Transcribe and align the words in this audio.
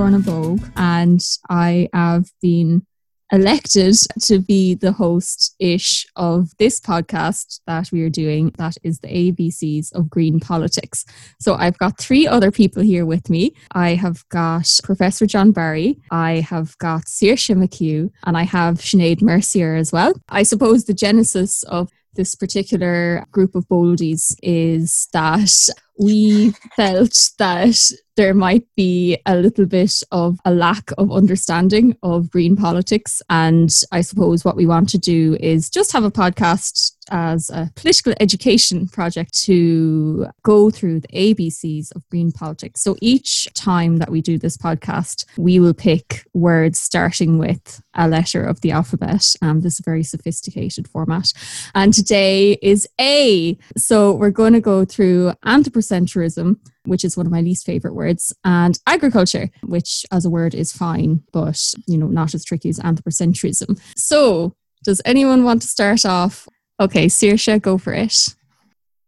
Lorna 0.00 0.20
Bogue, 0.20 0.62
and 0.76 1.20
I 1.50 1.90
have 1.92 2.30
been 2.40 2.86
elected 3.30 3.96
to 4.22 4.38
be 4.38 4.74
the 4.74 4.92
host 4.92 5.54
ish 5.58 6.06
of 6.16 6.56
this 6.56 6.80
podcast 6.80 7.60
that 7.66 7.92
we 7.92 8.00
are 8.00 8.08
doing. 8.08 8.50
That 8.56 8.78
is 8.82 9.00
the 9.00 9.08
ABCs 9.08 9.92
of 9.92 10.08
Green 10.08 10.40
Politics. 10.40 11.04
So 11.38 11.54
I've 11.56 11.76
got 11.76 11.98
three 11.98 12.26
other 12.26 12.50
people 12.50 12.82
here 12.82 13.04
with 13.04 13.28
me. 13.28 13.52
I 13.72 13.90
have 13.94 14.26
got 14.30 14.70
Professor 14.82 15.26
John 15.26 15.52
Barry, 15.52 15.98
I 16.10 16.40
have 16.48 16.78
got 16.78 17.02
Saoirse 17.02 17.54
McHugh, 17.54 18.10
and 18.24 18.38
I 18.38 18.44
have 18.44 18.78
Sinead 18.78 19.20
Mercier 19.20 19.74
as 19.74 19.92
well. 19.92 20.14
I 20.30 20.44
suppose 20.44 20.86
the 20.86 20.94
genesis 20.94 21.62
of 21.64 21.90
this 22.14 22.34
particular 22.34 23.26
group 23.32 23.54
of 23.54 23.68
boldies 23.68 24.34
is 24.42 25.08
that 25.12 25.68
we 25.98 26.54
felt 26.74 27.32
that 27.38 27.78
there 28.20 28.34
might 28.34 28.66
be 28.76 29.16
a 29.24 29.34
little 29.34 29.64
bit 29.64 30.02
of 30.12 30.38
a 30.44 30.52
lack 30.52 30.90
of 30.98 31.10
understanding 31.10 31.96
of 32.02 32.30
green 32.30 32.54
politics. 32.54 33.22
And 33.30 33.74
I 33.92 34.02
suppose 34.02 34.44
what 34.44 34.56
we 34.56 34.66
want 34.66 34.90
to 34.90 34.98
do 34.98 35.38
is 35.40 35.70
just 35.70 35.90
have 35.92 36.04
a 36.04 36.10
podcast 36.10 36.96
as 37.10 37.50
a 37.50 37.70
political 37.76 38.12
education 38.20 38.88
project 38.88 39.32
to 39.44 40.26
go 40.42 40.68
through 40.68 41.00
the 41.00 41.08
ABCs 41.08 41.94
of 41.96 42.08
green 42.10 42.30
politics. 42.30 42.82
So 42.82 42.94
each 43.00 43.48
time 43.54 43.96
that 43.98 44.10
we 44.10 44.20
do 44.20 44.38
this 44.38 44.56
podcast, 44.56 45.24
we 45.38 45.58
will 45.58 45.74
pick 45.74 46.24
words 46.34 46.78
starting 46.78 47.38
with 47.38 47.82
a 47.94 48.06
letter 48.06 48.44
of 48.44 48.60
the 48.60 48.70
alphabet. 48.70 49.34
Um, 49.42 49.60
this 49.60 49.74
is 49.74 49.80
a 49.80 49.82
very 49.82 50.02
sophisticated 50.02 50.88
format. 50.88 51.32
And 51.74 51.92
today 51.92 52.58
is 52.62 52.86
A. 53.00 53.56
So 53.76 54.12
we're 54.12 54.30
going 54.30 54.52
to 54.52 54.60
go 54.60 54.84
through 54.84 55.32
anthropocentrism, 55.44 56.58
which 56.84 57.04
is 57.04 57.16
one 57.16 57.26
of 57.26 57.32
my 57.32 57.40
least 57.40 57.66
favorite 57.66 57.94
words, 57.94 58.34
and 58.44 58.78
agriculture, 58.86 59.50
which 59.62 60.04
as 60.10 60.24
a 60.24 60.30
word 60.30 60.54
is 60.54 60.72
fine, 60.72 61.22
but 61.32 61.60
you 61.86 61.98
know, 61.98 62.08
not 62.08 62.34
as 62.34 62.44
tricky 62.44 62.68
as 62.68 62.78
anthropocentrism. 62.80 63.80
So 63.96 64.54
does 64.84 65.02
anyone 65.04 65.44
want 65.44 65.62
to 65.62 65.68
start 65.68 66.06
off 66.06 66.48
Okay, 66.80 67.06
Saoirse, 67.06 67.60
go 67.60 67.76
for 67.76 67.92
it. 67.92 68.34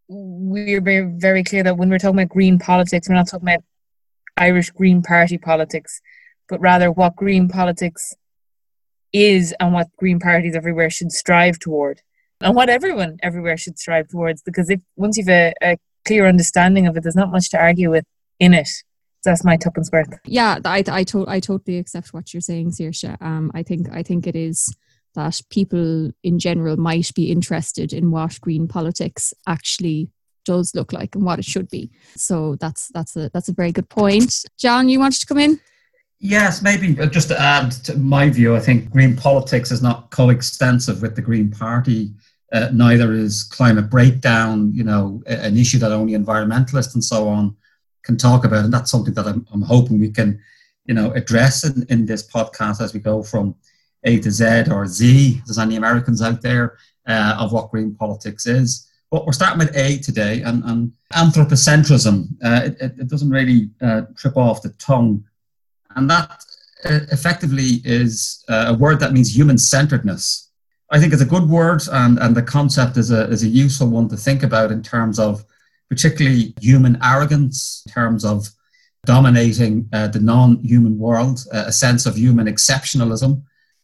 We're 0.06 0.82
very, 0.82 1.10
very 1.16 1.42
clear 1.42 1.62
that 1.62 1.78
when 1.78 1.88
we're 1.88 1.98
talking 1.98 2.18
about 2.18 2.28
green 2.28 2.58
politics, 2.58 3.08
we're 3.08 3.14
not 3.14 3.28
talking 3.28 3.48
about 3.48 3.64
Irish 4.36 4.70
Green 4.70 5.00
Party 5.00 5.38
politics, 5.38 6.02
but 6.50 6.60
rather 6.60 6.92
what 6.92 7.16
green 7.16 7.48
politics 7.48 8.14
is 9.14 9.54
and 9.58 9.72
what 9.72 9.88
green 9.96 10.20
parties 10.20 10.54
everywhere 10.54 10.90
should 10.90 11.12
strive 11.12 11.58
toward, 11.58 12.02
and 12.42 12.54
what 12.54 12.68
everyone 12.68 13.16
everywhere 13.22 13.56
should 13.56 13.78
strive 13.78 14.08
towards. 14.08 14.42
Because 14.42 14.68
if 14.68 14.82
once 14.96 15.16
you've 15.16 15.30
a, 15.30 15.54
a 15.62 15.78
clear 16.04 16.26
understanding 16.26 16.86
of 16.86 16.96
it, 16.96 17.02
there's 17.02 17.16
not 17.16 17.30
much 17.30 17.50
to 17.50 17.60
argue 17.60 17.90
with 17.90 18.04
in 18.38 18.54
it. 18.54 18.68
That's 19.24 19.44
my 19.44 19.56
tuppence 19.56 19.90
worth. 19.92 20.08
Yeah, 20.24 20.58
I 20.64 20.82
I, 20.88 21.04
to- 21.04 21.28
I 21.28 21.38
totally 21.40 21.78
accept 21.78 22.12
what 22.12 22.34
you're 22.34 22.40
saying, 22.40 22.72
Saoirse. 22.72 23.20
Um, 23.22 23.52
I 23.54 23.62
think 23.62 23.88
I 23.92 24.02
think 24.02 24.26
it 24.26 24.34
is 24.34 24.74
that 25.14 25.40
people 25.50 26.10
in 26.22 26.38
general 26.38 26.76
might 26.76 27.14
be 27.14 27.30
interested 27.30 27.92
in 27.92 28.10
what 28.10 28.40
green 28.40 28.66
politics 28.66 29.32
actually 29.46 30.10
does 30.44 30.74
look 30.74 30.92
like 30.92 31.14
and 31.14 31.24
what 31.24 31.38
it 31.38 31.44
should 31.44 31.68
be. 31.68 31.90
So 32.16 32.56
that's 32.56 32.88
that's 32.88 33.14
a 33.16 33.30
that's 33.32 33.48
a 33.48 33.52
very 33.52 33.70
good 33.70 33.88
point. 33.88 34.44
John, 34.58 34.88
you 34.88 34.98
wanted 34.98 35.20
to 35.20 35.26
come 35.26 35.38
in? 35.38 35.60
Yes, 36.18 36.62
maybe 36.62 36.94
just 37.08 37.28
to 37.28 37.40
add 37.40 37.72
to 37.84 37.96
my 37.96 38.30
view, 38.30 38.54
I 38.54 38.60
think 38.60 38.90
green 38.90 39.16
politics 39.16 39.72
is 39.72 39.82
not 39.82 40.10
coextensive 40.10 41.02
with 41.02 41.16
the 41.16 41.22
Green 41.22 41.50
Party. 41.50 42.12
Uh, 42.52 42.68
neither 42.72 43.12
is 43.12 43.42
climate 43.44 43.88
breakdown, 43.88 44.72
you 44.74 44.84
know, 44.84 45.22
an 45.26 45.56
issue 45.56 45.78
that 45.78 45.90
only 45.90 46.12
environmentalists 46.12 46.94
and 46.94 47.02
so 47.02 47.26
on 47.26 47.56
can 48.02 48.16
talk 48.16 48.44
about. 48.44 48.64
And 48.64 48.72
that's 48.72 48.90
something 48.90 49.14
that 49.14 49.26
I'm, 49.26 49.46
I'm 49.52 49.62
hoping 49.62 49.98
we 49.98 50.10
can, 50.10 50.40
you 50.84 50.94
know, 50.94 51.12
address 51.12 51.64
in, 51.64 51.86
in 51.88 52.04
this 52.04 52.28
podcast 52.30 52.82
as 52.82 52.92
we 52.92 53.00
go 53.00 53.22
from 53.22 53.54
a 54.04 54.18
to 54.18 54.30
Z 54.30 54.64
or 54.70 54.86
Z, 54.86 55.40
there's 55.46 55.58
any 55.58 55.76
Americans 55.76 56.20
out 56.22 56.42
there, 56.42 56.76
uh, 57.06 57.36
of 57.38 57.52
what 57.52 57.70
green 57.70 57.94
politics 57.94 58.46
is. 58.46 58.88
But 59.10 59.26
we're 59.26 59.32
starting 59.32 59.58
with 59.58 59.76
A 59.76 59.98
today, 59.98 60.40
and, 60.42 60.64
and 60.64 60.92
anthropocentrism. 61.12 62.28
Uh, 62.42 62.62
it, 62.64 62.76
it, 62.80 63.08
doesn't 63.08 63.28
really 63.28 63.68
uh, 63.82 64.02
trip 64.16 64.36
off 64.36 64.62
the 64.62 64.70
tongue. 64.78 65.22
And 65.96 66.08
that 66.08 66.42
uh, 66.84 67.00
effectively 67.10 67.82
is 67.84 68.42
uh, 68.48 68.66
a 68.68 68.74
word 68.74 69.00
that 69.00 69.12
means 69.12 69.34
human 69.36 69.58
centeredness. 69.58 70.48
I 70.92 71.00
think 71.00 71.12
it's 71.12 71.22
a 71.22 71.26
good 71.26 71.48
word, 71.48 71.82
and, 71.90 72.18
and 72.18 72.36
the 72.36 72.42
concept 72.42 72.96
is 72.96 73.10
a, 73.10 73.24
is 73.30 73.42
a 73.42 73.48
useful 73.48 73.88
one 73.88 74.08
to 74.10 74.16
think 74.16 74.42
about 74.42 74.70
in 74.70 74.82
terms 74.82 75.18
of 75.18 75.44
particularly 75.88 76.54
human 76.60 76.98
arrogance, 77.02 77.82
in 77.86 77.92
terms 77.92 78.24
of 78.24 78.48
dominating 79.06 79.88
uh, 79.92 80.08
the 80.08 80.20
non 80.20 80.58
human 80.62 80.98
world, 80.98 81.44
a 81.50 81.72
sense 81.72 82.06
of 82.06 82.16
human 82.16 82.46
exceptionalism 82.46 83.42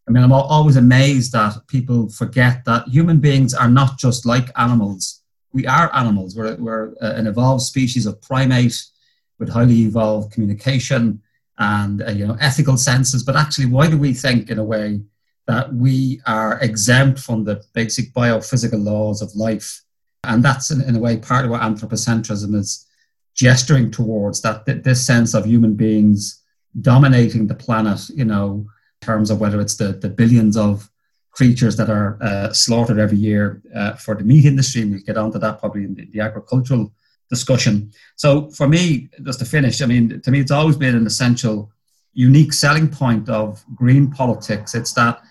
I 0.08 0.10
mean, 0.10 0.24
I'm 0.24 0.32
always 0.32 0.76
amazed 0.76 1.32
that 1.32 1.66
people 1.66 2.08
forget 2.08 2.64
that 2.64 2.88
human 2.88 3.18
beings 3.18 3.52
are 3.52 3.68
not 3.68 3.98
just 3.98 4.24
like 4.24 4.48
animals. 4.56 5.22
We 5.52 5.66
are 5.66 5.94
animals. 5.94 6.34
We're, 6.34 6.56
we're 6.56 6.94
an 7.02 7.26
evolved 7.26 7.62
species 7.62 8.06
of 8.06 8.20
primate 8.22 8.82
with 9.38 9.50
highly 9.50 9.80
evolved 9.80 10.32
communication 10.32 11.20
and 11.58 12.02
uh, 12.02 12.10
you 12.10 12.26
know 12.26 12.38
ethical 12.40 12.78
senses. 12.78 13.22
But 13.22 13.36
actually, 13.36 13.66
why 13.66 13.90
do 13.90 13.98
we 13.98 14.14
think 14.14 14.50
in 14.50 14.58
a 14.58 14.64
way 14.64 15.00
that 15.48 15.74
we 15.74 16.20
are 16.26 16.60
exempt 16.60 17.18
from 17.18 17.44
the 17.44 17.62
basic 17.72 18.12
biophysical 18.14 18.82
laws 18.82 19.20
of 19.20 19.34
life? 19.34 19.82
And 20.22 20.44
that's 20.44 20.70
in, 20.70 20.80
in 20.82 20.94
a 20.94 21.00
way 21.00 21.16
part 21.16 21.44
of 21.44 21.50
what 21.50 21.62
anthropocentrism 21.62 22.54
is 22.54 22.86
gesturing 23.34 23.90
towards 23.90 24.40
that 24.42 24.64
this 24.84 25.04
sense 25.04 25.34
of 25.34 25.46
human 25.46 25.74
beings 25.74 26.42
dominating 26.80 27.48
the 27.48 27.54
planet. 27.54 28.08
You 28.10 28.24
know 28.24 28.66
in 29.00 29.06
terms 29.06 29.30
of 29.30 29.40
whether 29.40 29.60
it's 29.60 29.76
the, 29.76 29.92
the 29.92 30.08
billions 30.08 30.56
of 30.56 30.90
creatures 31.30 31.76
that 31.76 31.88
are 31.88 32.18
uh, 32.20 32.52
slaughtered 32.52 32.98
every 32.98 33.18
year 33.18 33.62
uh, 33.74 33.94
for 33.94 34.14
the 34.14 34.24
meat 34.24 34.44
industry, 34.44 34.82
and 34.82 34.90
we'll 34.90 35.00
get 35.00 35.16
onto 35.16 35.38
that 35.38 35.60
probably 35.60 35.84
in 35.84 35.94
the, 35.94 36.04
the, 36.06 36.20
agricultural 36.20 36.92
discussion. 37.30 37.92
So 38.16 38.50
for 38.50 38.66
me, 38.66 39.08
just 39.22 39.38
to 39.38 39.44
finish, 39.44 39.80
I 39.80 39.86
mean, 39.86 40.20
to 40.20 40.30
me, 40.30 40.40
it's 40.40 40.50
always 40.50 40.76
been 40.76 40.96
an 40.96 41.06
essential, 41.06 41.70
unique 42.12 42.52
selling 42.52 42.88
point 42.88 43.28
of 43.28 43.64
green 43.74 44.10
politics. 44.10 44.74
It's 44.74 44.92
that 44.94 45.22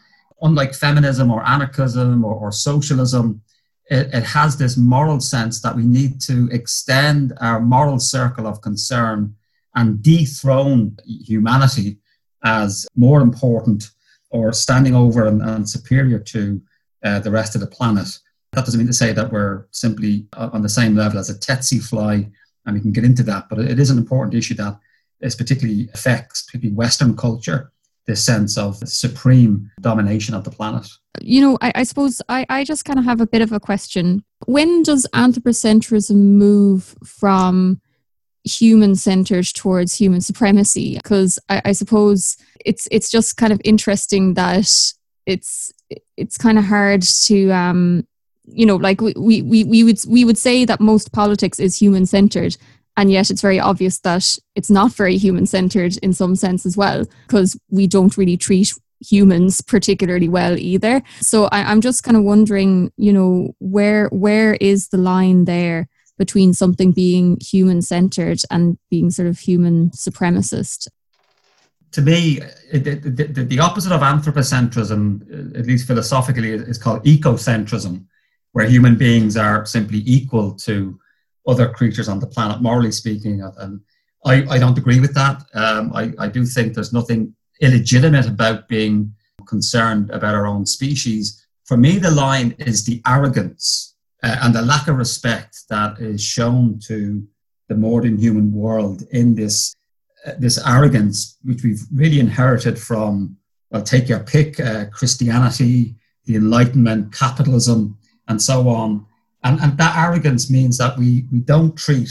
unlike 0.41 0.73
feminism 0.73 1.31
or 1.31 1.45
anarchism 1.45 2.23
or, 2.23 2.35
or 2.35 2.51
socialism, 2.51 3.41
it, 3.89 4.13
it 4.13 4.23
has 4.23 4.57
this 4.57 4.77
moral 4.77 5.19
sense 5.19 5.61
that 5.61 5.75
we 5.75 5.83
need 5.83 6.19
to 6.21 6.49
extend 6.51 7.33
our 7.39 7.59
moral 7.59 7.99
circle 7.99 8.47
of 8.47 8.61
concern 8.61 9.35
and 9.75 10.01
dethrone 10.01 10.97
humanity 11.05 11.97
as 12.43 12.87
more 12.95 13.21
important 13.21 13.91
or 14.29 14.51
standing 14.53 14.95
over 14.95 15.27
and, 15.27 15.41
and 15.41 15.69
superior 15.69 16.19
to 16.19 16.61
uh, 17.03 17.19
the 17.19 17.31
rest 17.31 17.55
of 17.55 17.61
the 17.61 17.67
planet. 17.67 18.17
That 18.53 18.65
doesn't 18.65 18.77
mean 18.77 18.87
to 18.87 18.93
say 18.93 19.13
that 19.13 19.31
we're 19.31 19.67
simply 19.71 20.27
on 20.33 20.61
the 20.61 20.69
same 20.69 20.95
level 20.95 21.19
as 21.19 21.29
a 21.29 21.35
tsetse 21.35 21.87
fly, 21.87 22.29
and 22.65 22.75
we 22.75 22.81
can 22.81 22.91
get 22.91 23.05
into 23.05 23.23
that, 23.23 23.47
but 23.49 23.59
it 23.59 23.79
is 23.79 23.89
an 23.89 23.97
important 23.97 24.35
issue 24.35 24.55
that 24.55 24.77
is 25.21 25.35
particularly 25.35 25.89
affects 25.93 26.43
particularly 26.43 26.75
Western 26.75 27.15
culture, 27.15 27.71
this 28.07 28.25
sense 28.25 28.57
of 28.57 28.77
supreme 28.87 29.69
domination 29.81 30.33
of 30.33 30.43
the 30.43 30.49
planet. 30.49 30.87
You 31.21 31.41
know, 31.41 31.57
I, 31.61 31.71
I 31.75 31.83
suppose 31.83 32.21
I, 32.29 32.45
I 32.49 32.63
just 32.63 32.85
kind 32.85 32.97
of 32.97 33.05
have 33.05 33.21
a 33.21 33.27
bit 33.27 33.41
of 33.41 33.51
a 33.51 33.59
question. 33.59 34.23
When 34.45 34.81
does 34.81 35.05
anthropocentrism 35.13 36.15
move 36.15 36.95
from 37.03 37.81
human 38.43 38.95
centered 38.95 39.45
towards 39.45 39.95
human 39.95 40.21
supremacy 40.21 40.95
because 40.95 41.37
I, 41.49 41.61
I, 41.65 41.71
suppose 41.73 42.37
it's 42.65 42.87
it's 42.91 43.11
just 43.11 43.35
kind 43.35 43.51
of 43.51 43.59
interesting 43.65 44.35
that 44.35 44.71
it's 45.25 45.73
it's 46.15 46.37
kind 46.37 46.57
of 46.57 46.63
hard 46.63 47.01
to 47.01 47.49
um 47.51 48.07
you 48.45 48.65
know 48.65 48.77
like 48.77 49.01
we, 49.01 49.41
we 49.41 49.63
we 49.65 49.83
would 49.83 49.99
we 50.07 50.23
would 50.23 50.37
say 50.37 50.63
that 50.63 50.79
most 50.79 51.11
politics 51.11 51.59
is 51.59 51.75
human 51.75 52.05
centered 52.05 52.55
and 52.97 53.11
yet 53.11 53.29
it's 53.29 53.41
very 53.41 53.59
obvious 53.59 53.99
that 53.99 54.37
it's 54.55 54.69
not 54.69 54.91
very 54.91 55.17
human 55.17 55.45
centered 55.45 55.95
in 55.97 56.11
some 56.11 56.35
sense 56.35 56.65
as 56.65 56.75
well 56.75 57.05
because 57.27 57.57
we 57.69 57.87
don't 57.87 58.17
really 58.17 58.35
treat 58.35 58.73
humans 58.99 59.61
particularly 59.61 60.27
well 60.27 60.57
either 60.57 61.03
so 61.19 61.45
I, 61.45 61.63
i'm 61.71 61.81
just 61.81 62.03
kind 62.03 62.17
of 62.17 62.23
wondering 62.23 62.91
you 62.97 63.13
know 63.13 63.55
where 63.59 64.07
where 64.07 64.55
is 64.55 64.89
the 64.89 64.97
line 64.97 65.45
there 65.45 65.87
between 66.17 66.53
something 66.53 66.91
being 66.91 67.37
human 67.39 67.81
centered 67.81 68.41
and 68.49 68.77
being 68.89 69.11
sort 69.11 69.27
of 69.27 69.39
human 69.39 69.91
supremacist? 69.91 70.87
To 71.91 72.01
me, 72.01 72.39
the, 72.71 72.95
the, 72.95 73.43
the, 73.43 73.59
opposite 73.59 73.93
of 73.93 74.01
anthropocentrism, 74.01 75.57
at 75.57 75.65
least 75.65 75.87
philosophically, 75.87 76.51
is 76.51 76.77
called 76.77 77.03
ecocentrism, 77.05 78.05
where 78.51 78.67
human 78.67 78.95
beings 78.95 79.37
are 79.37 79.65
simply 79.65 80.03
equal 80.05 80.53
to 80.55 80.99
other 81.47 81.69
creatures 81.69 82.09
on 82.09 82.19
the 82.19 82.27
planet, 82.27 82.61
morally 82.61 82.91
speaking. 82.91 83.41
And 83.57 83.81
I, 84.25 84.45
I 84.49 84.59
don't 84.59 84.77
agree 84.77 84.99
with 84.99 85.13
that. 85.15 85.43
Um, 85.53 85.91
I, 85.95 86.13
I 86.19 86.27
do 86.27 86.45
think 86.45 86.73
there's 86.73 86.93
nothing 86.93 87.33
illegitimate 87.61 88.27
about 88.27 88.67
being 88.67 89.13
concerned 89.47 90.11
about 90.11 90.35
our 90.35 90.45
own 90.45 90.65
species. 90.65 91.47
For 91.65 91.77
me, 91.77 91.97
the 91.97 92.11
line 92.11 92.55
is 92.59 92.85
the 92.85 93.01
arrogance 93.07 93.95
uh, 94.23 94.37
and 94.41 94.53
the 94.53 94.61
lack 94.61 94.87
of 94.87 94.97
respect 94.97 95.57
that 95.69 95.99
is 95.99 96.21
shown 96.21 96.79
to 96.87 97.25
the 97.69 97.75
more 97.75 98.01
than 98.01 98.17
human 98.17 98.51
world 98.53 99.03
in 99.11 99.35
this 99.35 99.73
uh, 100.25 100.31
this 100.39 100.57
arrogance, 100.65 101.37
which 101.43 101.63
we've 101.63 101.83
really 101.93 102.19
inherited 102.19 102.79
from, 102.79 103.37
well, 103.69 103.83
take 103.83 104.09
your 104.09 104.19
pick, 104.19 104.59
uh, 104.59 104.85
Christianity, 104.91 105.95
the 106.25 106.35
Enlightenment, 106.35 107.13
capitalism, 107.13 107.97
and 108.27 108.41
so 108.41 108.67
on. 108.67 109.05
And, 109.47 109.61
and 109.61 109.77
that 109.77 109.95
arrogance 109.95 110.49
means 110.49 110.77
that 110.77 110.97
we, 110.97 111.25
we 111.31 111.39
don't 111.39 111.75
treat 111.77 112.09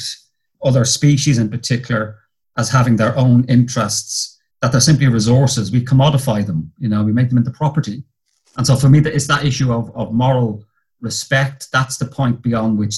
other 0.65 0.87
species 0.87 1.37
in 1.37 1.51
particular 1.51 2.19
as 2.57 2.71
having 2.71 2.97
their 2.97 3.15
own 3.15 3.45
interests, 3.45 4.41
that 4.63 4.73
they're 4.73 4.81
simply 4.81 5.07
resources. 5.09 5.71
We 5.71 5.85
commodify 5.85 6.47
them, 6.47 6.73
you 6.79 6.89
know, 6.89 7.05
we 7.05 7.13
make 7.13 7.29
them 7.29 7.37
into 7.37 7.51
property. 7.51 8.05
And 8.57 8.67
so 8.67 8.75
for 8.75 8.89
me, 8.89 9.01
it's 9.01 9.27
that 9.27 9.45
issue 9.45 9.71
of, 9.71 9.95
of 9.95 10.15
moral 10.15 10.65
respect. 11.03 11.71
That's 11.73 11.99
the 11.99 12.07
point 12.07 12.41
beyond 12.41 12.79
which 12.79 12.97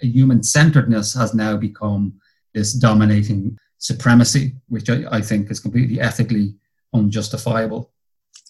human 0.00 0.44
centeredness 0.44 1.12
has 1.14 1.34
now 1.34 1.56
become 1.56 2.14
this 2.54 2.72
dominating 2.72 3.58
supremacy, 3.78 4.54
which 4.68 4.88
I, 4.88 5.02
I 5.10 5.20
think 5.20 5.50
is 5.50 5.58
completely 5.58 6.00
ethically 6.00 6.54
unjustifiable. 6.94 7.90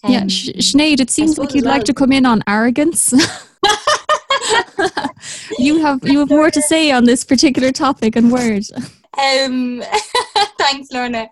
Um, 0.03 0.11
yeah, 0.11 0.27
Sh- 0.27 0.49
Sinead, 0.57 0.99
it 0.99 1.09
seems 1.09 1.39
like 1.39 1.55
you'd 1.55 1.65
well. 1.65 1.73
like 1.73 1.85
to 1.85 1.95
come 1.95 2.11
in 2.11 2.27
on 2.27 2.43
arrogance. 2.45 3.11
you 5.61 5.81
have 5.81 5.99
you 6.03 6.19
have 6.19 6.29
more 6.29 6.51
to 6.51 6.61
say 6.61 6.91
on 6.91 7.05
this 7.05 7.23
particular 7.23 7.71
topic 7.71 8.15
and 8.15 8.31
word. 8.31 8.63
Um, 9.17 9.83
thanks, 10.57 10.91
Lorna. 10.91 11.29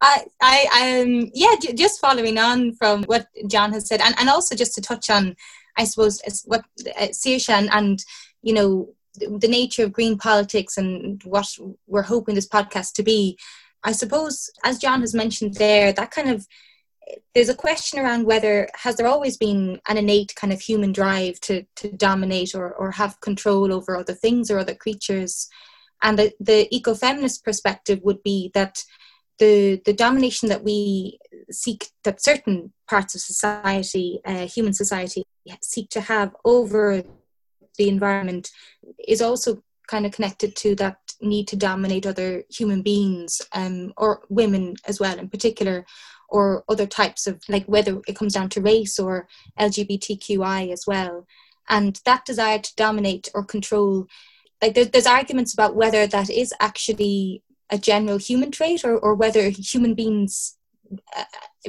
I, 0.00 0.24
I, 0.40 1.02
um, 1.02 1.30
yeah, 1.34 1.54
j- 1.60 1.72
just 1.72 2.00
following 2.00 2.36
on 2.36 2.74
from 2.74 3.04
what 3.04 3.28
John 3.46 3.72
has 3.72 3.86
said, 3.86 4.00
and, 4.00 4.14
and 4.18 4.28
also 4.28 4.56
just 4.56 4.74
to 4.74 4.80
touch 4.80 5.08
on, 5.08 5.36
I 5.76 5.84
suppose, 5.84 6.20
what 6.46 6.64
uh, 7.00 7.08
and, 7.48 7.70
and 7.72 8.04
you 8.42 8.54
know 8.54 8.88
the 9.14 9.48
nature 9.48 9.84
of 9.84 9.92
green 9.92 10.16
politics 10.18 10.76
and 10.76 11.22
what 11.24 11.46
we're 11.86 12.02
hoping 12.02 12.34
this 12.34 12.48
podcast 12.48 12.94
to 12.94 13.02
be. 13.02 13.38
I 13.84 13.92
suppose, 13.92 14.50
as 14.64 14.78
John 14.78 15.00
has 15.00 15.14
mentioned 15.14 15.54
there, 15.54 15.92
that 15.92 16.10
kind 16.12 16.30
of 16.30 16.46
there's 17.34 17.48
a 17.48 17.54
question 17.54 17.98
around 17.98 18.24
whether 18.24 18.68
has 18.74 18.96
there 18.96 19.06
always 19.06 19.36
been 19.36 19.80
an 19.88 19.96
innate 19.96 20.34
kind 20.36 20.52
of 20.52 20.60
human 20.60 20.92
drive 20.92 21.40
to 21.40 21.64
to 21.76 21.92
dominate 21.92 22.54
or 22.54 22.72
or 22.74 22.90
have 22.92 23.20
control 23.20 23.72
over 23.72 23.96
other 23.96 24.14
things 24.14 24.50
or 24.50 24.58
other 24.58 24.74
creatures? 24.74 25.48
And 26.02 26.18
the, 26.18 26.32
the 26.40 26.68
ecofeminist 26.72 27.44
perspective 27.44 28.00
would 28.02 28.22
be 28.22 28.50
that 28.54 28.84
the 29.38 29.80
the 29.84 29.92
domination 29.92 30.48
that 30.48 30.64
we 30.64 31.18
seek 31.50 31.88
that 32.04 32.22
certain 32.22 32.72
parts 32.88 33.14
of 33.14 33.20
society 33.20 34.20
uh, 34.24 34.46
human 34.46 34.72
society 34.72 35.24
seek 35.60 35.88
to 35.90 36.00
have 36.00 36.34
over 36.44 37.02
the 37.78 37.88
environment 37.88 38.50
is 39.08 39.22
also 39.22 39.62
kind 39.88 40.06
of 40.06 40.12
connected 40.12 40.54
to 40.56 40.74
that 40.76 40.96
need 41.20 41.48
to 41.48 41.56
dominate 41.56 42.06
other 42.06 42.44
human 42.50 42.82
beings 42.82 43.40
um, 43.52 43.92
or 43.96 44.22
women 44.28 44.74
as 44.86 45.00
well 45.00 45.18
in 45.18 45.28
particular 45.28 45.84
or 46.32 46.64
other 46.68 46.86
types 46.86 47.26
of 47.26 47.42
like 47.48 47.64
whether 47.66 48.00
it 48.08 48.16
comes 48.16 48.34
down 48.34 48.48
to 48.48 48.60
race 48.60 48.98
or 48.98 49.28
lgbtqi 49.60 50.72
as 50.72 50.84
well. 50.86 51.26
And 51.68 52.00
that 52.04 52.24
desire 52.24 52.58
to 52.58 52.76
dominate 52.76 53.28
or 53.34 53.44
control 53.44 54.08
like 54.60 54.74
there's, 54.74 54.90
there's 54.90 55.06
arguments 55.06 55.52
about 55.52 55.76
whether 55.76 56.06
that 56.06 56.30
is 56.30 56.54
actually 56.60 57.42
a 57.68 57.78
general 57.78 58.18
human 58.18 58.50
trait 58.50 58.84
or, 58.84 58.96
or 58.96 59.14
whether 59.14 59.50
human 59.50 59.94
beings 59.94 60.56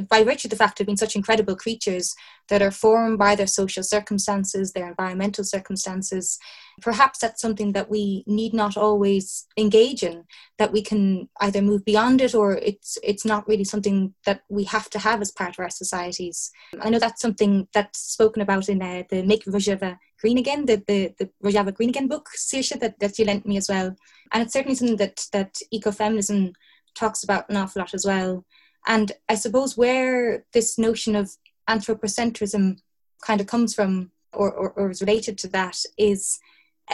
by 0.09 0.23
virtue 0.23 0.47
of 0.47 0.49
the 0.49 0.55
fact 0.55 0.79
of 0.79 0.87
being 0.87 0.97
such 0.97 1.15
incredible 1.15 1.55
creatures 1.55 2.15
that 2.49 2.61
are 2.61 2.71
formed 2.71 3.19
by 3.19 3.35
their 3.35 3.47
social 3.47 3.83
circumstances, 3.83 4.71
their 4.71 4.87
environmental 4.87 5.43
circumstances, 5.43 6.39
perhaps 6.81 7.19
that's 7.19 7.41
something 7.41 7.73
that 7.73 7.89
we 7.89 8.23
need 8.25 8.53
not 8.53 8.75
always 8.75 9.45
engage 9.57 10.03
in. 10.03 10.23
That 10.57 10.71
we 10.71 10.81
can 10.81 11.29
either 11.41 11.61
move 11.61 11.85
beyond 11.85 12.21
it, 12.21 12.33
or 12.33 12.53
it's 12.53 12.97
it's 13.03 13.25
not 13.25 13.47
really 13.47 13.63
something 13.63 14.13
that 14.25 14.41
we 14.49 14.63
have 14.65 14.89
to 14.91 14.99
have 14.99 15.21
as 15.21 15.31
part 15.31 15.51
of 15.51 15.59
our 15.59 15.69
societies. 15.69 16.51
I 16.81 16.89
know 16.89 16.99
that's 16.99 17.21
something 17.21 17.67
that's 17.73 17.99
spoken 17.99 18.41
about 18.41 18.69
in 18.69 18.81
uh, 18.81 19.03
the 19.09 19.23
Make 19.23 19.45
Rojava 19.45 19.97
Green 20.19 20.37
Again, 20.37 20.65
the 20.65 20.83
the, 20.87 21.13
the 21.19 21.29
Rojava 21.43 21.73
Green 21.73 21.89
Again 21.89 22.07
book, 22.07 22.29
Saoirse, 22.35 22.79
that, 22.79 22.99
that 22.99 23.19
you 23.19 23.25
lent 23.25 23.45
me 23.45 23.57
as 23.57 23.69
well. 23.69 23.95
And 24.31 24.43
it's 24.43 24.53
certainly 24.53 24.75
something 24.75 24.97
that 24.97 25.25
that 25.31 25.57
ecofeminism 25.73 26.53
talks 26.95 27.23
about 27.23 27.49
an 27.49 27.57
awful 27.57 27.81
lot 27.81 27.93
as 27.93 28.05
well. 28.05 28.45
And 28.87 29.11
I 29.29 29.35
suppose 29.35 29.77
where 29.77 30.45
this 30.53 30.77
notion 30.77 31.15
of 31.15 31.31
anthropocentrism 31.69 32.79
kind 33.21 33.41
of 33.41 33.47
comes 33.47 33.73
from 33.73 34.11
or, 34.33 34.51
or, 34.51 34.71
or 34.71 34.89
is 34.89 35.01
related 35.01 35.37
to 35.39 35.47
that 35.49 35.79
is, 35.97 36.39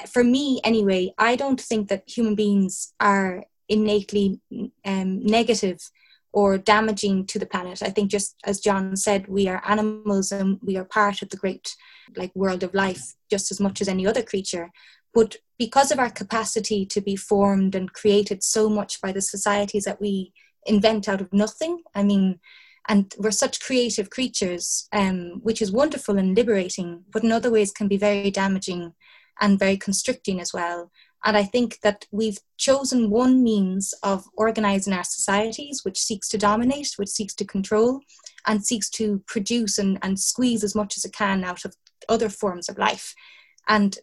for 0.08 0.24
me 0.24 0.62
anyway, 0.64 1.14
I 1.18 1.36
don't 1.36 1.60
think 1.60 1.90
that 1.90 2.04
human 2.08 2.36
beings 2.36 2.94
are 3.00 3.46
innately 3.68 4.40
um, 4.86 5.26
negative 5.26 5.80
or 6.32 6.58
damaging 6.58 7.26
to 7.26 7.40
the 7.40 7.46
planet. 7.46 7.82
I 7.82 7.90
think 7.90 8.12
just 8.12 8.36
as 8.44 8.60
John 8.60 8.96
said, 8.96 9.28
we 9.28 9.48
are 9.48 9.64
animals 9.68 10.32
and 10.32 10.60
we 10.62 10.78
are 10.78 10.86
part 10.86 11.22
of 11.22 11.30
the 11.30 11.38
great 11.38 11.76
like 12.16 12.36
world 12.36 12.64
of 12.64 12.74
life 12.74 13.16
just 13.30 13.52
as 13.52 13.60
much 13.60 13.82
as 13.82 13.88
any 13.88 14.06
other 14.06 14.22
creature. 14.22 14.72
But 15.14 15.38
because 15.58 15.92
of 15.92 16.00
our 16.00 16.12
capacity 16.12 16.86
to 16.86 17.02
be 17.02 17.16
formed 17.16 17.74
and 17.74 17.92
created 17.92 18.44
so 18.44 18.70
much 18.70 19.02
by 19.02 19.12
the 19.12 19.22
societies 19.22 19.86
that 19.86 20.00
we 20.00 20.34
invent 20.66 21.08
out 21.08 21.22
of 21.22 21.32
nothing. 21.34 21.82
I 21.96 22.04
mean, 22.04 22.40
and 22.88 23.14
we're 23.20 23.32
such 23.32 23.62
creative 23.62 24.10
creatures, 24.10 24.88
um, 24.92 25.40
which 25.44 25.62
is 25.62 25.72
wonderful 25.72 26.18
and 26.18 26.36
liberating, 26.36 27.04
but 27.12 27.24
in 27.24 27.32
other 27.32 27.52
ways 27.52 27.72
can 27.72 27.88
be 27.88 27.98
very 27.98 28.32
damaging 28.32 28.94
and 29.40 29.60
very 29.60 29.78
constricting 29.78 30.40
as 30.40 30.54
well. 30.54 30.92
And 31.24 31.36
I 31.36 31.44
think 31.44 31.80
that 31.82 32.06
we've 32.12 32.40
chosen 32.58 33.10
one 33.10 33.44
means 33.44 33.94
of 34.04 34.26
organizing 34.38 34.94
our 34.94 35.04
societies, 35.04 35.82
which 35.84 36.00
seeks 36.00 36.30
to 36.30 36.38
dominate, 36.38 36.94
which 36.96 37.10
seeks 37.10 37.36
to 37.36 37.46
control, 37.46 38.00
and 38.48 38.66
seeks 38.66 38.90
to 38.92 39.22
produce 39.28 39.78
and, 39.78 40.00
and 40.02 40.20
squeeze 40.20 40.64
as 40.64 40.76
much 40.76 40.96
as 40.96 41.04
it 41.04 41.14
can 41.14 41.44
out 41.44 41.66
of 41.66 41.76
other 42.08 42.30
forms 42.30 42.70
of 42.70 42.78
life. 42.78 43.14
And 43.68 43.98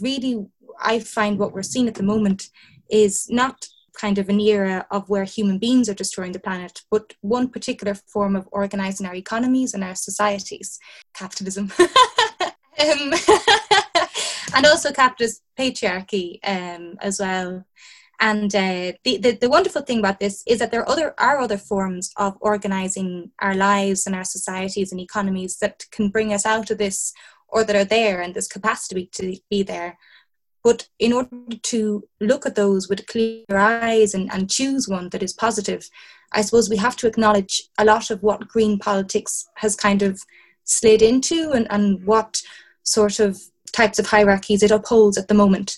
really, 0.00 0.46
I 0.80 0.98
find 0.98 1.38
what 1.38 1.52
we're 1.52 1.62
seeing 1.62 1.86
at 1.86 1.94
the 1.94 2.02
moment 2.02 2.48
is 2.90 3.26
not 3.28 3.66
kind 3.98 4.18
of 4.18 4.28
an 4.28 4.40
era 4.40 4.86
of 4.90 5.08
where 5.08 5.24
human 5.24 5.58
beings 5.58 5.88
are 5.88 5.94
destroying 5.94 6.32
the 6.32 6.40
planet, 6.40 6.82
but 6.90 7.14
one 7.20 7.48
particular 7.48 7.94
form 7.94 8.36
of 8.36 8.48
organizing 8.52 9.06
our 9.06 9.14
economies 9.14 9.74
and 9.74 9.84
our 9.84 9.94
societies 9.94 10.78
capitalism. 11.14 11.72
um, 11.80 13.12
and 14.54 14.66
also 14.66 14.92
capitalist 14.92 15.42
patriarchy 15.58 16.38
um, 16.44 16.96
as 17.00 17.20
well. 17.20 17.64
And 18.20 18.54
uh, 18.54 18.92
the, 19.02 19.18
the, 19.18 19.32
the, 19.32 19.50
wonderful 19.50 19.82
thing 19.82 19.98
about 19.98 20.20
this 20.20 20.44
is 20.46 20.60
that 20.60 20.70
there 20.70 20.82
are 20.82 20.88
other, 20.88 21.14
are 21.18 21.40
other 21.40 21.58
forms 21.58 22.12
of 22.16 22.36
organizing 22.40 23.32
our 23.40 23.54
lives 23.54 24.06
and 24.06 24.14
our 24.14 24.24
societies 24.24 24.92
and 24.92 25.00
economies 25.00 25.58
that 25.58 25.84
can 25.90 26.10
bring 26.10 26.32
us 26.32 26.46
out 26.46 26.70
of 26.70 26.78
this 26.78 27.12
or 27.48 27.64
that 27.64 27.76
are 27.76 27.84
there 27.84 28.20
and 28.20 28.34
this 28.34 28.48
capacity 28.48 29.10
to 29.14 29.36
be 29.50 29.62
there. 29.62 29.98
But 30.64 30.88
in 30.98 31.12
order 31.12 31.28
to 31.62 32.02
look 32.20 32.46
at 32.46 32.54
those 32.54 32.88
with 32.88 33.06
clear 33.06 33.44
eyes 33.50 34.14
and, 34.14 34.32
and 34.32 34.50
choose 34.50 34.88
one 34.88 35.10
that 35.10 35.22
is 35.22 35.34
positive, 35.34 35.88
I 36.32 36.40
suppose 36.40 36.70
we 36.70 36.78
have 36.78 36.96
to 36.96 37.06
acknowledge 37.06 37.62
a 37.78 37.84
lot 37.84 38.10
of 38.10 38.22
what 38.22 38.48
green 38.48 38.78
politics 38.78 39.46
has 39.56 39.76
kind 39.76 40.02
of 40.02 40.20
slid 40.64 41.02
into 41.02 41.52
and, 41.52 41.66
and 41.70 42.04
what 42.04 42.40
sort 42.82 43.20
of 43.20 43.40
types 43.72 43.98
of 43.98 44.06
hierarchies 44.06 44.62
it 44.62 44.70
upholds 44.70 45.18
at 45.18 45.28
the 45.28 45.34
moment. 45.34 45.76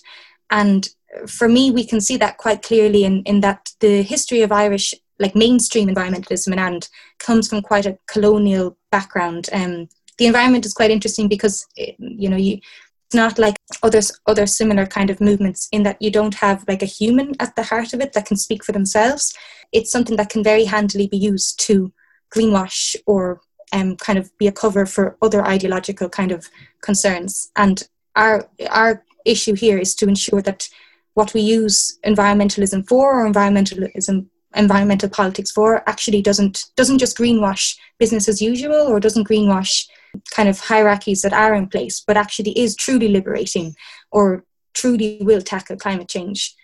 And 0.49 0.87
for 1.27 1.49
me, 1.49 1.71
we 1.71 1.85
can 1.85 1.99
see 1.99 2.17
that 2.17 2.37
quite 2.37 2.61
clearly 2.61 3.03
in, 3.03 3.23
in 3.23 3.41
that 3.41 3.71
the 3.81 4.01
history 4.03 4.41
of 4.41 4.51
Irish, 4.51 4.93
like 5.19 5.35
mainstream 5.35 5.89
environmentalism 5.89 6.53
in 6.53 6.59
Ireland, 6.59 6.89
comes 7.19 7.49
from 7.49 7.61
quite 7.61 7.85
a 7.85 7.97
colonial 8.07 8.77
background. 8.91 9.49
Um, 9.51 9.89
the 10.17 10.25
environment 10.27 10.65
is 10.65 10.73
quite 10.73 10.91
interesting 10.91 11.27
because, 11.27 11.65
you 11.75 12.29
know, 12.29 12.37
you, 12.37 12.59
it's 13.07 13.15
not 13.15 13.39
like 13.39 13.55
other 13.83 14.01
other 14.25 14.45
similar 14.45 14.85
kind 14.85 15.09
of 15.09 15.21
movements 15.21 15.69
in 15.71 15.83
that 15.83 16.01
you 16.01 16.11
don't 16.11 16.35
have 16.35 16.65
like 16.67 16.81
a 16.81 16.85
human 16.85 17.35
at 17.39 17.55
the 17.55 17.63
heart 17.63 17.93
of 17.93 18.01
it 18.01 18.11
that 18.11 18.25
can 18.25 18.35
speak 18.35 18.65
for 18.65 18.73
themselves. 18.73 19.33
It's 19.71 19.91
something 19.91 20.17
that 20.17 20.29
can 20.29 20.43
very 20.43 20.65
handily 20.65 21.07
be 21.07 21.17
used 21.17 21.57
to 21.61 21.93
greenwash 22.35 22.97
or 23.05 23.39
um, 23.71 23.95
kind 23.95 24.19
of 24.19 24.37
be 24.37 24.47
a 24.47 24.51
cover 24.51 24.85
for 24.85 25.17
other 25.21 25.45
ideological 25.45 26.09
kind 26.09 26.33
of 26.33 26.49
concerns. 26.81 27.49
And 27.55 27.87
our 28.17 28.49
our 28.69 29.05
issue 29.23 29.53
here 29.53 29.77
is 29.77 29.95
to 29.95 30.09
ensure 30.09 30.41
that 30.41 30.67
what 31.13 31.33
we 31.33 31.39
use 31.39 31.97
environmentalism 32.05 32.85
for 32.89 33.21
or 33.21 33.31
environmentalism 33.31 34.27
environmental 34.53 35.09
politics 35.09 35.51
for 35.51 35.87
actually 35.87 36.21
doesn't 36.21 36.65
doesn't 36.75 36.97
just 36.97 37.17
greenwash 37.17 37.77
business 37.99 38.27
as 38.27 38.41
usual 38.41 38.87
or 38.87 38.99
doesn't 38.99 39.27
greenwash 39.29 39.85
kind 40.31 40.49
of 40.49 40.59
hierarchies 40.59 41.21
that 41.21 41.33
are 41.33 41.53
in 41.53 41.67
place, 41.67 42.03
but 42.05 42.17
actually 42.17 42.57
is 42.59 42.75
truly 42.75 43.07
liberating 43.07 43.75
or 44.11 44.43
truly 44.73 45.17
will 45.21 45.41
tackle 45.41 45.77
climate 45.77 46.09
change. 46.09 46.55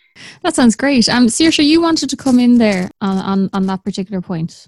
That 0.43 0.55
sounds 0.55 0.75
great. 0.75 1.09
Um, 1.09 1.27
Saoirse, 1.27 1.65
you 1.65 1.81
wanted 1.81 2.09
to 2.09 2.17
come 2.17 2.39
in 2.39 2.57
there 2.57 2.89
on, 3.01 3.17
on, 3.17 3.49
on 3.53 3.65
that 3.65 3.83
particular 3.83 4.21
point. 4.21 4.67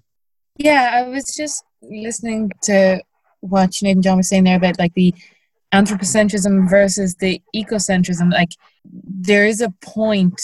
Yeah, 0.57 0.91
I 0.93 1.03
was 1.03 1.35
just 1.35 1.63
listening 1.81 2.51
to 2.63 3.01
what 3.41 3.71
Sinead 3.71 3.91
and 3.91 4.03
John 4.03 4.17
were 4.17 4.23
saying 4.23 4.45
there 4.45 4.57
about 4.57 4.79
like 4.79 4.93
the 4.95 5.13
anthropocentrism 5.73 6.69
versus 6.69 7.15
the 7.15 7.41
ecocentrism. 7.55 8.31
Like 8.31 8.51
there 8.85 9.45
is 9.45 9.61
a 9.61 9.73
point, 9.81 10.41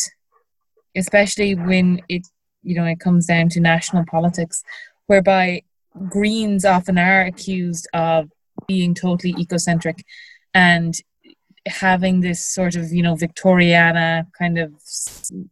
especially 0.96 1.56
when 1.56 2.02
it 2.10 2.28
you 2.64 2.76
know, 2.76 2.86
it 2.86 3.00
comes 3.00 3.26
down 3.26 3.50
to 3.50 3.60
national 3.60 4.06
politics, 4.06 4.64
whereby 5.08 5.64
Greens 6.10 6.66
often 6.66 6.98
are 6.98 7.24
accused 7.24 7.88
of 7.94 8.30
being 8.68 8.94
totally 8.94 9.34
ecocentric 9.34 10.02
and 10.54 10.96
having 11.68 12.22
this 12.22 12.44
sort 12.44 12.76
of 12.76 12.92
you 12.92 13.04
know 13.04 13.16
Victoriana 13.16 14.26
kind 14.38 14.58
of 14.58 14.74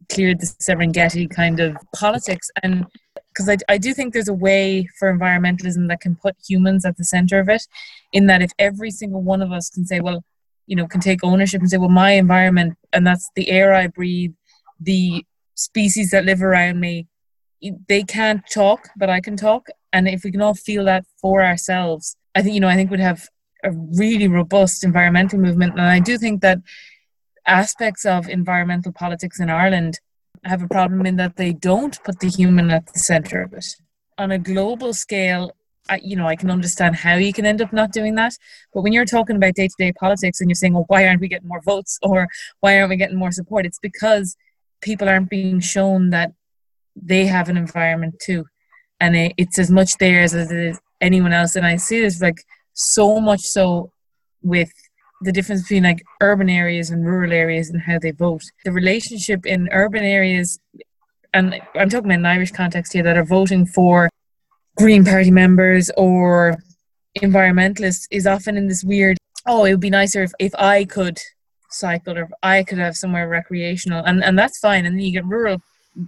cleared 0.08 0.40
the 0.40 0.46
Serengeti 0.46 1.30
kind 1.30 1.60
of 1.60 1.76
politics. 1.94 2.50
And 2.62 2.86
because 3.28 3.48
I, 3.48 3.56
I 3.68 3.78
do 3.78 3.94
think 3.94 4.12
there's 4.12 4.28
a 4.28 4.34
way 4.34 4.88
for 4.98 5.12
environmentalism 5.12 5.88
that 5.88 6.00
can 6.00 6.16
put 6.16 6.36
humans 6.46 6.84
at 6.84 6.96
the 6.96 7.04
center 7.04 7.38
of 7.38 7.48
it 7.48 7.62
in 8.12 8.26
that 8.26 8.42
if 8.42 8.50
every 8.58 8.90
single 8.90 9.22
one 9.22 9.40
of 9.42 9.52
us 9.52 9.70
can 9.70 9.86
say 9.86 10.00
well 10.00 10.24
you 10.66 10.76
know 10.76 10.86
can 10.86 11.00
take 11.00 11.22
ownership 11.22 11.60
and 11.60 11.70
say 11.70 11.78
well 11.78 11.88
my 11.88 12.12
environment 12.12 12.76
and 12.92 13.06
that's 13.06 13.30
the 13.36 13.48
air 13.48 13.72
I 13.72 13.86
breathe 13.86 14.34
the 14.80 15.24
species 15.54 16.10
that 16.10 16.24
live 16.24 16.42
around 16.42 16.80
me 16.80 17.06
they 17.88 18.02
can't 18.02 18.42
talk 18.50 18.88
but 18.96 19.10
I 19.10 19.20
can 19.20 19.36
talk 19.36 19.68
and 19.92 20.08
if 20.08 20.24
we 20.24 20.30
can 20.30 20.42
all 20.42 20.54
feel 20.54 20.84
that 20.84 21.04
for 21.20 21.42
ourselves 21.42 22.16
I 22.34 22.42
think 22.42 22.54
you 22.54 22.60
know 22.60 22.68
I 22.68 22.76
think 22.76 22.90
we'd 22.90 23.00
have 23.00 23.28
a 23.64 23.72
really 23.72 24.28
robust 24.28 24.84
environmental 24.84 25.38
movement. 25.38 25.72
And 25.72 25.82
I 25.82 26.00
do 26.00 26.18
think 26.18 26.40
that 26.42 26.58
aspects 27.46 28.04
of 28.04 28.28
environmental 28.28 28.92
politics 28.92 29.40
in 29.40 29.50
Ireland 29.50 30.00
have 30.44 30.62
a 30.62 30.68
problem 30.68 31.04
in 31.06 31.16
that 31.16 31.36
they 31.36 31.52
don't 31.52 32.02
put 32.04 32.20
the 32.20 32.28
human 32.28 32.70
at 32.70 32.92
the 32.92 32.98
center 32.98 33.42
of 33.42 33.52
it. 33.52 33.66
On 34.18 34.30
a 34.30 34.38
global 34.38 34.92
scale, 34.92 35.52
I, 35.88 36.00
you 36.02 36.16
know, 36.16 36.26
I 36.26 36.36
can 36.36 36.50
understand 36.50 36.96
how 36.96 37.16
you 37.16 37.32
can 37.32 37.46
end 37.46 37.60
up 37.60 37.72
not 37.72 37.92
doing 37.92 38.14
that. 38.14 38.34
But 38.72 38.82
when 38.82 38.92
you're 38.92 39.04
talking 39.04 39.36
about 39.36 39.54
day 39.54 39.68
to 39.68 39.74
day 39.78 39.92
politics 39.92 40.40
and 40.40 40.48
you're 40.48 40.54
saying, 40.54 40.74
well, 40.74 40.84
why 40.88 41.06
aren't 41.06 41.20
we 41.20 41.28
getting 41.28 41.48
more 41.48 41.62
votes 41.62 41.98
or 42.02 42.28
why 42.60 42.78
aren't 42.78 42.90
we 42.90 42.96
getting 42.96 43.18
more 43.18 43.32
support? 43.32 43.66
It's 43.66 43.78
because 43.80 44.36
people 44.80 45.08
aren't 45.08 45.30
being 45.30 45.60
shown 45.60 46.10
that 46.10 46.32
they 46.96 47.26
have 47.26 47.48
an 47.48 47.56
environment 47.56 48.16
too. 48.20 48.46
And 49.00 49.16
it, 49.16 49.32
it's 49.36 49.58
as 49.58 49.70
much 49.70 49.96
theirs 49.96 50.34
as 50.34 50.50
it 50.50 50.58
is 50.58 50.80
anyone 51.00 51.32
else. 51.32 51.56
And 51.56 51.66
I 51.66 51.76
see 51.76 52.00
this 52.00 52.20
like 52.20 52.44
so 52.74 53.20
much 53.20 53.40
so 53.40 53.92
with 54.42 54.70
the 55.22 55.32
difference 55.32 55.62
between 55.62 55.82
like 55.84 56.02
urban 56.20 56.48
areas 56.48 56.90
and 56.90 57.06
rural 57.06 57.32
areas 57.32 57.70
and 57.70 57.80
how 57.80 57.98
they 57.98 58.10
vote. 58.10 58.42
The 58.64 58.72
relationship 58.72 59.44
in 59.46 59.68
urban 59.70 60.02
areas, 60.04 60.58
and 61.34 61.60
I'm 61.74 61.88
talking 61.88 62.06
about 62.06 62.18
an 62.18 62.26
Irish 62.26 62.52
context 62.52 62.92
here, 62.92 63.02
that 63.02 63.16
are 63.16 63.24
voting 63.24 63.66
for 63.66 64.08
Green 64.76 65.04
Party 65.04 65.30
members 65.30 65.90
or 65.96 66.56
environmentalists 67.18 68.06
is 68.10 68.26
often 68.26 68.56
in 68.56 68.68
this 68.68 68.82
weird, 68.84 69.18
oh, 69.46 69.64
it 69.64 69.72
would 69.72 69.80
be 69.80 69.90
nicer 69.90 70.22
if, 70.22 70.32
if 70.38 70.54
I 70.54 70.84
could 70.84 71.18
cycle 71.68 72.16
or 72.16 72.22
if 72.22 72.30
I 72.42 72.62
could 72.62 72.78
have 72.78 72.96
somewhere 72.96 73.28
recreational. 73.28 74.04
And, 74.04 74.24
and 74.24 74.38
that's 74.38 74.58
fine. 74.58 74.86
And 74.86 74.96
then 74.96 75.04
you 75.04 75.12
get 75.12 75.26
rural 75.26 75.60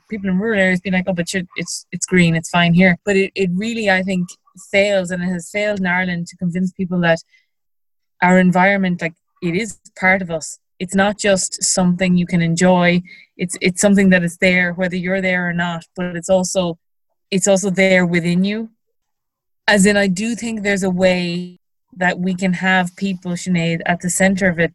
people 0.09 0.29
in 0.29 0.39
rural 0.39 0.61
areas 0.61 0.81
being 0.81 0.95
like, 0.95 1.05
oh, 1.09 1.13
but 1.13 1.33
it's 1.57 1.87
it's 1.93 2.07
green, 2.07 2.35
it's 2.35 2.51
fine 2.51 2.75
here. 2.75 2.99
But 3.05 3.17
it, 3.17 3.33
it 3.35 3.51
really, 3.55 3.91
I 3.91 4.03
think, 4.03 4.29
fails 4.71 5.11
and 5.11 5.23
it 5.23 5.27
has 5.27 5.51
failed 5.51 5.81
in 5.81 5.87
Ireland 5.87 6.27
to 6.29 6.37
convince 6.37 6.73
people 6.73 7.01
that 7.01 7.19
our 8.23 8.39
environment, 8.39 9.03
like 9.03 9.15
it 9.43 9.55
is 9.55 9.81
part 9.99 10.23
of 10.23 10.31
us. 10.31 10.59
It's 10.79 10.95
not 10.95 11.19
just 11.19 11.63
something 11.63 12.17
you 12.17 12.27
can 12.27 12.43
enjoy. 12.43 13.03
It's 13.37 13.57
it's 13.61 13.81
something 13.81 14.11
that 14.11 14.23
is 14.23 14.37
there 14.39 14.73
whether 14.73 14.97
you're 14.97 15.21
there 15.21 15.49
or 15.49 15.53
not. 15.53 15.85
But 15.97 16.17
it's 16.17 16.31
also 16.31 16.79
it's 17.31 17.49
also 17.49 17.71
there 17.71 18.07
within 18.07 18.45
you. 18.45 18.71
As 19.69 19.87
in, 19.87 19.97
I 19.97 20.09
do 20.09 20.35
think 20.35 20.63
there's 20.63 20.83
a 20.83 20.91
way 20.91 21.59
that 21.97 22.19
we 22.19 22.35
can 22.35 22.53
have 22.55 22.97
people, 22.97 23.33
Sinead, 23.33 23.81
at 23.87 24.01
the 24.01 24.11
center 24.11 24.49
of 24.49 24.59
it 24.59 24.73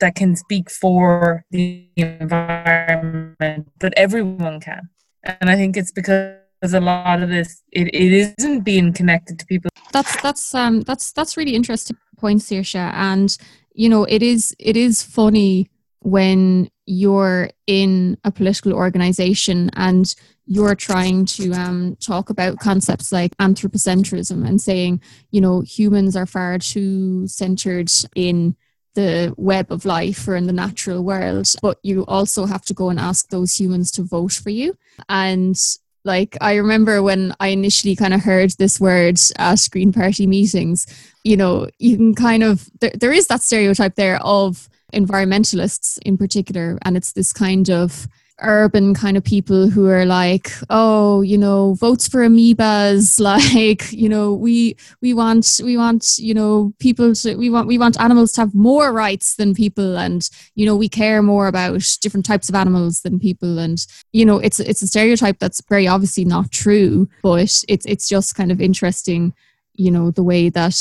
that 0.00 0.14
can 0.14 0.36
speak 0.36 0.70
for 0.70 1.44
the 1.50 1.88
environment, 1.96 3.68
but 3.78 3.92
everyone 3.96 4.60
can. 4.60 4.88
And 5.22 5.48
I 5.48 5.56
think 5.56 5.76
it's 5.76 5.92
because 5.92 6.36
a 6.62 6.80
lot 6.80 7.22
of 7.22 7.28
this 7.28 7.62
it, 7.72 7.88
it 7.94 8.12
isn't 8.12 8.60
being 8.60 8.92
connected 8.92 9.38
to 9.38 9.46
people. 9.46 9.70
That's 9.92 10.20
that's 10.22 10.54
um 10.54 10.82
that's 10.82 11.12
that's 11.12 11.36
really 11.36 11.54
interesting 11.54 11.96
point, 12.18 12.40
Saoirse. 12.40 12.92
And 12.94 13.36
you 13.74 13.88
know, 13.88 14.04
it 14.04 14.22
is 14.22 14.54
it 14.58 14.76
is 14.76 15.02
funny 15.02 15.70
when 16.00 16.68
you're 16.86 17.48
in 17.66 18.18
a 18.24 18.30
political 18.30 18.74
organization 18.74 19.70
and 19.74 20.14
you're 20.46 20.74
trying 20.74 21.24
to 21.24 21.52
um, 21.52 21.96
talk 22.00 22.28
about 22.28 22.58
concepts 22.58 23.10
like 23.10 23.34
anthropocentrism 23.38 24.46
and 24.46 24.60
saying, 24.60 25.00
you 25.30 25.40
know, 25.40 25.62
humans 25.62 26.14
are 26.14 26.26
far 26.26 26.58
too 26.58 27.26
centered 27.26 27.90
in 28.14 28.54
the 28.94 29.34
web 29.36 29.70
of 29.70 29.84
life 29.84 30.26
or 30.26 30.36
in 30.36 30.46
the 30.46 30.52
natural 30.52 31.02
world, 31.02 31.48
but 31.60 31.78
you 31.82 32.04
also 32.06 32.46
have 32.46 32.64
to 32.66 32.74
go 32.74 32.90
and 32.90 32.98
ask 32.98 33.28
those 33.28 33.58
humans 33.58 33.90
to 33.92 34.02
vote 34.02 34.32
for 34.32 34.50
you. 34.50 34.76
And 35.08 35.56
like 36.04 36.36
I 36.40 36.54
remember 36.56 37.02
when 37.02 37.34
I 37.40 37.48
initially 37.48 37.96
kind 37.96 38.14
of 38.14 38.22
heard 38.22 38.50
this 38.52 38.78
word 38.78 39.18
at 39.36 39.68
Green 39.70 39.92
Party 39.92 40.26
meetings, 40.26 40.86
you 41.24 41.36
know, 41.36 41.68
you 41.78 41.96
can 41.96 42.14
kind 42.14 42.42
of 42.42 42.68
there, 42.80 42.92
there 42.94 43.12
is 43.12 43.26
that 43.28 43.42
stereotype 43.42 43.94
there 43.94 44.22
of 44.22 44.68
environmentalists 44.92 45.98
in 46.04 46.16
particular, 46.16 46.78
and 46.82 46.96
it's 46.96 47.12
this 47.12 47.32
kind 47.32 47.70
of 47.70 48.06
urban 48.40 48.94
kind 48.94 49.16
of 49.16 49.22
people 49.22 49.70
who 49.70 49.88
are 49.88 50.04
like 50.04 50.50
oh 50.68 51.22
you 51.22 51.38
know 51.38 51.74
votes 51.74 52.08
for 52.08 52.26
amoebas 52.26 53.20
like 53.20 53.92
you 53.92 54.08
know 54.08 54.34
we 54.34 54.76
we 55.00 55.14
want 55.14 55.60
we 55.62 55.76
want 55.76 56.18
you 56.18 56.34
know 56.34 56.72
people 56.80 57.14
to 57.14 57.36
we 57.36 57.48
want 57.48 57.68
we 57.68 57.78
want 57.78 58.00
animals 58.00 58.32
to 58.32 58.40
have 58.40 58.54
more 58.54 58.92
rights 58.92 59.36
than 59.36 59.54
people 59.54 59.96
and 59.96 60.28
you 60.56 60.66
know 60.66 60.74
we 60.74 60.88
care 60.88 61.22
more 61.22 61.46
about 61.46 61.80
different 62.00 62.26
types 62.26 62.48
of 62.48 62.54
animals 62.54 63.02
than 63.02 63.20
people. 63.20 63.58
And 63.58 63.84
you 64.12 64.24
know 64.24 64.38
it's 64.38 64.58
it's 64.58 64.82
a 64.82 64.86
stereotype 64.86 65.38
that's 65.38 65.62
very 65.68 65.86
obviously 65.86 66.24
not 66.24 66.50
true 66.50 67.08
but 67.22 67.62
it's 67.68 67.86
it's 67.86 68.08
just 68.08 68.34
kind 68.34 68.50
of 68.50 68.60
interesting 68.60 69.32
you 69.74 69.90
know 69.90 70.10
the 70.10 70.22
way 70.22 70.48
that 70.48 70.76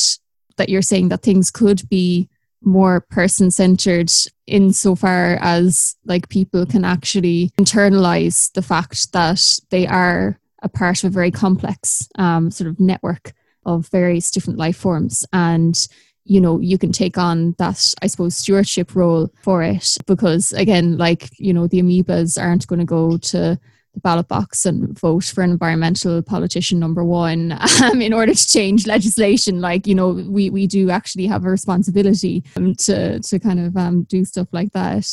that 0.57 0.69
you're 0.69 0.81
saying 0.81 1.09
that 1.09 1.21
things 1.21 1.51
could 1.51 1.87
be 1.89 2.29
more 2.63 3.01
person 3.01 3.51
centered 3.51 4.11
insofar 4.47 5.37
as 5.41 5.95
like 6.05 6.29
people 6.29 6.65
can 6.65 6.85
actually 6.85 7.51
internalize 7.59 8.51
the 8.53 8.61
fact 8.61 9.11
that 9.13 9.59
they 9.69 9.87
are 9.87 10.39
a 10.61 10.69
part 10.69 11.03
of 11.03 11.11
a 11.11 11.13
very 11.13 11.31
complex 11.31 12.07
um, 12.17 12.49
sort 12.49 12.69
of 12.69 12.79
network 12.79 13.33
of 13.65 13.87
various 13.89 14.31
different 14.31 14.59
life 14.59 14.77
forms. 14.77 15.25
And 15.33 15.87
you 16.25 16.39
know 16.39 16.59
you 16.59 16.77
can 16.77 16.91
take 16.91 17.17
on 17.17 17.53
that 17.57 17.93
i 18.01 18.07
suppose 18.07 18.37
stewardship 18.37 18.95
role 18.95 19.29
for 19.41 19.61
it 19.61 19.97
because 20.07 20.53
again 20.53 20.97
like 20.97 21.29
you 21.37 21.53
know 21.53 21.67
the 21.67 21.81
amoebas 21.81 22.41
aren't 22.41 22.65
going 22.67 22.79
to 22.79 22.85
go 22.85 23.17
to 23.17 23.59
the 23.93 23.99
ballot 23.99 24.27
box 24.27 24.65
and 24.65 24.97
vote 24.99 25.25
for 25.25 25.43
an 25.43 25.51
environmental 25.51 26.21
politician 26.21 26.79
number 26.79 27.03
one 27.03 27.51
um, 27.83 28.01
in 28.01 28.13
order 28.13 28.33
to 28.33 28.47
change 28.47 28.87
legislation. 28.87 29.61
Like 29.61 29.87
you 29.87 29.95
know 29.95 30.09
we, 30.09 30.49
we 30.49 30.67
do 30.67 30.89
actually 30.89 31.27
have 31.27 31.45
a 31.45 31.49
responsibility 31.49 32.43
um, 32.55 32.75
to, 32.75 33.19
to 33.19 33.39
kind 33.39 33.59
of 33.59 33.77
um, 33.77 34.03
do 34.03 34.25
stuff 34.25 34.47
like 34.51 34.71
that. 34.73 35.05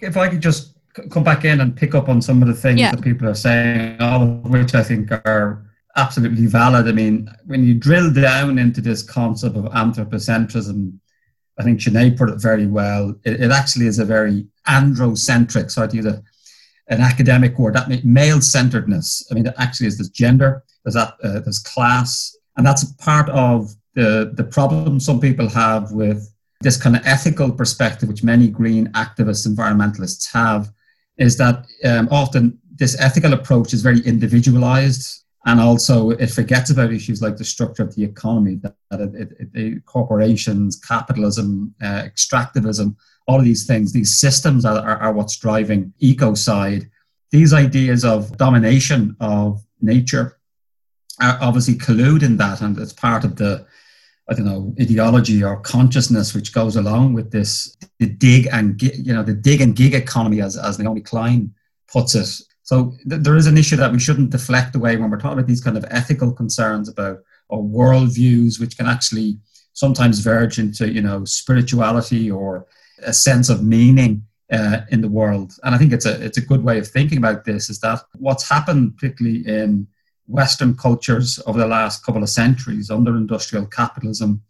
If 0.00 0.16
i 0.16 0.28
could 0.28 0.40
just 0.40 0.74
come 1.10 1.22
back 1.22 1.44
in 1.44 1.60
and 1.60 1.76
pick 1.76 1.94
up 1.94 2.08
on 2.08 2.20
some 2.20 2.42
of 2.42 2.48
the 2.48 2.54
things 2.54 2.80
yeah. 2.80 2.90
that 2.90 3.02
people 3.02 3.28
are 3.28 3.34
saying 3.34 4.00
all 4.00 4.22
of 4.22 4.50
which 4.50 4.74
i 4.74 4.82
think 4.82 5.12
are 5.12 5.64
absolutely 5.96 6.46
valid. 6.46 6.88
I 6.88 6.92
mean 6.92 7.28
when 7.46 7.64
you 7.64 7.74
drill 7.74 8.12
down 8.12 8.58
into 8.58 8.80
this 8.80 9.02
concept 9.02 9.56
of 9.56 9.64
anthropocentrism 9.66 10.98
i 11.58 11.62
think 11.62 11.80
Sinead 11.80 12.16
put 12.16 12.30
it 12.30 12.40
very 12.40 12.66
well. 12.66 13.14
It, 13.24 13.40
it 13.40 13.50
actually 13.50 13.86
is 13.86 13.98
a 13.98 14.04
very 14.04 14.46
androcentric 14.66 15.70
so 15.70 15.82
i'd 15.82 15.94
use 15.94 16.06
a 16.06 16.22
an 16.88 17.00
academic 17.00 17.58
word 17.58 17.74
that 17.74 18.04
male 18.04 18.40
centeredness. 18.40 19.26
I 19.30 19.34
mean, 19.34 19.52
actually 19.58 19.88
is 19.88 19.98
this 19.98 20.08
gender, 20.08 20.64
there's 20.84 20.94
that, 20.94 21.14
uh, 21.22 21.40
there's 21.40 21.58
class, 21.58 22.36
and 22.56 22.66
that's 22.66 22.84
part 22.94 23.28
of 23.30 23.74
the 23.94 24.32
the 24.34 24.44
problem 24.44 25.00
some 25.00 25.20
people 25.20 25.48
have 25.48 25.92
with 25.92 26.32
this 26.60 26.80
kind 26.80 26.96
of 26.96 27.02
ethical 27.04 27.50
perspective, 27.52 28.08
which 28.08 28.24
many 28.24 28.48
green 28.48 28.88
activists, 28.88 29.46
environmentalists 29.46 30.32
have, 30.32 30.70
is 31.16 31.36
that 31.36 31.66
um, 31.84 32.08
often 32.10 32.58
this 32.74 32.98
ethical 33.00 33.32
approach 33.32 33.72
is 33.72 33.82
very 33.82 34.00
individualized 34.00 35.24
and 35.46 35.60
also 35.60 36.10
it 36.10 36.30
forgets 36.30 36.70
about 36.70 36.92
issues 36.92 37.22
like 37.22 37.36
the 37.36 37.44
structure 37.44 37.82
of 37.82 37.94
the 37.94 38.04
economy 38.04 38.56
that, 38.56 38.74
that 38.90 39.00
it, 39.00 39.32
it, 39.38 39.48
it, 39.54 39.86
corporations 39.86 40.76
capitalism 40.76 41.74
uh, 41.82 42.02
extractivism 42.02 42.96
all 43.28 43.38
of 43.38 43.44
these 43.44 43.66
things, 43.66 43.92
these 43.92 44.18
systems 44.18 44.64
are, 44.64 44.78
are, 44.78 44.96
are 44.96 45.12
what's 45.12 45.36
driving 45.36 45.92
ecocide. 46.02 46.90
These 47.30 47.52
ideas 47.52 48.04
of 48.04 48.36
domination 48.38 49.14
of 49.20 49.62
nature 49.82 50.38
are 51.20 51.38
obviously 51.42 51.74
collude 51.74 52.22
in 52.22 52.38
that, 52.38 52.62
and 52.62 52.76
it's 52.78 52.94
part 52.94 53.24
of 53.24 53.36
the 53.36 53.66
I 54.30 54.34
don't 54.34 54.46
know 54.46 54.74
ideology 54.80 55.42
or 55.42 55.60
consciousness 55.60 56.34
which 56.34 56.52
goes 56.52 56.76
along 56.76 57.14
with 57.14 57.30
this 57.30 57.76
the 57.98 58.06
dig 58.06 58.46
and 58.52 58.80
you 58.82 59.12
know 59.12 59.22
the 59.22 59.34
dig 59.34 59.60
and 59.60 59.76
gig 59.76 59.94
economy 59.94 60.40
as 60.40 60.56
as 60.56 60.78
Naomi 60.78 61.02
Klein 61.02 61.52
puts 61.92 62.14
it. 62.14 62.28
So 62.62 62.94
th- 63.08 63.22
there 63.22 63.36
is 63.36 63.46
an 63.46 63.58
issue 63.58 63.76
that 63.76 63.92
we 63.92 63.98
shouldn't 63.98 64.30
deflect 64.30 64.74
away 64.74 64.96
when 64.96 65.10
we're 65.10 65.18
talking 65.18 65.38
about 65.38 65.46
these 65.46 65.62
kind 65.62 65.76
of 65.76 65.84
ethical 65.90 66.32
concerns 66.32 66.88
about 66.88 67.18
or 67.48 67.62
worldviews 67.62 68.60
which 68.60 68.76
can 68.76 68.86
actually 68.86 69.38
sometimes 69.72 70.20
verge 70.20 70.58
into 70.58 70.90
you 70.90 71.02
know 71.02 71.24
spirituality 71.24 72.30
or 72.30 72.66
a 73.02 73.12
sense 73.12 73.48
of 73.48 73.64
meaning 73.64 74.24
uh, 74.52 74.80
in 74.90 75.00
the 75.00 75.08
world. 75.08 75.54
And 75.62 75.74
I 75.74 75.78
think 75.78 75.92
it's 75.92 76.06
a 76.06 76.22
it's 76.22 76.38
a 76.38 76.46
good 76.46 76.62
way 76.62 76.78
of 76.78 76.88
thinking 76.88 77.18
about 77.18 77.44
this. 77.44 77.70
Is 77.70 77.80
that 77.80 78.00
what's 78.14 78.48
happened, 78.48 78.96
particularly 78.96 79.46
in 79.46 79.86
Western 80.26 80.76
cultures 80.76 81.40
over 81.46 81.58
the 81.58 81.66
last 81.66 82.04
couple 82.04 82.22
of 82.22 82.28
centuries 82.28 82.90
under 82.90 83.16
industrial 83.16 83.66
capitalism, 83.66 84.42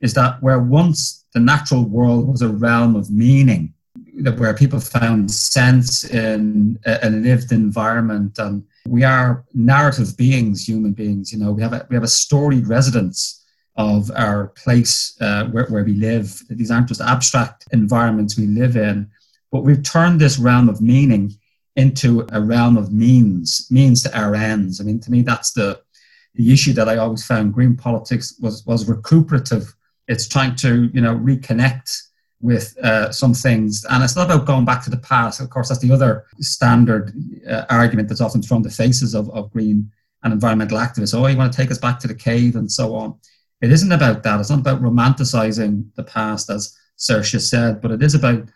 is 0.00 0.14
that 0.14 0.42
where 0.42 0.58
once 0.58 1.24
the 1.32 1.40
natural 1.40 1.84
world 1.84 2.28
was 2.28 2.42
a 2.42 2.48
realm 2.48 2.96
of 2.96 3.10
meaning, 3.10 3.74
that 4.18 4.38
where 4.38 4.54
people 4.54 4.80
found 4.80 5.30
sense 5.30 6.04
in 6.04 6.78
a, 6.86 7.10
lived 7.10 7.52
environment, 7.52 8.38
and 8.38 8.64
we 8.86 9.04
are 9.04 9.44
narrative 9.54 10.16
beings, 10.16 10.66
human 10.66 10.92
beings. 10.92 11.32
You 11.32 11.38
know, 11.38 11.52
we 11.52 11.62
have 11.62 11.72
a, 11.72 11.86
we 11.88 11.96
have 11.96 12.04
a 12.04 12.08
storied 12.08 12.66
residence 12.66 13.45
of 13.76 14.10
our 14.16 14.48
place 14.48 15.16
uh, 15.20 15.46
where, 15.46 15.66
where 15.66 15.84
we 15.84 15.94
live. 15.94 16.42
These 16.48 16.70
aren't 16.70 16.88
just 16.88 17.00
abstract 17.00 17.66
environments 17.72 18.38
we 18.38 18.46
live 18.46 18.76
in, 18.76 19.10
but 19.52 19.62
we've 19.62 19.82
turned 19.82 20.20
this 20.20 20.38
realm 20.38 20.68
of 20.68 20.80
meaning 20.80 21.34
into 21.76 22.26
a 22.32 22.40
realm 22.40 22.76
of 22.76 22.92
means, 22.92 23.68
means 23.70 24.02
to 24.02 24.18
our 24.18 24.34
ends. 24.34 24.80
I 24.80 24.84
mean, 24.84 25.00
to 25.00 25.10
me, 25.10 25.22
that's 25.22 25.52
the 25.52 25.80
the 26.34 26.52
issue 26.52 26.74
that 26.74 26.88
I 26.88 26.98
always 26.98 27.24
found 27.24 27.54
green 27.54 27.76
politics 27.76 28.34
was 28.40 28.64
was 28.66 28.88
recuperative. 28.88 29.74
It's 30.08 30.28
trying 30.28 30.54
to 30.56 30.90
you 30.92 31.00
know 31.00 31.16
reconnect 31.16 32.02
with 32.40 32.76
uh, 32.82 33.10
some 33.10 33.34
things, 33.34 33.84
and 33.90 34.02
it's 34.02 34.16
not 34.16 34.30
about 34.30 34.46
going 34.46 34.64
back 34.64 34.82
to 34.84 34.90
the 34.90 34.98
past. 34.98 35.40
Of 35.40 35.50
course, 35.50 35.68
that's 35.68 35.80
the 35.80 35.92
other 35.92 36.26
standard 36.40 37.12
uh, 37.48 37.64
argument 37.70 38.08
that's 38.08 38.20
often 38.20 38.42
thrown 38.42 38.62
the 38.62 38.70
faces 38.70 39.14
of, 39.14 39.30
of 39.30 39.50
green 39.50 39.90
and 40.22 40.32
environmental 40.32 40.78
activists. 40.78 41.14
Oh, 41.14 41.26
you 41.26 41.36
want 41.36 41.52
to 41.52 41.56
take 41.56 41.70
us 41.70 41.78
back 41.78 41.98
to 42.00 42.08
the 42.08 42.14
cave 42.14 42.56
and 42.56 42.70
so 42.70 42.94
on. 42.94 43.18
It 43.62 43.72
isn't 43.72 43.92
about 43.92 44.22
that. 44.22 44.40
It's 44.40 44.50
not 44.50 44.60
about 44.60 44.82
romanticizing 44.82 45.94
the 45.94 46.04
past, 46.04 46.50
as 46.50 46.76
Saoirse 46.98 47.40
said, 47.40 47.80
but 47.80 47.90
it 47.90 48.02
is 48.02 48.14
about 48.14 48.48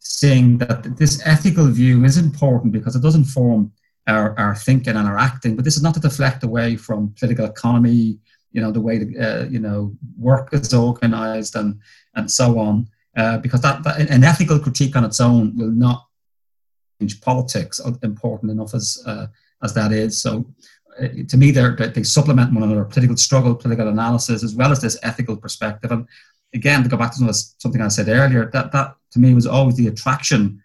saying 0.00 0.58
that 0.58 0.96
this 0.96 1.20
ethical 1.26 1.66
view 1.66 2.04
is 2.04 2.16
important 2.16 2.72
because 2.72 2.96
it 2.96 3.02
does 3.02 3.14
inform 3.14 3.72
our, 4.06 4.38
our 4.38 4.54
thinking 4.54 4.96
and 4.96 5.06
our 5.06 5.18
acting. 5.18 5.54
But 5.54 5.64
this 5.64 5.76
is 5.76 5.82
not 5.82 5.94
to 5.94 6.00
deflect 6.00 6.42
away 6.42 6.76
from 6.76 7.14
political 7.18 7.44
economy, 7.44 8.18
you 8.52 8.60
know, 8.60 8.72
the 8.72 8.80
way 8.80 8.98
the, 8.98 9.18
uh, 9.18 9.44
you 9.44 9.58
know 9.58 9.94
work 10.18 10.48
is 10.52 10.72
organized 10.72 11.54
and 11.56 11.78
and 12.14 12.30
so 12.30 12.58
on. 12.58 12.88
Uh, 13.16 13.38
because 13.38 13.60
that, 13.60 13.82
that, 13.82 13.98
an 14.10 14.24
ethical 14.24 14.58
critique 14.58 14.94
on 14.96 15.04
its 15.04 15.20
own 15.20 15.56
will 15.56 15.70
not 15.70 16.06
change 17.00 17.20
politics, 17.20 17.80
uh, 17.80 17.92
important 18.02 18.50
enough 18.50 18.74
as 18.74 19.02
uh, 19.06 19.26
as 19.62 19.74
that 19.74 19.92
is. 19.92 20.20
So 20.20 20.46
to 21.28 21.36
me, 21.36 21.50
they 21.50 22.02
supplement 22.02 22.52
one 22.52 22.62
another: 22.62 22.84
political 22.84 23.16
struggle, 23.16 23.54
political 23.54 23.88
analysis, 23.88 24.42
as 24.42 24.54
well 24.54 24.72
as 24.72 24.80
this 24.80 24.98
ethical 25.02 25.36
perspective. 25.36 25.90
And 25.92 26.06
again, 26.54 26.82
to 26.82 26.88
go 26.88 26.96
back 26.96 27.14
to 27.16 27.32
something 27.32 27.80
I 27.80 27.88
said 27.88 28.08
earlier, 28.08 28.50
that 28.52 28.72
that 28.72 28.96
to 29.12 29.18
me 29.18 29.34
was 29.34 29.46
always 29.46 29.76
the 29.76 29.88
attraction 29.88 30.62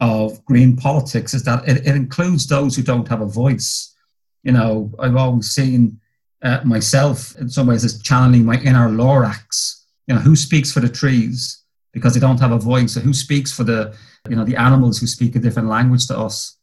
of 0.00 0.44
green 0.44 0.76
politics 0.76 1.34
is 1.34 1.44
that 1.44 1.66
it, 1.68 1.86
it 1.86 1.94
includes 1.94 2.46
those 2.46 2.76
who 2.76 2.82
don't 2.82 3.08
have 3.08 3.20
a 3.20 3.26
voice. 3.26 3.94
You 4.42 4.52
know, 4.52 4.92
I've 4.98 5.16
always 5.16 5.50
seen 5.50 6.00
uh, 6.42 6.60
myself 6.64 7.34
in 7.36 7.48
some 7.48 7.66
ways 7.66 7.84
as 7.84 8.02
channeling 8.02 8.44
my 8.44 8.60
inner 8.60 8.88
Lorax. 8.88 9.82
You 10.06 10.14
know, 10.14 10.20
who 10.20 10.36
speaks 10.36 10.70
for 10.70 10.80
the 10.80 10.88
trees 10.88 11.62
because 11.92 12.12
they 12.12 12.20
don't 12.20 12.40
have 12.40 12.52
a 12.52 12.58
voice? 12.58 12.94
So 12.94 13.00
who 13.00 13.14
speaks 13.14 13.52
for 13.52 13.64
the 13.64 13.96
you 14.28 14.36
know 14.36 14.44
the 14.44 14.56
animals 14.56 14.98
who 14.98 15.06
speak 15.06 15.36
a 15.36 15.38
different 15.38 15.68
language 15.68 16.06
to 16.08 16.18
us? 16.18 16.58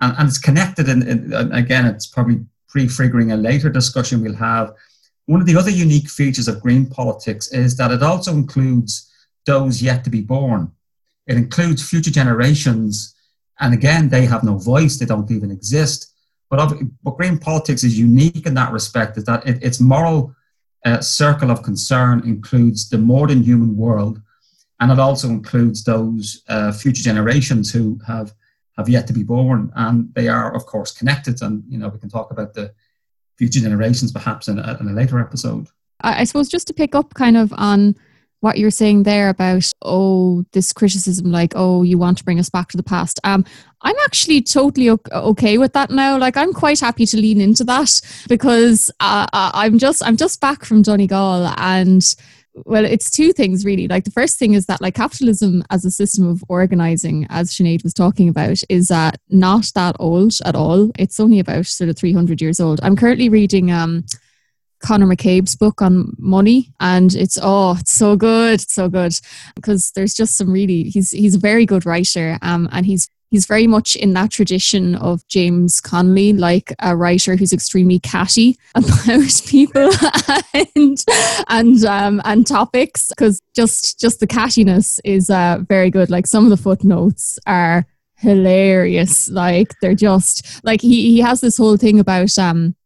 And, 0.00 0.14
and 0.18 0.28
it's 0.28 0.38
connected. 0.38 0.88
And 0.88 1.54
again, 1.54 1.86
it's 1.86 2.06
probably 2.06 2.44
prefiguring 2.72 3.32
a 3.32 3.36
later 3.36 3.68
discussion 3.68 4.22
we'll 4.22 4.34
have. 4.34 4.72
One 5.26 5.40
of 5.40 5.46
the 5.46 5.56
other 5.56 5.70
unique 5.70 6.08
features 6.08 6.48
of 6.48 6.62
green 6.62 6.86
politics 6.86 7.52
is 7.52 7.76
that 7.76 7.92
it 7.92 8.02
also 8.02 8.32
includes 8.32 9.12
those 9.46 9.82
yet 9.82 10.02
to 10.04 10.10
be 10.10 10.22
born. 10.22 10.72
It 11.26 11.36
includes 11.36 11.88
future 11.88 12.10
generations, 12.10 13.14
and 13.60 13.74
again, 13.74 14.08
they 14.08 14.24
have 14.24 14.42
no 14.42 14.56
voice, 14.56 14.96
they 14.96 15.06
don't 15.06 15.30
even 15.30 15.50
exist. 15.50 16.12
But, 16.50 16.74
but 17.04 17.16
green 17.16 17.38
politics 17.38 17.84
is 17.84 17.98
unique 17.98 18.46
in 18.46 18.54
that 18.54 18.72
respect, 18.72 19.16
is 19.18 19.24
that 19.24 19.46
it, 19.46 19.62
its 19.62 19.78
moral 19.78 20.34
uh, 20.84 21.00
circle 21.00 21.50
of 21.50 21.62
concern 21.62 22.22
includes 22.26 22.88
the 22.88 22.98
more 22.98 23.26
than 23.28 23.42
human 23.42 23.76
world, 23.76 24.20
and 24.80 24.90
it 24.90 24.98
also 24.98 25.28
includes 25.28 25.84
those 25.84 26.42
uh, 26.48 26.72
future 26.72 27.02
generations 27.02 27.70
who 27.70 28.00
have 28.06 28.32
have 28.76 28.88
yet 28.88 29.06
to 29.06 29.12
be 29.12 29.22
born, 29.22 29.72
and 29.76 30.12
they 30.14 30.28
are, 30.28 30.54
of 30.54 30.66
course, 30.66 30.92
connected. 30.92 31.40
And 31.42 31.62
you 31.68 31.78
know, 31.78 31.88
we 31.88 31.98
can 31.98 32.08
talk 32.08 32.30
about 32.30 32.54
the 32.54 32.72
future 33.38 33.60
generations 33.60 34.12
perhaps 34.12 34.48
in 34.48 34.58
a, 34.58 34.76
in 34.80 34.88
a 34.88 34.92
later 34.92 35.18
episode. 35.18 35.68
I 36.00 36.24
suppose 36.24 36.48
just 36.48 36.66
to 36.66 36.74
pick 36.74 36.94
up 36.94 37.14
kind 37.14 37.36
of 37.36 37.52
on 37.56 37.94
what 38.42 38.58
you're 38.58 38.72
saying 38.72 39.04
there 39.04 39.28
about 39.28 39.70
oh 39.82 40.44
this 40.52 40.72
criticism 40.72 41.30
like 41.30 41.52
oh 41.54 41.82
you 41.82 41.96
want 41.96 42.18
to 42.18 42.24
bring 42.24 42.40
us 42.40 42.50
back 42.50 42.68
to 42.68 42.76
the 42.76 42.82
past 42.82 43.20
um 43.22 43.44
i'm 43.82 43.94
actually 44.04 44.42
totally 44.42 44.90
okay 44.90 45.58
with 45.58 45.72
that 45.74 45.90
now 45.90 46.18
like 46.18 46.36
i'm 46.36 46.52
quite 46.52 46.80
happy 46.80 47.06
to 47.06 47.16
lean 47.16 47.40
into 47.40 47.62
that 47.62 48.00
because 48.28 48.90
uh, 48.98 49.26
uh, 49.32 49.52
i'm 49.54 49.78
just 49.78 50.04
i'm 50.04 50.16
just 50.16 50.40
back 50.40 50.64
from 50.64 50.82
donegal 50.82 51.46
and 51.56 52.16
well 52.54 52.84
it's 52.84 53.10
two 53.10 53.32
things 53.32 53.64
really. 53.64 53.88
Like 53.88 54.04
the 54.04 54.10
first 54.10 54.38
thing 54.38 54.54
is 54.54 54.66
that 54.66 54.80
like 54.80 54.94
capitalism 54.94 55.64
as 55.70 55.84
a 55.84 55.90
system 55.90 56.28
of 56.28 56.44
organizing 56.48 57.26
as 57.30 57.50
Sinead 57.50 57.82
was 57.82 57.94
talking 57.94 58.28
about 58.28 58.58
is 58.68 58.90
uh, 58.90 59.12
not 59.30 59.70
that 59.74 59.96
old 59.98 60.34
at 60.44 60.54
all. 60.54 60.90
It's 60.98 61.20
only 61.20 61.38
about 61.38 61.66
sort 61.66 61.90
of 61.90 61.96
300 61.96 62.40
years 62.40 62.60
old. 62.60 62.80
I'm 62.82 62.96
currently 62.96 63.28
reading 63.28 63.70
um 63.70 64.04
Conor 64.82 65.06
McCabe's 65.06 65.56
book 65.56 65.80
on 65.80 66.12
money, 66.18 66.74
and 66.80 67.14
it's 67.14 67.38
oh, 67.40 67.76
it's 67.78 67.92
so 67.92 68.16
good, 68.16 68.54
it's 68.54 68.74
so 68.74 68.88
good. 68.88 69.14
Because 69.54 69.92
there's 69.92 70.12
just 70.12 70.36
some 70.36 70.52
really 70.52 70.84
he's 70.84 71.12
he's 71.12 71.36
a 71.36 71.38
very 71.38 71.64
good 71.64 71.86
writer, 71.86 72.38
um, 72.42 72.68
and 72.72 72.84
he's 72.84 73.08
he's 73.32 73.46
very 73.46 73.66
much 73.66 73.96
in 73.96 74.12
that 74.12 74.30
tradition 74.30 74.94
of 74.94 75.26
James 75.26 75.80
Connolly, 75.80 76.34
like 76.34 76.72
a 76.80 76.94
writer 76.94 77.34
who's 77.34 77.52
extremely 77.52 77.98
catty 77.98 78.58
about 78.74 79.42
people 79.46 79.90
and 80.54 81.04
and 81.48 81.84
um, 81.84 82.20
and 82.24 82.46
topics, 82.46 83.08
because 83.08 83.40
just 83.56 83.98
just 83.98 84.20
the 84.20 84.26
cattiness 84.26 85.00
is 85.02 85.30
uh, 85.30 85.58
very 85.66 85.90
good. 85.90 86.10
Like 86.10 86.26
some 86.26 86.44
of 86.44 86.50
the 86.50 86.62
footnotes 86.62 87.38
are 87.46 87.86
hilarious. 88.16 89.28
Like 89.28 89.72
they're 89.80 89.94
just 89.94 90.62
like 90.62 90.82
he 90.82 91.10
he 91.12 91.20
has 91.20 91.40
this 91.40 91.56
whole 91.56 91.76
thing 91.76 91.98
about 91.98 92.38
um 92.38 92.76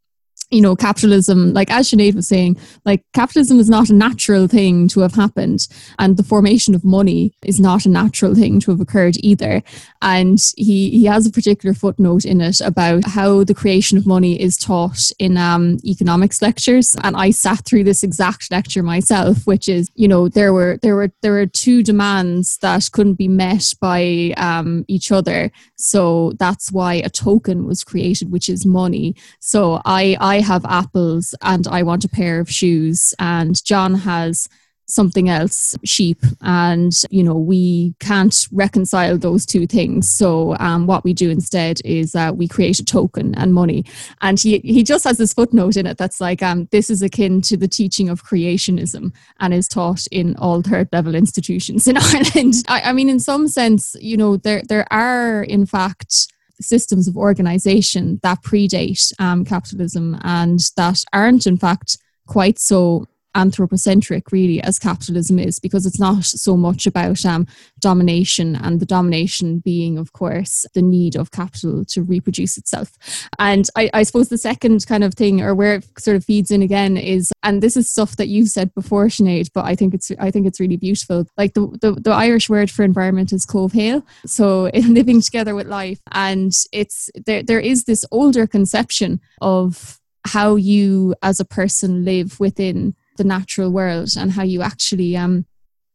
you 0.51 0.61
know, 0.61 0.77
capitalism, 0.77 1.53
like 1.53 1.71
as 1.71 1.91
Sinead 1.91 2.15
was 2.15 2.29
saying, 2.29 2.57
like 2.85 3.05
capitalism 3.13 3.59
is 3.59 3.69
not 3.69 3.91
a 3.91 3.95
natural 3.95 4.47
thing 4.47 4.89
to 4.89 5.01
have 5.01 5.15
happened. 5.15 5.67
And 5.99 6.17
the 6.17 6.23
formation 6.23 6.75
of 6.75 6.85
money 6.85 7.33
is 7.45 7.59
not 7.59 7.85
a 7.85 7.91
natural 7.91 8.35
thing 8.35 8.61
to 8.61 8.71
have 8.71 8.81
occurred 8.81 9.17
either. 9.21 9.63
And 10.03 10.39
he, 10.57 10.91
he 10.91 11.05
has 11.07 11.27
a 11.27 11.33
particular 11.33 11.75
footnote 11.75 12.25
in 12.25 12.41
it 12.41 12.61
about 12.61 13.05
how 13.05 13.43
the 13.45 13.55
creation 13.55 13.99
of 13.99 14.07
money 14.07 14.41
is 14.41 14.57
taught 14.57 15.11
in 15.19 15.37
um, 15.37 15.79
economics 15.85 16.41
lectures. 16.41 16.97
And 17.03 17.17
I 17.17 17.31
sat 17.31 17.65
through 17.65 17.85
this 17.85 18.03
exact 18.03 18.51
lecture 18.51 18.83
myself, 18.83 19.47
which 19.47 19.69
is, 19.69 19.91
you 19.95 20.07
know, 20.07 20.29
there 20.29 20.53
were 20.53 20.79
there 20.83 20.95
were 20.95 21.11
there 21.23 21.33
were 21.33 21.47
two 21.47 21.83
demands 21.83 22.59
that 22.59 22.89
couldn't 22.93 23.15
be 23.15 23.29
met 23.29 23.73
by 23.81 24.33
um, 24.37 24.85
each 24.87 25.11
other. 25.11 25.51
So 25.77 26.33
that's 26.39 26.71
why 26.71 26.95
a 26.95 27.11
token 27.11 27.67
was 27.67 27.83
created, 27.83 28.31
which 28.31 28.49
is 28.49 28.65
money. 28.65 29.17
So 29.41 29.81
I 29.85 30.17
I 30.21 30.36
I 30.37 30.41
have 30.41 30.67
apples 30.67 31.35
and 31.41 31.67
I 31.67 31.83
want 31.83 32.05
a 32.05 32.11
pair 32.11 32.41
of 32.41 32.51
shoes, 32.51 33.15
and 33.19 33.65
John 33.65 33.95
has 33.95 34.49
something 34.89 35.31
else 35.31 35.75
sheep. 35.83 36.19
And 36.43 36.95
you 37.11 37.23
know 37.25 37.35
we 37.35 37.95
can't 38.01 38.37
reconcile 38.53 39.17
those 39.17 39.47
two 39.47 39.67
things. 39.67 40.11
So 40.11 40.55
um, 40.59 40.87
what 40.87 41.05
we 41.05 41.15
do 41.15 41.31
instead 41.31 41.81
is 41.87 42.15
uh, 42.15 42.33
we 42.35 42.49
create 42.49 42.79
a 42.79 42.85
token 42.85 43.35
and 43.37 43.55
money. 43.55 43.87
And 44.21 44.39
he, 44.39 44.59
he 44.59 44.83
just 44.85 45.05
has 45.05 45.17
this 45.17 45.33
footnote 45.33 45.77
in 45.77 45.87
it 45.87 45.97
that's 45.97 46.21
like 46.21 46.43
um, 46.43 46.69
this 46.71 46.91
is 46.91 47.01
akin 47.01 47.41
to 47.43 47.57
the 47.57 47.67
teaching 47.67 48.11
of 48.11 48.23
creationism 48.23 49.15
and 49.41 49.55
is 49.55 49.69
taught 49.69 50.07
in 50.13 50.37
all 50.37 50.61
third 50.61 50.91
level 50.93 51.15
institutions 51.15 51.89
in 51.89 51.97
ireland. 52.11 52.55
I, 52.69 52.83
I 52.83 52.93
mean 52.93 53.09
in 53.09 53.21
some 53.21 53.49
sense 53.49 53.97
you 54.01 54.19
know 54.19 54.37
there 54.37 54.63
there 54.69 54.87
are 54.93 55.43
in 55.43 55.65
fact 55.65 56.29
systems 56.61 57.09
of 57.09 57.17
organization 57.17 58.21
that 58.23 58.43
predate 58.43 59.13
um, 59.19 59.45
capitalism 59.45 60.19
and 60.23 60.61
that 60.77 61.03
aren't, 61.13 61.47
in 61.47 61.57
fact, 61.57 61.99
quite 62.27 62.59
so 62.59 63.07
anthropocentric 63.37 64.33
really 64.33 64.61
as 64.63 64.79
capitalism 64.79 65.39
is 65.39 65.61
because 65.61 65.87
it's 65.87 66.01
not 66.01 66.25
so 66.25 66.57
much 66.57 66.87
about 66.87 67.25
um, 67.25 67.47
domination 67.79 68.57
and 68.57 68.81
the 68.81 68.87
domination 68.87 69.59
being 69.59 69.99
of 69.99 70.13
course 70.13 70.67
the 70.75 70.83
need 70.83 71.15
of 71.15 71.31
capital 71.31 71.85
to 71.85 72.03
reproduce 72.03 72.57
itself. 72.57 72.93
And 73.39 73.69
I, 73.77 73.91
I, 73.93 74.03
suppose 74.03 74.29
the 74.29 74.39
second 74.39 74.87
kind 74.87 75.05
of 75.05 75.15
thing 75.15 75.43
or 75.43 75.55
where 75.55 75.77
it 75.77 75.87
sort 75.99 76.17
of 76.17 76.25
feeds 76.25 76.51
in 76.51 76.63
again 76.63 76.97
is 76.97 77.31
and 77.43 77.63
this 77.63 77.77
is 77.77 77.91
stuff 77.91 78.17
that 78.17 78.29
you've 78.29 78.49
said 78.49 78.75
before 78.75 79.07
Sinead 79.07 79.51
but 79.53 79.65
I 79.65 79.75
think 79.75 79.95
it's 79.95 80.11
I 80.19 80.31
think 80.31 80.47
it's 80.47 80.61
really 80.61 80.77
beautiful. 80.77 81.27
Like 81.37 81.55
the, 81.55 81.67
the, 81.81 81.93
the 81.93 82.13
Irish 82.13 82.49
word 82.49 82.71
for 82.71 82.83
environment 82.83 83.33
is 83.33 83.47
comhshaol 83.47 84.03
so 84.27 84.71
living 84.75 85.21
together 85.21 85.55
with 85.55 85.67
life. 85.67 86.01
And 86.13 86.53
it's 86.73 87.11
there 87.27 87.43
there 87.43 87.61
is 87.61 87.85
this 87.85 88.05
older 88.11 88.47
conception 88.47 89.21
of 89.41 90.01
how 90.27 90.57
you 90.57 91.15
as 91.23 91.41
a 91.41 91.45
person 91.45 92.05
live 92.05 92.41
within 92.41 92.95
the 93.17 93.25
natural 93.25 93.71
world 93.71 94.11
and 94.19 94.33
how 94.33 94.43
you 94.43 94.63
actually 94.63 95.17
um 95.17 95.45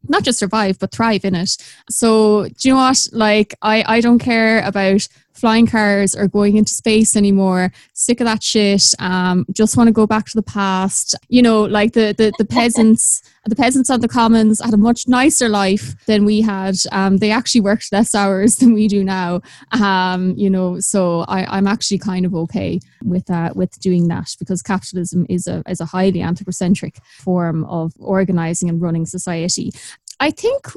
not 0.08 0.24
just 0.24 0.40
survive 0.40 0.80
but 0.80 0.92
thrive 0.92 1.24
in 1.26 1.36
it. 1.36 1.52
So 1.90 2.46
do 2.46 2.70
you 2.70 2.74
know 2.74 2.80
what? 2.80 3.08
Like 3.12 3.56
i 3.62 3.84
i 3.88 4.02
don't 4.02 4.20
care 4.20 4.62
about 4.62 5.08
flying 5.34 5.68
cars 5.68 6.16
or 6.16 6.28
going 6.28 6.58
into 6.58 6.72
space 6.72 7.16
anymore 7.16 7.72
sick 7.94 8.20
of 8.20 8.26
that 8.26 8.44
shit 8.44 8.84
um 9.00 9.46
just 9.52 9.78
want 9.78 9.88
to 9.88 9.94
go 9.94 10.08
back 10.08 10.26
to 10.26 10.36
the 10.36 10.44
past. 10.44 11.16
You 11.30 11.42
know 11.42 11.64
like 11.64 11.94
the 11.94 12.14
the, 12.18 12.32
the 12.38 12.46
peasants 12.46 13.22
the 13.46 13.56
peasants 13.56 13.90
on 13.90 14.02
the 14.02 14.08
commons 14.08 14.62
had 14.64 14.74
a 14.74 14.78
much 14.78 15.08
nicer 15.08 15.50
life 15.50 15.96
than 16.06 16.26
we 16.26 16.42
had. 16.42 16.76
Um 16.92 17.18
they 17.18 17.32
actually 17.32 17.62
worked 17.62 17.92
less 17.92 18.14
hours 18.16 18.56
than 18.60 18.74
we 18.74 18.88
do 18.88 19.04
now. 19.04 19.42
Um 19.72 20.34
you 20.38 20.50
know 20.50 20.80
so 20.80 21.22
i 21.28 21.40
i'm 21.56 21.68
actually 21.68 21.98
kind 21.98 22.26
of 22.26 22.34
okay 22.36 22.80
with 23.04 23.30
uh 23.30 23.52
with 23.56 23.80
doing 23.80 24.08
that 24.08 24.30
because 24.40 24.62
capitalism 24.62 25.26
is 25.30 25.48
a 25.48 25.64
is 25.68 25.82
a 25.82 25.86
highly 25.86 26.22
anthropocentric 26.22 26.96
form 27.26 27.64
of 27.66 27.94
organizing 28.00 28.70
and 28.70 28.82
running 28.82 29.06
society. 29.06 29.72
I 30.20 30.30
think 30.30 30.68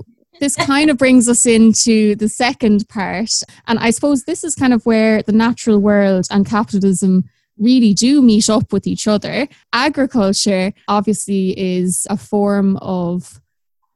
this 0.41 0.57
kind 0.57 0.91
of 0.91 0.99
brings 0.99 1.29
us 1.29 1.47
into 1.47 2.17
the 2.17 2.29
second 2.29 2.89
part. 2.89 3.31
And 3.67 3.79
I 3.79 3.91
suppose 3.91 4.25
this 4.25 4.45
is 4.45 4.55
kind 4.55 4.73
of 4.73 4.85
where 4.85 5.23
the 5.23 5.33
natural 5.33 5.79
world 5.79 6.27
and 6.31 6.47
capitalism 6.47 7.25
really 7.59 7.95
do 7.95 8.21
meet 8.21 8.51
up 8.51 8.73
with 8.73 8.87
each 8.87 9.07
other. 9.07 9.47
Agriculture 9.73 10.73
obviously 10.89 11.59
is 11.59 12.07
a 12.11 12.17
form 12.17 12.77
of 12.79 13.41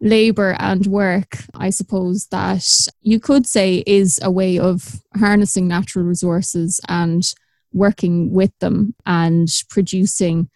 labor 0.00 0.56
and 0.60 0.86
work, 0.86 1.38
I 1.54 1.70
suppose, 1.70 2.26
that 2.26 2.86
you 3.00 3.18
could 3.18 3.46
say 3.46 3.82
is 3.86 4.20
a 4.22 4.30
way 4.30 4.58
of 4.58 5.02
harnessing 5.16 5.66
natural 5.66 6.04
resources 6.04 6.80
and 6.88 7.34
working 7.72 8.32
with 8.32 8.56
them 8.60 8.94
and 9.04 9.48
producing 9.68 10.48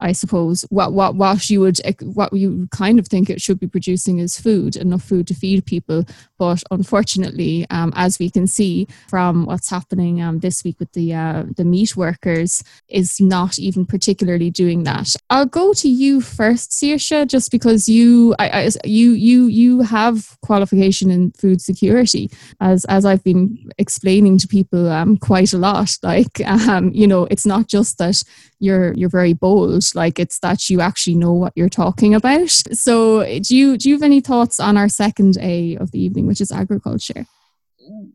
I 0.00 0.12
suppose 0.12 0.62
what 0.68 0.92
what 0.92 1.14
what 1.14 1.48
you 1.48 1.60
would 1.60 1.80
what 2.02 2.32
you 2.32 2.68
kind 2.70 2.98
of 2.98 3.08
think 3.08 3.30
it 3.30 3.40
should 3.40 3.58
be 3.58 3.66
producing 3.66 4.18
is 4.18 4.38
food, 4.38 4.76
enough 4.76 5.02
food 5.02 5.26
to 5.28 5.34
feed 5.34 5.64
people. 5.64 6.04
But 6.38 6.62
unfortunately, 6.70 7.66
um, 7.70 7.92
as 7.96 8.18
we 8.18 8.28
can 8.28 8.46
see 8.46 8.86
from 9.08 9.46
what's 9.46 9.70
happening 9.70 10.20
um, 10.20 10.40
this 10.40 10.62
week 10.64 10.78
with 10.78 10.92
the 10.92 11.14
uh, 11.14 11.44
the 11.56 11.64
meat 11.64 11.96
workers, 11.96 12.62
is 12.88 13.20
not 13.20 13.58
even 13.58 13.86
particularly 13.86 14.50
doing 14.50 14.84
that. 14.84 15.14
I'll 15.30 15.46
go 15.46 15.72
to 15.74 15.88
you 15.88 16.20
first, 16.20 16.72
Saoirse, 16.72 17.26
just 17.26 17.50
because 17.50 17.88
you 17.88 18.34
I, 18.38 18.48
I, 18.48 18.70
you 18.84 19.12
you 19.12 19.46
you 19.46 19.80
have 19.80 20.38
qualification 20.42 21.10
in 21.10 21.32
food 21.32 21.62
security, 21.62 22.30
as 22.60 22.84
as 22.86 23.06
I've 23.06 23.24
been 23.24 23.70
explaining 23.78 24.36
to 24.38 24.48
people 24.48 24.90
um, 24.90 25.16
quite 25.16 25.54
a 25.54 25.58
lot. 25.58 25.96
Like 26.02 26.40
um, 26.44 26.90
you 26.92 27.06
know, 27.06 27.26
it's 27.30 27.46
not 27.46 27.66
just 27.66 27.96
that 27.96 28.22
you're 28.58 28.94
you're 28.94 29.10
very 29.10 29.34
bold 29.34 29.84
like 29.94 30.18
it's 30.18 30.38
that 30.40 30.70
you 30.70 30.80
actually 30.80 31.14
know 31.14 31.32
what 31.32 31.52
you're 31.56 31.68
talking 31.68 32.14
about. 32.14 32.50
So 32.50 33.24
do 33.40 33.56
you 33.56 33.76
do 33.76 33.88
you 33.88 33.94
have 33.96 34.02
any 34.02 34.20
thoughts 34.20 34.58
on 34.60 34.76
our 34.76 34.88
second 34.88 35.36
a 35.40 35.76
of 35.76 35.90
the 35.90 36.00
evening 36.00 36.26
which 36.26 36.40
is 36.40 36.50
agriculture? 36.50 37.26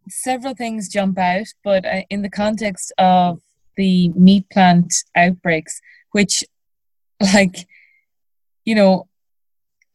Several 0.10 0.54
things 0.54 0.90
jump 0.90 1.18
out 1.18 1.48
but 1.64 1.86
uh, 1.86 2.02
in 2.10 2.22
the 2.22 2.30
context 2.30 2.92
of 2.98 3.40
the 3.78 4.10
meat 4.10 4.50
plant 4.50 4.94
outbreaks 5.16 5.80
which 6.12 6.44
like 7.34 7.68
you 8.66 8.76
know 8.76 9.08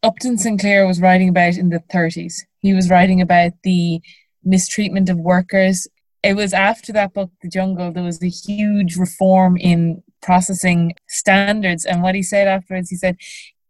upton 0.03 0.39
sinclair 0.39 0.87
was 0.87 1.01
writing 1.01 1.29
about 1.29 1.57
in 1.57 1.69
the 1.69 1.81
30s 1.93 2.43
he 2.67 2.75
was 2.75 2.91
writing 2.91 3.21
about 3.21 3.53
the 3.63 4.01
mistreatment 4.47 5.09
of 5.09 5.19
workers. 5.19 5.87
It 6.23 6.35
was 6.35 6.53
after 6.53 6.93
that 6.93 7.15
book 7.15 7.31
the 7.43 7.49
jungle 7.49 7.93
there 7.93 8.03
was 8.03 8.23
a 8.23 8.29
huge 8.29 8.97
reform 8.97 9.57
in 9.57 10.03
processing 10.23 10.95
standards. 11.09 11.85
And 11.85 12.03
what 12.03 12.15
he 12.15 12.23
said 12.23 12.49
afterwards, 12.49 12.91
he 12.91 12.97
said 12.97 13.17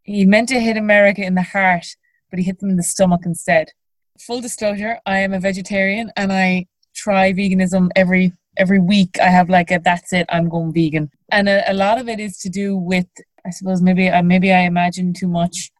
he 0.02 0.24
meant 0.24 0.48
to 0.50 0.60
hit 0.60 0.76
America 0.76 1.22
in 1.22 1.34
the 1.34 1.42
heart, 1.42 1.86
but 2.30 2.38
he 2.38 2.44
hit 2.44 2.60
them 2.60 2.70
in 2.70 2.76
the 2.76 2.82
stomach 2.82 3.22
instead. 3.24 3.72
Full 4.20 4.40
disclosure, 4.40 4.98
I 5.04 5.18
am 5.18 5.32
a 5.32 5.40
vegetarian 5.40 6.10
and 6.16 6.32
I 6.32 6.66
try 6.94 7.32
veganism 7.32 7.90
every 7.94 8.32
every 8.56 8.78
week. 8.78 9.18
I 9.20 9.28
have 9.28 9.50
like 9.50 9.70
a 9.70 9.78
that's 9.78 10.12
it, 10.12 10.26
I'm 10.30 10.48
going 10.48 10.72
vegan, 10.72 11.10
and 11.30 11.48
a, 11.48 11.70
a 11.70 11.74
lot 11.74 11.98
of 11.98 12.08
it 12.08 12.18
is 12.18 12.38
to 12.38 12.48
do 12.48 12.76
with 12.76 13.06
I 13.44 13.50
suppose 13.50 13.82
maybe 13.82 14.08
uh, 14.08 14.22
maybe 14.22 14.52
I 14.52 14.60
imagine 14.60 15.12
too 15.12 15.28
much, 15.28 15.70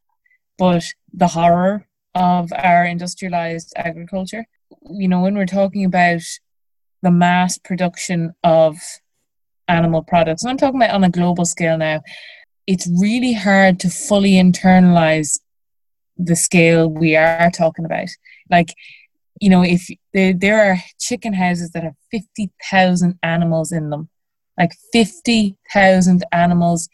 but 0.58 0.84
the 1.12 1.28
horror 1.28 1.88
of 2.14 2.52
our 2.52 2.84
industrialized 2.84 3.72
agriculture. 3.76 4.46
You 4.88 5.08
know, 5.08 5.20
when 5.20 5.34
we're 5.34 5.46
talking 5.46 5.84
about 5.84 6.22
the 7.02 7.10
mass 7.10 7.58
production 7.58 8.34
of 8.42 8.76
animal 9.68 10.02
products, 10.02 10.42
and 10.42 10.50
I'm 10.50 10.56
talking 10.56 10.80
about 10.80 10.94
on 10.94 11.04
a 11.04 11.10
global 11.10 11.44
scale 11.44 11.78
now, 11.78 12.02
it's 12.66 12.88
really 13.00 13.32
hard 13.32 13.78
to 13.80 13.88
fully 13.88 14.32
internalize 14.32 15.38
the 16.16 16.36
scale 16.36 16.90
we 16.90 17.16
are 17.16 17.50
talking 17.50 17.84
about. 17.84 18.08
Like, 18.50 18.74
you 19.40 19.50
know, 19.50 19.62
if 19.62 19.88
there, 20.12 20.32
there 20.32 20.70
are 20.70 20.78
chicken 20.98 21.32
houses 21.32 21.70
that 21.72 21.82
have 21.82 21.94
50,000 22.10 23.18
animals 23.22 23.72
in 23.72 23.90
them, 23.90 24.08
like 24.58 24.72
50,000 24.92 26.24
animals 26.32 26.88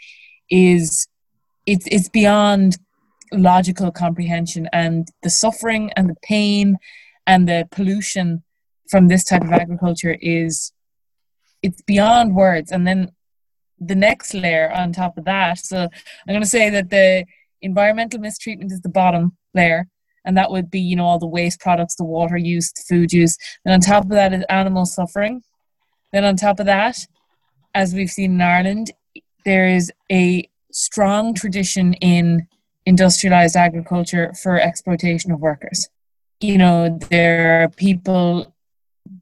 is, 0.51 1.07
it's, 1.67 1.87
it's 1.91 2.09
beyond 2.09 2.79
logical 3.33 3.91
comprehension. 3.93 4.69
And 4.73 5.09
the 5.23 5.31
suffering 5.31 5.93
and 5.97 6.11
the 6.11 6.17
pain 6.23 6.79
and 7.27 7.49
the 7.49 7.69
pollution 7.71 8.43
from 8.91 9.09
this 9.09 9.25
type 9.25 9.43
of 9.43 9.53
agriculture 9.53 10.19
is 10.21 10.73
it's 11.62 11.83
beyond 11.83 12.35
words. 12.35 12.72
And 12.72 12.87
then 12.87 13.12
the 13.81 13.94
next 13.94 14.35
layer 14.35 14.70
on 14.72 14.92
top 14.92 15.18
of 15.18 15.25
that 15.25 15.59
so 15.59 15.77
i'm 15.79 15.88
going 16.29 16.40
to 16.40 16.46
say 16.46 16.70
that 16.70 16.88
the 16.90 17.25
environmental 17.62 18.20
mistreatment 18.20 18.70
is 18.70 18.81
the 18.83 18.88
bottom 18.88 19.37
layer 19.55 19.88
and 20.25 20.37
that 20.37 20.51
would 20.51 20.70
be 20.70 20.81
you 20.81 20.96
know 20.96 21.05
all 21.05 21.18
the 21.18 21.27
waste 21.27 21.61
products 21.61 21.96
the 21.96 22.05
water 22.05 22.37
use 22.37 22.72
the 22.72 22.83
food 22.88 23.12
use. 23.12 23.37
And 23.64 23.75
on 23.75 23.81
top 23.81 24.05
of 24.05 24.11
that 24.11 24.33
is 24.33 24.44
animal 24.48 24.87
suffering. 24.87 25.42
Then 26.12 26.25
on 26.25 26.37
top 26.37 26.61
of 26.61 26.66
that 26.66 27.07
as 27.75 27.94
we've 27.94 28.11
seen 28.11 28.33
in 28.33 28.40
ireland 28.40 28.92
there 29.44 29.66
is 29.66 29.92
a 30.11 30.48
strong 30.70 31.35
tradition 31.35 31.94
in 31.94 32.46
industrialized 32.87 33.57
agriculture 33.57 34.33
for 34.40 34.61
exploitation 34.61 35.33
of 35.33 35.40
workers. 35.40 35.88
You 36.40 36.59
know 36.59 36.98
there 37.11 37.62
are 37.62 37.68
people 37.68 38.52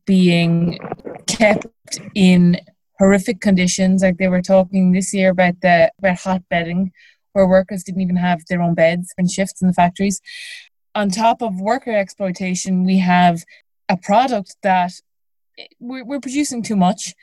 being 0.07 0.79
kept 1.27 1.67
in 2.15 2.61
horrific 2.99 3.41
conditions. 3.41 4.03
Like 4.03 4.19
they 4.19 4.29
were 4.29 4.43
talking 4.43 4.93
this 4.93 5.13
year 5.13 5.31
about 5.31 5.61
the 5.61 5.91
about 5.99 6.19
hot 6.19 6.43
bedding, 6.49 6.93
where 7.33 7.47
workers 7.47 7.83
didn't 7.83 8.03
even 8.03 8.17
have 8.17 8.43
their 8.49 8.63
own 8.63 8.75
beds 8.75 9.13
and 9.17 9.31
shifts 9.31 9.63
in 9.63 9.69
the 9.69 9.75
factories. 9.75 10.21
On 10.95 11.09
top 11.09 11.43
of 11.43 11.61
worker 11.61 11.93
exploitation, 11.93 12.85
we 12.85 12.99
have 12.99 13.45
a 13.89 13.97
product 13.97 14.57
that 14.63 14.93
we're, 15.79 16.05
we're 16.05 16.21
producing 16.21 16.63
too 16.63 16.77
much. 16.77 17.15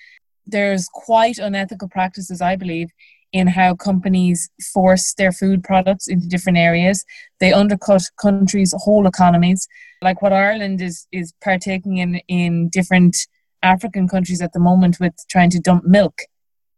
There's 0.46 0.88
quite 0.92 1.38
unethical 1.38 1.90
practices, 1.90 2.42
I 2.42 2.56
believe, 2.56 2.90
in 3.34 3.48
how 3.48 3.76
companies 3.76 4.50
force 4.74 5.14
their 5.14 5.32
food 5.32 5.64
products 5.64 6.08
into 6.08 6.28
different 6.28 6.58
areas. 6.58 7.06
They 7.40 7.54
undercut 7.54 8.04
countries' 8.20 8.74
whole 8.78 9.08
economies. 9.08 9.68
Like 10.02 10.22
what 10.22 10.34
Ireland 10.34 10.82
is 10.82 11.08
is 11.12 11.34
partaking 11.44 11.98
in 11.98 12.16
in 12.28 12.70
different 12.70 13.18
African 13.64 14.08
countries 14.08 14.42
at 14.42 14.54
the 14.54 14.60
moment 14.60 15.00
with 15.00 15.14
trying 15.30 15.50
to 15.52 15.60
dump 15.60 15.84
milk 15.86 16.22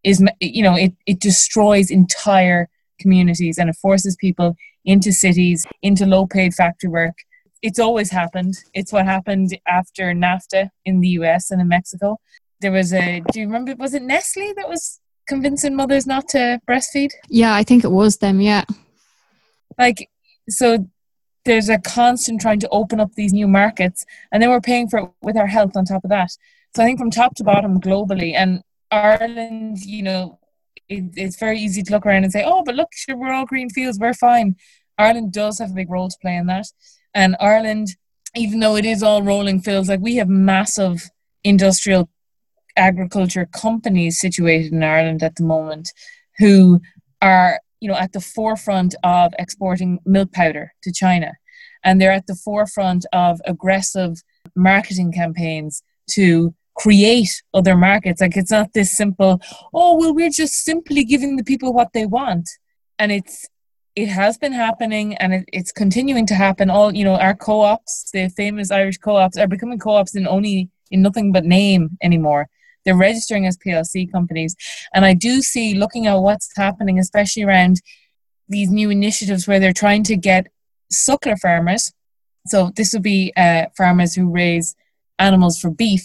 is 0.04 0.24
you 0.40 0.64
know 0.64 0.76
it, 0.76 0.94
it 1.06 1.20
destroys 1.20 1.92
entire 1.92 2.70
communities 3.00 3.58
and 3.58 3.70
it 3.70 3.76
forces 3.76 4.16
people 4.20 4.56
into 4.86 5.12
cities 5.12 5.66
into 5.82 6.06
low 6.06 6.26
paid 6.26 6.54
factory 6.54 6.90
work 6.90 7.18
it's 7.62 7.80
always 7.80 8.12
happened 8.12 8.56
it's 8.74 8.94
what 8.94 9.06
happened 9.06 9.58
after 9.68 10.14
nafta 10.14 10.70
in 10.86 11.02
the 11.02 11.10
us 11.10 11.52
and 11.52 11.62
in 11.62 11.68
mexico 11.68 12.18
there 12.62 12.72
was 12.72 12.94
a 12.94 13.22
do 13.32 13.40
you 13.40 13.46
remember 13.46 13.76
was 13.78 13.94
it 13.94 14.04
nestle 14.04 14.54
that 14.56 14.70
was 14.70 15.00
convincing 15.30 15.76
mothers 15.76 16.06
not 16.06 16.28
to 16.28 16.60
breastfeed 16.68 17.12
yeah 17.30 17.56
i 17.56 17.63
think 17.63 17.84
it 17.84 17.92
was 17.92 18.18
them 18.18 18.42
yeah 18.42 18.65
like 19.78 20.10
so 20.50 20.86
there's 21.46 21.70
a 21.70 21.78
constant 21.78 22.42
trying 22.42 22.60
to 22.60 22.68
open 22.70 23.00
up 23.00 23.13
these 23.13 23.32
new 23.32 23.48
markets 23.48 24.06
and 24.32 24.44
then 24.44 24.50
we're 24.50 24.60
paying 24.60 24.89
for 24.89 25.00
it 25.00 25.10
with 25.22 25.38
our 25.38 25.48
health 25.48 25.78
on 25.78 25.86
top 25.86 26.04
of 26.04 26.10
that 26.10 26.32
so 26.76 26.84
I 26.84 26.86
think 26.86 27.00
from 27.00 27.10
top 27.10 27.36
to 27.36 27.44
bottom 27.44 27.80
globally, 27.80 28.34
and 28.36 28.62
Ireland, 28.92 29.80
you 29.80 30.04
know, 30.04 30.39
it, 30.88 31.06
it's 31.15 31.39
very 31.39 31.60
easy 31.60 31.82
to 31.84 31.92
look 31.92 32.06
around 32.06 32.24
and 32.24 32.32
say, 32.32 32.44
oh, 32.46 32.63
but 32.63 32.76
look, 32.76 32.89
sure, 32.94 33.18
we're 33.18 33.34
all 33.34 33.46
green 33.46 33.70
fields, 33.70 34.00
we're 34.00 34.13
fine. 34.13 34.56
Ireland 34.98 35.34
does 35.34 35.60
have 35.60 35.72
a 35.72 35.76
big 35.76 35.89
role 35.89 36.10
to 36.10 36.18
play 36.22 36.36
in 36.36 36.48
that. 36.48 36.68
And 37.13 37.36
Ireland, 37.39 37.96
even 38.36 38.60
though 38.60 38.76
it 38.76 38.86
is 38.86 39.02
all 39.02 39.24
rolling 39.24 39.62
fields, 39.62 39.89
like 39.89 40.02
we 40.02 40.18
have 40.18 40.30
massive 40.30 41.10
industrial 41.44 42.10
agriculture 42.80 43.48
companies 43.54 44.20
situated 44.20 44.72
in 44.72 44.84
Ireland 44.84 45.22
at 45.22 45.36
the 45.36 45.44
moment 45.44 45.92
who 46.38 46.80
are, 47.22 47.60
you 47.80 47.89
know, 47.89 47.96
at 47.96 48.13
the 48.13 48.22
forefront 48.22 48.96
of 49.04 49.34
exporting 49.38 50.00
milk 50.06 50.32
powder 50.32 50.72
to 50.84 50.92
China. 50.92 51.34
And 51.84 52.00
they're 52.00 52.12
at 52.12 52.28
the 52.28 52.36
forefront 52.36 53.06
of 53.13 53.39
aggressive 53.46 54.22
marketing 54.56 55.12
campaigns 55.12 55.84
to 56.12 56.54
create 56.76 57.44
other 57.54 57.76
markets. 57.76 58.22
Like 58.22 58.38
it's 58.38 58.52
not 58.52 58.74
this 58.74 58.96
simple, 58.96 59.42
oh, 59.74 59.98
well, 59.98 60.15
we're 60.15 60.30
just 60.30 60.63
simply 60.63 61.04
giving 61.04 61.36
the 61.36 61.44
people 61.44 61.74
what 61.74 61.94
they 61.94 62.06
want. 62.06 62.50
And 62.98 63.12
it's, 63.12 63.48
it 63.96 64.08
has 64.08 64.38
been 64.38 64.54
happening 64.54 65.15
and 65.18 65.34
it, 65.34 65.46
it's 65.52 65.72
continuing 65.72 66.26
to 66.28 66.36
happen. 66.36 66.70
All 66.70 66.96
you 66.96 67.04
know, 67.04 67.15
our 67.15 67.36
co-ops, 67.36 68.10
the 68.13 68.30
famous 68.30 68.72
Irish 68.72 68.98
co-ops, 68.98 69.38
are 69.38 69.48
becoming 69.48 69.80
co-ops 69.80 70.15
in 70.15 70.28
only 70.28 70.70
in 70.92 71.02
nothing 71.02 71.32
but 71.32 71.46
name 71.46 71.98
anymore. 72.02 72.48
They're 72.86 72.96
registering 72.96 73.46
as 73.46 73.58
PLC 73.58 74.12
companies, 74.12 74.56
and 74.94 75.06
I 75.06 75.13
do 75.13 75.42
see 75.42 75.74
looking 75.76 76.08
at 76.08 76.15
what's 76.15 76.50
happening, 76.56 77.00
especially 77.00 77.44
around 77.44 77.82
these 78.48 78.70
new 78.70 78.89
initiatives 78.89 79.48
where 79.48 79.60
they're 79.60 79.74
trying 79.74 80.04
to 80.04 80.15
get 80.15 80.48
suckler 80.92 81.38
farmers. 81.39 81.92
So 82.48 82.72
this 82.76 82.94
would 82.94 83.04
be 83.04 83.32
uh, 83.38 83.65
farmers 83.78 84.15
who 84.15 84.30
raise 84.30 84.76
animals 85.20 85.60
for 85.60 85.70
beef 85.70 86.04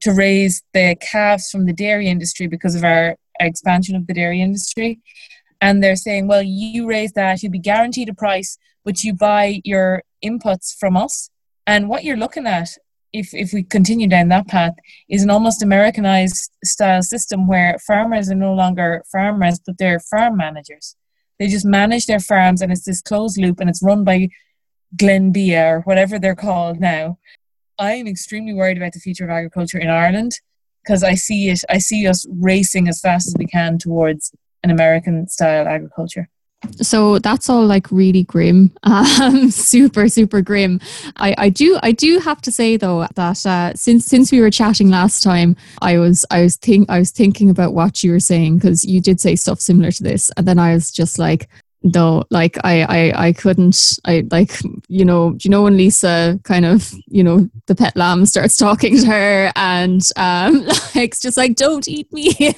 to 0.00 0.12
raise 0.12 0.62
the 0.72 0.96
calves 1.00 1.48
from 1.50 1.66
the 1.66 1.72
dairy 1.72 2.08
industry 2.08 2.46
because 2.48 2.74
of 2.74 2.82
our 2.82 3.16
expansion 3.38 3.94
of 3.94 4.06
the 4.06 4.14
dairy 4.14 4.40
industry 4.40 5.00
and 5.60 5.82
they're 5.82 5.96
saying, 5.96 6.26
well, 6.26 6.42
you 6.42 6.86
raise 6.86 7.12
that, 7.12 7.42
you'll 7.42 7.52
be 7.52 7.58
guaranteed 7.58 8.08
a 8.08 8.14
price, 8.14 8.58
but 8.84 9.02
you 9.02 9.14
buy 9.14 9.60
your 9.64 10.02
inputs 10.24 10.76
from 10.78 10.96
us. 10.96 11.30
And 11.66 11.88
what 11.88 12.04
you're 12.04 12.16
looking 12.16 12.46
at, 12.46 12.68
if, 13.12 13.32
if 13.32 13.52
we 13.52 13.62
continue 13.62 14.08
down 14.08 14.28
that 14.28 14.48
path, 14.48 14.74
is 15.08 15.22
an 15.22 15.30
almost 15.30 15.62
Americanized 15.62 16.50
style 16.64 17.02
system 17.02 17.46
where 17.46 17.78
farmers 17.86 18.30
are 18.30 18.34
no 18.34 18.54
longer 18.54 19.04
farmers, 19.10 19.58
but 19.64 19.78
they're 19.78 20.00
farm 20.00 20.36
managers. 20.36 20.96
They 21.38 21.48
just 21.48 21.66
manage 21.66 22.06
their 22.06 22.20
farms, 22.20 22.62
and 22.62 22.72
it's 22.72 22.84
this 22.84 23.02
closed 23.02 23.38
loop, 23.38 23.60
and 23.60 23.68
it's 23.68 23.82
run 23.82 24.04
by 24.04 24.28
Glanbia 24.96 25.70
or 25.70 25.80
whatever 25.80 26.18
they're 26.18 26.34
called 26.34 26.80
now. 26.80 27.18
I 27.78 27.92
am 27.94 28.06
extremely 28.06 28.54
worried 28.54 28.78
about 28.78 28.92
the 28.92 29.00
future 29.00 29.24
of 29.24 29.30
agriculture 29.30 29.78
in 29.78 29.88
Ireland 29.88 30.32
because 30.82 31.02
I 31.02 31.14
see 31.14 31.50
it. 31.50 31.60
I 31.68 31.78
see 31.78 32.06
us 32.06 32.26
racing 32.30 32.88
as 32.88 33.00
fast 33.00 33.28
as 33.28 33.34
we 33.38 33.46
can 33.46 33.78
towards 33.78 34.32
an 34.62 34.70
American 34.70 35.28
style 35.28 35.66
agriculture. 35.66 36.28
So 36.80 37.18
that's 37.18 37.48
all 37.48 37.66
like 37.66 37.90
really 37.90 38.24
grim, 38.24 38.72
um, 38.82 39.50
super 39.50 40.08
super 40.08 40.40
grim. 40.40 40.80
I, 41.16 41.34
I 41.38 41.48
do 41.48 41.78
I 41.82 41.92
do 41.92 42.18
have 42.18 42.40
to 42.42 42.52
say 42.52 42.76
though 42.76 43.06
that 43.14 43.46
uh, 43.46 43.74
since 43.74 44.06
since 44.06 44.32
we 44.32 44.40
were 44.40 44.50
chatting 44.50 44.90
last 44.90 45.22
time, 45.22 45.56
I 45.82 45.98
was 45.98 46.24
I 46.30 46.42
was 46.42 46.56
think 46.56 46.90
I 46.90 46.98
was 46.98 47.10
thinking 47.10 47.50
about 47.50 47.74
what 47.74 48.02
you 48.02 48.12
were 48.12 48.20
saying 48.20 48.58
because 48.58 48.84
you 48.84 49.00
did 49.00 49.20
say 49.20 49.36
stuff 49.36 49.60
similar 49.60 49.90
to 49.92 50.02
this, 50.02 50.30
and 50.36 50.46
then 50.46 50.58
I 50.58 50.74
was 50.74 50.90
just 50.90 51.18
like, 51.18 51.48
though 51.92 52.24
like 52.30 52.58
I, 52.64 52.82
I 52.82 53.26
i 53.28 53.32
couldn't 53.32 53.98
i 54.04 54.24
like 54.30 54.60
you 54.88 55.04
know 55.04 55.36
you 55.42 55.50
know 55.50 55.62
when 55.62 55.76
lisa 55.76 56.40
kind 56.44 56.64
of 56.64 56.92
you 57.06 57.22
know 57.22 57.48
the 57.66 57.74
pet 57.74 57.96
lamb 57.96 58.26
starts 58.26 58.56
talking 58.66 58.98
to 58.98 59.06
her 59.06 59.52
and 59.56 60.02
um 60.16 60.66
like 60.94 61.10
it's 61.12 61.20
just 61.20 61.36
like 61.36 61.56
don't 61.56 61.88
eat 61.88 62.12
me. 62.12 62.34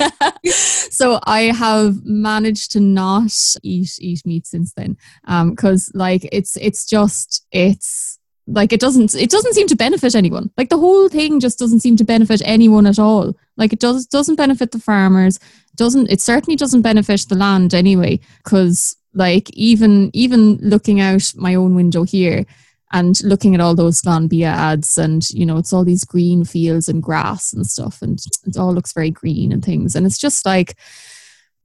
So 0.90 1.20
i 1.24 1.42
have 1.42 2.04
managed 2.04 2.72
to 2.72 2.80
not 2.80 3.32
eat 3.62 3.98
eat 4.00 4.24
meat 4.24 4.46
since 4.46 4.72
then 4.74 4.96
um 5.24 5.50
because 5.50 5.90
like 5.94 6.28
it's 6.32 6.56
it's 6.56 6.86
just 6.86 7.46
it's 7.52 8.18
like 8.46 8.72
it 8.72 8.80
doesn't 8.80 9.14
it 9.14 9.30
doesn't 9.30 9.52
seem 9.52 9.66
to 9.66 9.76
benefit 9.76 10.14
anyone. 10.14 10.50
Like 10.56 10.70
the 10.70 10.78
whole 10.78 11.10
thing 11.10 11.38
just 11.38 11.58
doesn't 11.58 11.80
seem 11.80 11.96
to 11.96 12.04
benefit 12.04 12.40
anyone 12.44 12.86
at 12.86 12.98
all. 12.98 13.34
Like 13.58 13.74
it 13.74 13.78
does 13.78 14.06
doesn't 14.06 14.36
benefit 14.36 14.72
the 14.72 14.78
farmers 14.78 15.38
doesn't 15.78 16.10
it 16.10 16.20
certainly 16.20 16.56
doesn't 16.56 16.82
benefit 16.82 17.24
the 17.28 17.36
land 17.36 17.72
anyway 17.72 18.20
because 18.44 18.96
like 19.14 19.50
even 19.50 20.10
even 20.12 20.56
looking 20.56 21.00
out 21.00 21.32
my 21.36 21.54
own 21.54 21.74
window 21.74 22.02
here 22.04 22.44
and 22.92 23.22
looking 23.22 23.54
at 23.54 23.60
all 23.60 23.74
those 23.74 24.00
Glanbia 24.00 24.46
ads 24.46 24.96
and 24.96 25.28
you 25.30 25.44
know 25.44 25.58
it's 25.58 25.72
all 25.72 25.84
these 25.84 26.04
green 26.04 26.44
fields 26.44 26.88
and 26.88 27.02
grass 27.02 27.52
and 27.52 27.66
stuff 27.66 28.00
and 28.02 28.18
it 28.46 28.56
all 28.56 28.72
looks 28.72 28.92
very 28.92 29.10
green 29.10 29.52
and 29.52 29.64
things. 29.64 29.94
And 29.94 30.06
it's 30.06 30.18
just 30.18 30.46
like 30.46 30.76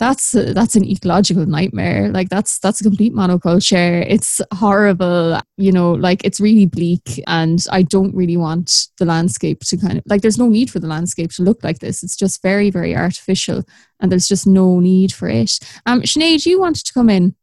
that's 0.03 0.31
that's 0.31 0.75
an 0.75 0.85
ecological 0.85 1.45
nightmare. 1.45 2.09
Like 2.09 2.29
that's 2.29 2.59
that's 2.59 2.81
a 2.81 2.83
complete 2.83 3.13
monoculture. 3.13 4.05
It's 4.07 4.41
horrible 4.53 5.39
you 5.57 5.71
know 5.71 5.91
like 5.91 6.23
it's 6.23 6.39
really 6.39 6.65
bleak 6.65 7.21
and 7.27 7.65
i 7.71 7.83
don't 7.83 8.15
really 8.15 8.37
want 8.37 8.87
the 8.97 9.05
landscape 9.05 9.59
to 9.59 9.77
kind 9.77 9.97
of 9.99 10.03
like 10.07 10.21
there's 10.21 10.37
no 10.37 10.49
need 10.49 10.69
for 10.69 10.79
the 10.79 10.87
landscape 10.87 11.31
to 11.31 11.43
look 11.43 11.63
like 11.63 11.79
this. 11.79 12.03
It's 12.03 12.15
just 12.15 12.41
very 12.41 12.69
very 12.69 12.95
artificial 12.95 13.63
and 13.99 14.11
there's 14.11 14.27
just 14.27 14.47
no 14.47 14.79
need 14.79 15.13
for 15.13 15.29
it. 15.29 15.59
Um 15.85 16.01
Sinead 16.01 16.45
you 16.45 16.59
wanted 16.59 16.85
to 16.85 16.93
come 16.93 17.09
in. 17.09 17.35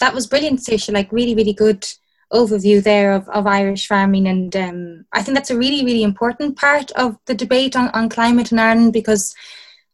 That 0.00 0.14
was 0.14 0.26
brilliant 0.26 0.60
Saoirse 0.60 0.92
like 0.92 1.12
really 1.12 1.34
really 1.34 1.52
good 1.52 1.86
overview 2.32 2.82
there 2.82 3.12
of, 3.12 3.28
of 3.28 3.46
Irish 3.46 3.86
farming 3.86 4.26
and 4.26 4.56
um, 4.56 5.04
I 5.12 5.22
think 5.22 5.36
that's 5.36 5.50
a 5.50 5.58
really 5.58 5.84
really 5.84 6.02
important 6.02 6.56
part 6.56 6.90
of 6.92 7.16
the 7.26 7.34
debate 7.34 7.76
on, 7.76 7.88
on 7.90 8.08
climate 8.08 8.52
in 8.52 8.58
Ireland 8.58 8.92
because 8.92 9.34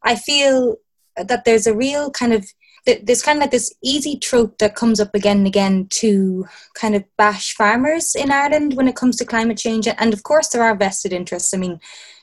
I 0.03 0.17
feel 0.17 0.77
that 1.17 1.45
there's 1.45 1.67
a 1.67 1.77
real 1.77 2.11
kind 2.11 2.33
of 2.33 2.47
there's 2.87 3.23
kind 3.23 3.37
of 3.39 3.43
like 3.43 3.51
this 3.51 3.75
easy 3.83 4.19
trope 4.19 4.59
that 4.59 4.75
comes 4.75 5.01
up 5.01 5.15
again 5.15 5.39
and 5.39 5.47
again 5.47 5.87
to 5.91 6.47
kind 6.75 6.95
of 6.95 7.05
bash 7.19 7.55
farmers 7.55 8.15
in 8.15 8.31
Ireland 8.31 8.75
when 8.75 8.89
it 8.89 8.97
comes 8.97 9.17
to 9.17 9.25
climate 9.25 9.59
change. 9.59 9.87
And 9.87 10.13
of 10.13 10.23
course, 10.23 10.49
there 10.49 10.63
are 10.63 10.75
vested 10.75 11.13
interests. 11.13 11.53
I 11.53 11.59
mean, 11.59 11.79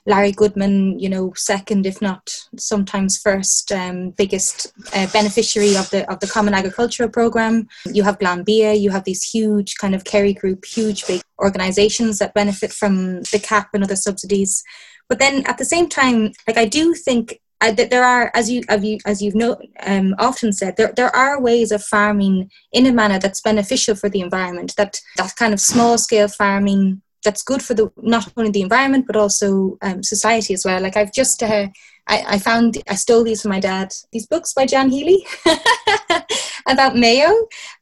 Larry 0.07 0.31
Goodman, 0.31 0.99
you 0.99 1.09
know, 1.09 1.33
second, 1.35 1.85
if 1.85 2.01
not 2.01 2.31
sometimes 2.57 3.17
first, 3.17 3.71
um, 3.71 4.11
biggest 4.11 4.71
uh, 4.95 5.07
beneficiary 5.11 5.75
of 5.75 5.89
the 5.89 6.09
of 6.09 6.21
the 6.21 6.27
Common 6.27 6.53
Agricultural 6.53 7.09
Program. 7.09 7.67
You 7.85 8.03
have 8.03 8.17
Glanbia, 8.17 8.79
you 8.79 8.89
have 8.89 9.03
these 9.03 9.21
huge 9.21 9.75
kind 9.75 9.93
of 9.93 10.05
Kerry 10.05 10.33
Group, 10.33 10.63
huge 10.65 11.05
big 11.05 11.21
organisations 11.39 12.19
that 12.19 12.33
benefit 12.33 12.71
from 12.71 13.21
the 13.23 13.39
CAP 13.41 13.69
and 13.73 13.83
other 13.83 13.97
subsidies. 13.97 14.63
But 15.09 15.19
then 15.19 15.45
at 15.45 15.57
the 15.57 15.65
same 15.65 15.89
time, 15.89 16.31
like 16.47 16.57
I 16.57 16.65
do 16.65 16.93
think 16.93 17.39
I, 17.59 17.71
there 17.71 18.03
are, 18.03 18.31
as 18.35 18.49
you, 18.51 18.61
as 18.69 18.83
you 18.83 18.99
as 19.05 19.21
you've 19.21 19.35
know, 19.35 19.57
um, 19.85 20.13
often 20.19 20.53
said, 20.53 20.77
there 20.77 20.93
there 20.95 21.15
are 21.15 21.41
ways 21.41 21.71
of 21.71 21.83
farming 21.83 22.51
in 22.71 22.85
a 22.85 22.91
manner 22.91 23.19
that's 23.19 23.41
beneficial 23.41 23.95
for 23.95 24.09
the 24.09 24.21
environment. 24.21 24.75
That 24.77 24.99
that 25.17 25.35
kind 25.35 25.53
of 25.53 25.59
small 25.59 25.97
scale 25.97 26.27
farming 26.27 27.01
that's 27.23 27.43
good 27.43 27.61
for 27.63 27.73
the 27.73 27.91
not 27.97 28.31
only 28.37 28.51
the 28.51 28.61
environment 28.61 29.05
but 29.07 29.15
also 29.15 29.77
um, 29.81 30.03
society 30.03 30.53
as 30.53 30.63
well. 30.65 30.81
Like 30.81 30.95
I've 30.95 31.13
just 31.13 31.41
uh, 31.41 31.67
I, 32.07 32.23
I 32.27 32.39
found 32.39 32.77
I 32.87 32.95
stole 32.95 33.23
these 33.23 33.41
from 33.41 33.51
my 33.51 33.59
dad. 33.59 33.91
These 34.11 34.27
books 34.27 34.53
by 34.53 34.65
John 34.65 34.89
Healy 34.89 35.25
about 36.67 36.95
Mayo, 36.95 37.33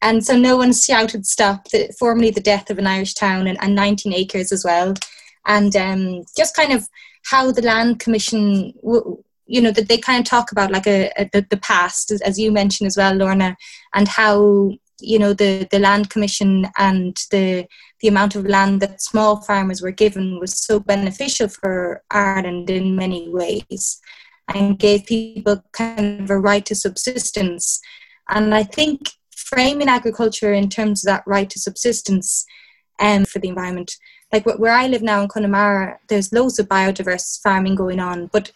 and 0.01 0.25
so 0.25 0.37
no 0.37 0.57
one 0.57 0.73
shouted 0.73 1.25
stop. 1.25 1.69
The, 1.69 1.93
formerly 1.99 2.31
the 2.31 2.39
death 2.41 2.69
of 2.69 2.79
an 2.79 2.87
Irish 2.87 3.13
town 3.13 3.47
and, 3.47 3.61
and 3.61 3.75
19 3.75 4.13
acres 4.13 4.51
as 4.51 4.63
well, 4.63 4.93
and 5.45 5.75
um, 5.75 6.23
just 6.35 6.55
kind 6.55 6.71
of 6.71 6.87
how 7.25 7.51
the 7.51 7.61
land 7.61 7.99
commission 7.99 8.73
w- 8.83 9.23
you 9.47 9.61
know 9.61 9.71
that 9.71 9.87
they 9.87 9.97
kind 9.97 10.19
of 10.19 10.25
talk 10.25 10.51
about 10.51 10.71
like 10.71 10.87
a, 10.87 11.11
a 11.17 11.29
the, 11.33 11.45
the 11.49 11.57
past 11.57 12.11
as, 12.11 12.39
you 12.39 12.51
mentioned 12.51 12.87
as 12.87 12.97
well 12.97 13.13
lorna 13.13 13.55
and 13.93 14.07
how 14.07 14.71
you 14.99 15.19
know 15.19 15.33
the 15.33 15.67
the 15.71 15.79
land 15.79 16.09
commission 16.09 16.67
and 16.77 17.17
the 17.31 17.67
the 18.01 18.07
amount 18.07 18.35
of 18.35 18.45
land 18.45 18.81
that 18.81 19.01
small 19.01 19.41
farmers 19.41 19.81
were 19.81 19.91
given 19.91 20.39
was 20.39 20.57
so 20.57 20.79
beneficial 20.79 21.47
for 21.47 22.03
Ireland 22.11 22.69
in 22.69 22.95
many 22.95 23.29
ways 23.29 23.99
and 24.53 24.77
gave 24.77 25.05
people 25.05 25.63
kind 25.71 26.21
of 26.21 26.29
a 26.29 26.37
right 26.37 26.65
to 26.67 26.75
subsistence. 26.75 27.79
And 28.29 28.53
I 28.53 28.63
think 28.63 29.09
framing 29.35 29.87
agriculture 29.87 30.53
in 30.53 30.69
terms 30.69 31.03
of 31.03 31.07
that 31.07 31.23
right 31.25 31.49
to 31.49 31.59
subsistence 31.59 32.45
um, 32.99 33.25
for 33.25 33.39
the 33.39 33.49
environment 33.49 33.95
like 34.31 34.45
where 34.45 34.73
I 34.73 34.87
live 34.87 35.01
now 35.03 35.21
in 35.21 35.27
Connemara 35.27 35.99
there's 36.07 36.33
loads 36.33 36.57
of 36.59 36.67
biodiverse 36.67 37.41
farming 37.41 37.75
going 37.75 37.99
on 37.99 38.27
but 38.27 38.51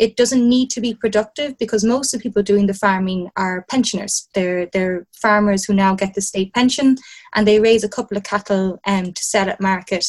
it 0.00 0.16
doesn't 0.16 0.48
need 0.48 0.70
to 0.70 0.80
be 0.80 0.94
productive 0.94 1.58
because 1.58 1.84
most 1.84 2.14
of 2.14 2.20
the 2.20 2.22
people 2.22 2.42
doing 2.42 2.66
the 2.66 2.72
farming 2.72 3.28
are 3.36 3.66
pensioners. 3.68 4.28
They're 4.34 4.66
they're 4.72 5.06
farmers 5.12 5.64
who 5.64 5.74
now 5.74 5.94
get 5.94 6.14
the 6.14 6.22
state 6.22 6.54
pension 6.54 6.96
and 7.34 7.46
they 7.46 7.60
raise 7.60 7.84
a 7.84 7.88
couple 7.88 8.16
of 8.16 8.24
cattle 8.24 8.80
um, 8.86 9.12
to 9.12 9.22
sell 9.22 9.50
at 9.50 9.60
market, 9.60 10.06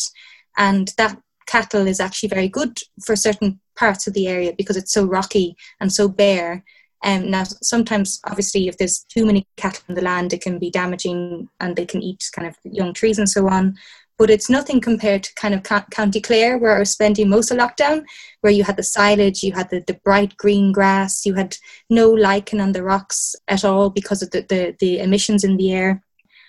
and 0.58 0.94
that 0.98 1.20
cattle 1.46 1.88
is 1.88 2.00
actually 2.00 2.30
very 2.30 2.48
good 2.48 2.80
for 3.06 3.18
certain 3.18 3.60
parts 3.76 4.08
of 4.08 4.14
the 4.14 4.28
area 4.28 4.54
because 4.58 4.78
it's 4.78 4.94
so 4.94 5.04
rocky 5.06 5.56
and 5.82 5.92
so 5.92 6.08
bare. 6.08 6.64
Um, 7.04 7.32
now, 7.32 7.44
sometimes, 7.44 8.22
obviously, 8.26 8.68
if 8.68 8.78
there's 8.78 9.06
too 9.10 9.26
many 9.26 9.46
cattle 9.58 9.84
in 9.90 9.96
the 9.96 10.04
land, 10.04 10.34
it 10.34 10.42
can 10.42 10.60
be 10.60 10.70
damaging 10.70 11.50
and 11.60 11.76
they 11.76 11.86
can 11.86 12.02
eat 12.02 12.24
kind 12.32 12.48
of 12.48 12.56
young 12.64 12.94
trees 12.94 13.18
and 13.18 13.28
so 13.28 13.50
on 13.50 13.76
but 14.22 14.30
it's 14.30 14.52
nothing 14.52 14.80
compared 14.80 15.24
to 15.24 15.34
kind 15.34 15.56
of 15.56 15.64
County 15.64 16.22
Clare 16.22 16.60
where 16.60 16.76
I 16.76 16.80
was 16.80 16.92
spending 16.92 17.28
most 17.28 17.50
of 17.50 17.58
lockdown, 17.58 18.04
where 18.42 18.54
you 18.54 18.64
had 18.64 18.78
the 18.78 18.84
silage, 18.84 19.42
you 19.42 19.52
had 19.52 19.72
the, 19.72 19.84
the 19.88 20.00
bright 20.06 20.38
green 20.38 20.72
grass, 20.72 21.26
you 21.26 21.34
had 21.34 21.58
no 21.90 22.12
lichen 22.12 22.62
on 22.62 22.72
the 22.72 22.84
rocks 22.84 23.36
at 23.48 23.66
all 23.66 23.90
because 23.90 24.22
of 24.22 24.30
the, 24.30 24.42
the, 24.42 24.76
the 24.80 25.00
emissions 25.00 25.44
in 25.44 25.58
the 25.58 25.74
air. 25.74 26.04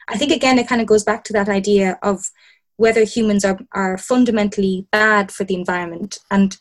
I 0.06 0.18
think 0.18 0.32
again 0.32 0.58
it 0.58 0.68
kind 0.68 0.82
of 0.82 0.86
goes 0.86 1.02
back 1.02 1.24
to 1.24 1.32
that 1.32 1.48
idea 1.48 1.98
of 2.02 2.22
whether 2.76 3.04
humans 3.04 3.42
are, 3.42 3.58
are 3.72 3.96
fundamentally 3.96 4.86
bad 4.92 5.32
for 5.32 5.44
the 5.44 5.54
environment. 5.54 6.18
And 6.30 6.54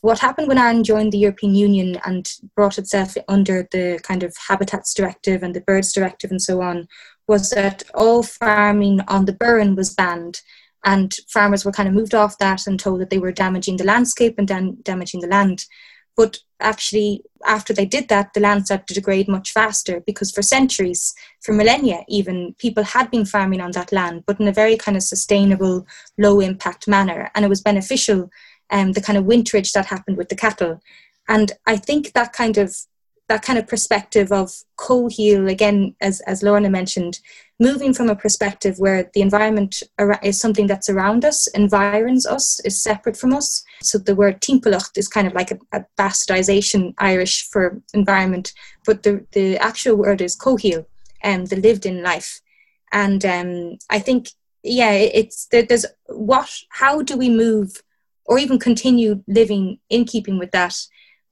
what 0.00 0.20
happened 0.20 0.48
when 0.48 0.56
Ireland 0.56 0.86
joined 0.86 1.12
the 1.12 1.18
European 1.18 1.54
Union 1.54 2.00
and 2.06 2.26
brought 2.56 2.78
itself 2.78 3.16
under 3.28 3.68
the 3.70 4.00
kind 4.02 4.22
of 4.22 4.34
Habitats 4.48 4.94
Directive 4.94 5.42
and 5.42 5.54
the 5.54 5.60
Birds 5.60 5.92
Directive 5.92 6.30
and 6.30 6.40
so 6.40 6.62
on 6.62 6.88
was 7.26 7.50
that 7.50 7.82
all 7.94 8.22
farming 8.22 9.00
on 9.08 9.24
the 9.24 9.32
Burren 9.32 9.74
was 9.76 9.94
banned 9.94 10.40
and 10.84 11.14
farmers 11.28 11.64
were 11.64 11.72
kind 11.72 11.88
of 11.88 11.94
moved 11.94 12.14
off 12.14 12.38
that 12.38 12.66
and 12.66 12.78
told 12.78 13.00
that 13.00 13.10
they 13.10 13.18
were 13.18 13.32
damaging 13.32 13.76
the 13.76 13.84
landscape 13.84 14.34
and 14.38 14.46
dan- 14.46 14.76
damaging 14.82 15.20
the 15.20 15.26
land. 15.26 15.64
But 16.16 16.38
actually, 16.60 17.22
after 17.44 17.72
they 17.72 17.86
did 17.86 18.08
that, 18.08 18.34
the 18.34 18.40
land 18.40 18.66
started 18.66 18.86
to 18.88 18.94
degrade 18.94 19.26
much 19.26 19.50
faster 19.50 20.02
because 20.06 20.30
for 20.30 20.42
centuries, 20.42 21.12
for 21.42 21.52
millennia 21.52 22.04
even, 22.08 22.54
people 22.58 22.84
had 22.84 23.10
been 23.10 23.24
farming 23.24 23.60
on 23.60 23.72
that 23.72 23.92
land, 23.92 24.22
but 24.26 24.38
in 24.38 24.46
a 24.46 24.52
very 24.52 24.76
kind 24.76 24.96
of 24.96 25.02
sustainable, 25.02 25.86
low 26.18 26.40
impact 26.40 26.86
manner. 26.86 27.30
And 27.34 27.44
it 27.44 27.48
was 27.48 27.62
beneficial, 27.62 28.30
um, 28.70 28.92
the 28.92 29.00
kind 29.00 29.18
of 29.18 29.24
winterage 29.24 29.72
that 29.72 29.86
happened 29.86 30.16
with 30.16 30.28
the 30.28 30.36
cattle. 30.36 30.80
And 31.28 31.52
I 31.66 31.76
think 31.76 32.12
that 32.12 32.32
kind 32.32 32.58
of 32.58 32.76
that 33.28 33.42
kind 33.42 33.58
of 33.58 33.66
perspective 33.66 34.32
of 34.32 34.52
comhshaol 34.78 35.50
again 35.50 35.94
as 36.00 36.20
as 36.22 36.42
lorna 36.42 36.68
mentioned 36.68 37.18
moving 37.60 37.94
from 37.94 38.08
a 38.08 38.16
perspective 38.16 38.78
where 38.78 39.10
the 39.14 39.20
environment 39.20 39.82
is 40.22 40.40
something 40.40 40.66
that's 40.66 40.88
around 40.88 41.24
us 41.24 41.46
environs 41.48 42.26
us 42.26 42.60
is 42.64 42.82
separate 42.82 43.16
from 43.16 43.32
us. 43.32 43.64
So 43.82 43.98
the 43.98 44.16
word 44.16 44.40
timpeallacht 44.40 44.98
is 44.98 45.06
kind 45.06 45.26
of 45.26 45.34
like 45.34 45.52
a, 45.52 45.58
a 45.72 45.84
bastardization 45.96 46.94
irish 46.98 47.48
for 47.48 47.80
environment 47.92 48.52
but 48.84 49.02
the 49.04 49.24
the 49.32 49.56
actual 49.58 49.96
word 49.96 50.20
is 50.20 50.36
comhshaol 50.36 50.86
and 51.22 51.42
um, 51.42 51.46
the 51.46 51.56
lived 51.56 51.86
in 51.86 52.02
life. 52.02 52.40
And 52.92 53.24
um, 53.24 53.78
i 53.90 53.98
think 53.98 54.30
yeah 54.62 54.92
it's 54.92 55.46
there, 55.46 55.62
there's 55.62 55.86
what 56.06 56.50
how 56.70 57.02
do 57.02 57.16
we 57.16 57.28
move 57.28 57.82
or 58.26 58.38
even 58.38 58.58
continue 58.58 59.22
living 59.28 59.78
in 59.90 60.04
keeping 60.04 60.38
with 60.38 60.50
that 60.52 60.74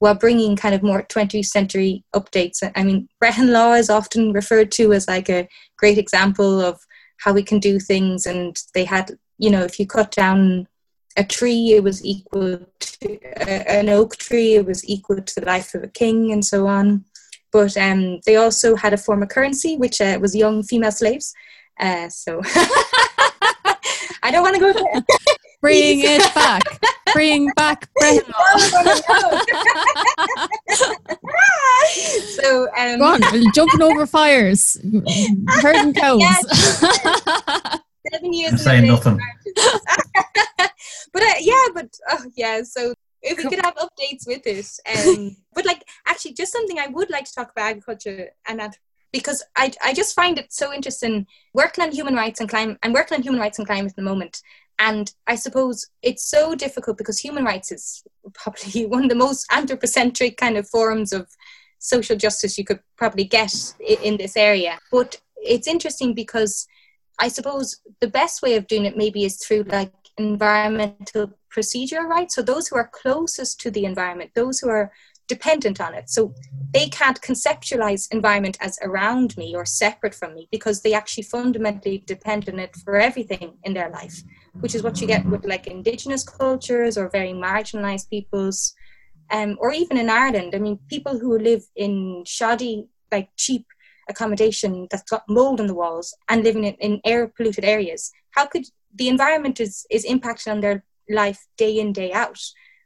while 0.03 0.13
bringing 0.13 0.53
kind 0.57 0.75
of 0.75 0.83
more 0.83 1.03
20th 1.03 1.45
century 1.45 2.03
updates. 2.13 2.57
I 2.75 2.83
mean, 2.83 3.07
Brehon 3.21 3.53
Law 3.53 3.71
is 3.71 3.89
often 3.89 4.33
referred 4.33 4.69
to 4.73 4.91
as 4.91 5.07
like 5.07 5.29
a 5.29 5.47
great 5.77 5.97
example 5.97 6.59
of 6.59 6.77
how 7.19 7.31
we 7.31 7.41
can 7.41 7.57
do 7.59 7.79
things. 7.79 8.25
And 8.25 8.61
they 8.73 8.83
had, 8.83 9.11
you 9.37 9.49
know, 9.49 9.63
if 9.63 9.79
you 9.79 9.87
cut 9.87 10.11
down 10.11 10.67
a 11.15 11.23
tree, 11.23 11.71
it 11.71 11.85
was 11.85 12.03
equal 12.03 12.59
to 12.81 13.19
uh, 13.47 13.63
an 13.79 13.87
oak 13.87 14.17
tree, 14.17 14.55
it 14.55 14.65
was 14.65 14.83
equal 14.89 15.21
to 15.21 15.39
the 15.39 15.45
life 15.45 15.73
of 15.73 15.83
a 15.83 15.87
king, 15.87 16.33
and 16.33 16.43
so 16.43 16.67
on. 16.67 17.05
But 17.53 17.77
um, 17.77 18.19
they 18.25 18.35
also 18.35 18.75
had 18.75 18.91
a 18.91 18.97
form 18.97 19.23
of 19.23 19.29
currency, 19.29 19.77
which 19.77 20.01
uh, 20.01 20.19
was 20.19 20.35
young 20.35 20.63
female 20.63 20.91
slaves. 20.91 21.33
Uh, 21.79 22.09
so 22.09 22.41
I 24.21 24.31
don't 24.31 24.43
want 24.43 24.55
to 24.55 24.59
go 24.59 24.73
there. 24.73 25.03
Bring 25.67 26.01
it 26.01 26.35
back. 26.35 26.61
Bring 27.13 27.47
back 27.55 27.87
Brehon. 27.97 28.33
so 32.35 32.67
um, 32.77 32.99
Go 32.99 33.05
on, 33.05 33.21
jumping 33.55 33.81
over 33.81 34.05
fires, 34.05 34.75
herding 35.47 35.93
cows. 36.01 36.21
seven 38.11 38.33
years. 38.33 38.51
I'm 38.51 38.57
saying 38.57 38.87
nothing. 38.87 39.17
but 41.13 41.23
uh, 41.23 41.33
yeah, 41.39 41.65
but 41.73 41.97
oh 42.09 42.25
yeah. 42.35 42.63
So 42.63 42.93
if 43.21 43.37
we 43.37 43.43
could 43.45 43.63
have 43.63 43.75
updates 43.75 44.27
with 44.27 44.45
it, 44.45 44.67
um, 44.97 45.37
but 45.53 45.65
like 45.65 45.85
actually, 46.05 46.33
just 46.33 46.51
something 46.51 46.77
I 46.77 46.87
would 46.87 47.09
like 47.09 47.23
to 47.23 47.33
talk 47.33 47.51
about 47.51 47.69
agriculture 47.69 48.31
and 48.49 48.59
that 48.59 48.75
because 49.13 49.43
I, 49.55 49.71
I 49.81 49.93
just 49.93 50.15
find 50.15 50.37
it 50.37 50.51
so 50.51 50.73
interesting 50.73 51.27
working 51.53 51.83
on 51.83 51.91
human 51.91 52.15
rights 52.15 52.41
and 52.41 52.49
climate. 52.49 52.79
I'm 52.83 52.91
working 52.91 53.15
on 53.15 53.21
human 53.21 53.39
rights 53.39 53.59
and 53.59 53.67
climate 53.67 53.91
at 53.91 53.95
the 53.95 54.01
moment, 54.01 54.41
and 54.79 55.13
I 55.27 55.35
suppose 55.35 55.87
it's 56.01 56.29
so 56.29 56.55
difficult 56.55 56.97
because 56.97 57.19
human 57.19 57.45
rights 57.45 57.71
is 57.71 58.03
probably 58.33 58.85
one 58.95 59.03
of 59.03 59.09
the 59.09 59.15
most 59.15 59.45
anthropocentric 59.51 60.37
kind 60.37 60.57
of 60.57 60.67
forms 60.67 61.13
of 61.13 61.27
social 61.79 62.15
justice 62.15 62.57
you 62.57 62.65
could 62.65 62.79
probably 62.97 63.25
get 63.25 63.53
in 63.79 64.17
this 64.17 64.37
area. 64.37 64.79
But 64.91 65.19
it's 65.37 65.67
interesting 65.67 66.13
because 66.13 66.65
I 67.19 67.27
suppose 67.27 67.81
the 67.99 68.07
best 68.07 68.41
way 68.41 68.55
of 68.55 68.67
doing 68.67 68.85
it 68.85 68.97
maybe 68.97 69.25
is 69.25 69.37
through 69.37 69.63
like 69.63 69.91
environmental 70.17 71.33
procedural 71.55 72.07
rights. 72.07 72.35
So 72.35 72.41
those 72.41 72.67
who 72.67 72.77
are 72.77 72.89
closest 72.91 73.59
to 73.61 73.71
the 73.71 73.85
environment, 73.85 74.31
those 74.33 74.59
who 74.59 74.69
are 74.69 74.91
dependent 75.27 75.79
on 75.79 75.93
it. 75.93 76.09
So 76.09 76.33
they 76.73 76.87
can't 76.89 77.21
conceptualize 77.21 78.11
environment 78.11 78.57
as 78.59 78.77
around 78.81 79.37
me 79.37 79.55
or 79.55 79.65
separate 79.65 80.15
from 80.15 80.33
me 80.35 80.47
because 80.51 80.81
they 80.81 80.93
actually 80.93 81.23
fundamentally 81.23 82.03
depend 82.05 82.49
on 82.49 82.59
it 82.59 82.75
for 82.83 82.97
everything 82.97 83.57
in 83.63 83.73
their 83.73 83.89
life, 83.89 84.21
which 84.59 84.75
is 84.75 84.83
what 84.83 85.01
you 85.01 85.07
get 85.07 85.25
with 85.25 85.45
like 85.45 85.67
indigenous 85.67 86.23
cultures 86.23 86.97
or 86.97 87.09
very 87.09 87.33
marginalized 87.33 88.09
peoples. 88.09 88.73
Um, 89.31 89.57
or 89.59 89.71
even 89.71 89.97
in 89.97 90.09
Ireland, 90.09 90.53
I 90.53 90.59
mean, 90.59 90.79
people 90.89 91.17
who 91.17 91.39
live 91.39 91.63
in 91.75 92.23
shoddy, 92.25 92.87
like 93.11 93.29
cheap 93.37 93.65
accommodation 94.09 94.87
that's 94.91 95.09
got 95.09 95.23
mold 95.29 95.59
on 95.59 95.67
the 95.67 95.73
walls 95.73 96.15
and 96.29 96.43
living 96.43 96.65
in, 96.65 96.73
in 96.75 97.01
air 97.05 97.27
polluted 97.27 97.63
areas, 97.63 98.11
how 98.31 98.45
could 98.45 98.65
the 98.93 99.07
environment 99.07 99.59
is, 99.59 99.85
is 99.89 100.03
impacted 100.03 100.51
on 100.51 100.61
their 100.61 100.83
life 101.09 101.47
day 101.57 101.79
in, 101.79 101.93
day 101.93 102.11
out? 102.11 102.39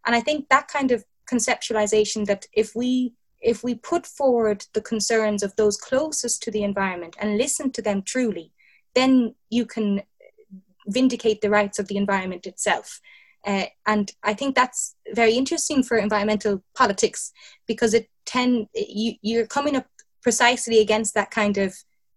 And 0.05 0.15
I 0.15 0.21
think 0.21 0.47
that 0.49 0.67
kind 0.67 0.91
of 0.91 1.03
conceptualization 1.29 2.25
that 2.27 2.45
if 2.53 2.73
we 2.75 3.13
if 3.39 3.63
we 3.63 3.75
put 3.75 4.05
forward 4.07 4.65
the 4.73 4.81
concerns 4.81 5.43
of 5.43 5.55
those 5.55 5.77
closest 5.77 6.41
to 6.41 6.49
the 6.49 6.63
environment 6.63 7.15
and 7.19 7.37
listen 7.37 7.71
to 7.71 7.81
them 7.83 8.01
truly, 8.01 8.51
then 8.95 9.35
you 9.49 9.65
can 9.65 10.01
vindicate 10.87 11.41
the 11.41 11.49
rights 11.49 11.79
of 11.79 11.87
the 11.87 11.97
environment 11.97 12.45
itself. 12.45 13.01
Uh, 13.45 13.65
and 13.85 14.11
I 14.23 14.33
think 14.33 14.55
that's 14.55 14.95
very 15.13 15.33
interesting 15.33 15.83
for 15.83 15.97
environmental 15.97 16.63
politics 16.75 17.31
because 17.67 17.93
it 17.93 18.09
tend 18.25 18.67
you, 18.75 19.13
you're 19.21 19.47
coming 19.47 19.75
up 19.75 19.85
precisely 20.21 20.79
against 20.79 21.13
that 21.13 21.31
kind 21.31 21.57
of 21.57 21.75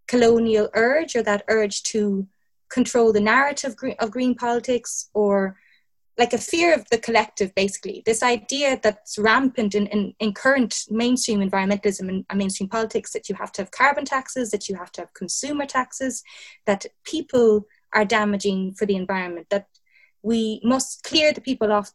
colonial 0.09 0.69
urge 0.75 1.15
or 1.15 1.23
that 1.23 1.45
urge 1.49 1.85
to 1.85 2.27
control 2.69 3.13
the 3.13 3.21
narrative 3.21 3.77
of 4.01 4.11
green 4.11 4.35
politics 4.35 5.09
or 5.15 5.57
like 6.19 6.33
a 6.33 6.39
fear 6.39 6.75
of 6.75 6.85
the 6.91 6.99
collective, 6.99 7.55
basically. 7.55 8.03
This 8.05 8.23
idea 8.23 8.79
that's 8.83 9.19
rampant 9.19 9.75
in, 9.75 9.87
in, 9.87 10.15
in 10.19 10.35
current 10.35 10.85
mainstream 10.91 11.41
environmentalism 11.41 12.09
and, 12.09 12.27
and 12.29 12.39
mainstream 12.39 12.69
politics 12.69 13.13
that 13.13 13.29
you 13.29 13.35
have 13.37 13.53
to 13.53 13.63
have 13.63 13.71
carbon 13.71 14.05
taxes, 14.05 14.51
that 14.51 14.69
you 14.69 14.75
have 14.77 14.93
to 14.93 15.01
have 15.01 15.15
consumer 15.15 15.65
taxes, 15.65 16.23
that 16.67 16.87
people 17.05 17.67
are 17.93 18.05
damaging 18.05 18.75
for 18.75 18.87
the 18.87 18.97
environment, 18.97 19.49
that 19.51 19.67
we 20.23 20.61
must 20.63 21.03
clear 21.03 21.33
the 21.33 21.41
people 21.41 21.73
off. 21.73 21.93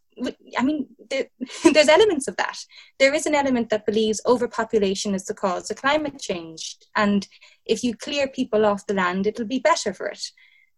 I 0.58 0.64
mean, 0.64 0.88
there, 1.10 1.28
there's 1.74 1.88
elements 1.88 2.28
of 2.28 2.38
that. 2.38 2.58
There 3.00 3.14
is 3.14 3.26
an 3.26 3.36
element 3.36 3.70
that 3.70 3.86
believes 3.86 4.22
overpopulation 4.26 5.14
is 5.14 5.26
the 5.26 5.34
cause 5.34 5.70
of 5.70 5.78
climate 5.78 6.20
change. 6.20 6.78
And 6.96 7.28
if 7.66 7.84
you 7.84 7.96
clear 7.96 8.28
people 8.28 8.66
off 8.66 8.88
the 8.88 8.94
land, 8.94 9.28
it'll 9.28 9.46
be 9.46 9.60
better 9.60 9.94
for 9.94 10.08
it. 10.08 10.32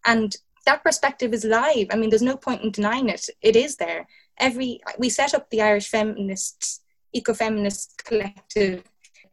And 0.05 0.35
that 0.65 0.83
perspective 0.83 1.33
is 1.33 1.45
live. 1.45 1.87
I 1.91 1.95
mean, 1.95 2.09
there's 2.09 2.21
no 2.21 2.37
point 2.37 2.61
in 2.61 2.71
denying 2.71 3.09
it. 3.09 3.29
It 3.41 3.55
is 3.55 3.77
there. 3.77 4.07
Every 4.37 4.81
we 4.99 5.09
set 5.09 5.33
up 5.33 5.49
the 5.49 5.61
Irish 5.61 5.87
Feminists 5.87 6.81
Ecofeminist 7.15 8.03
Collective 8.03 8.83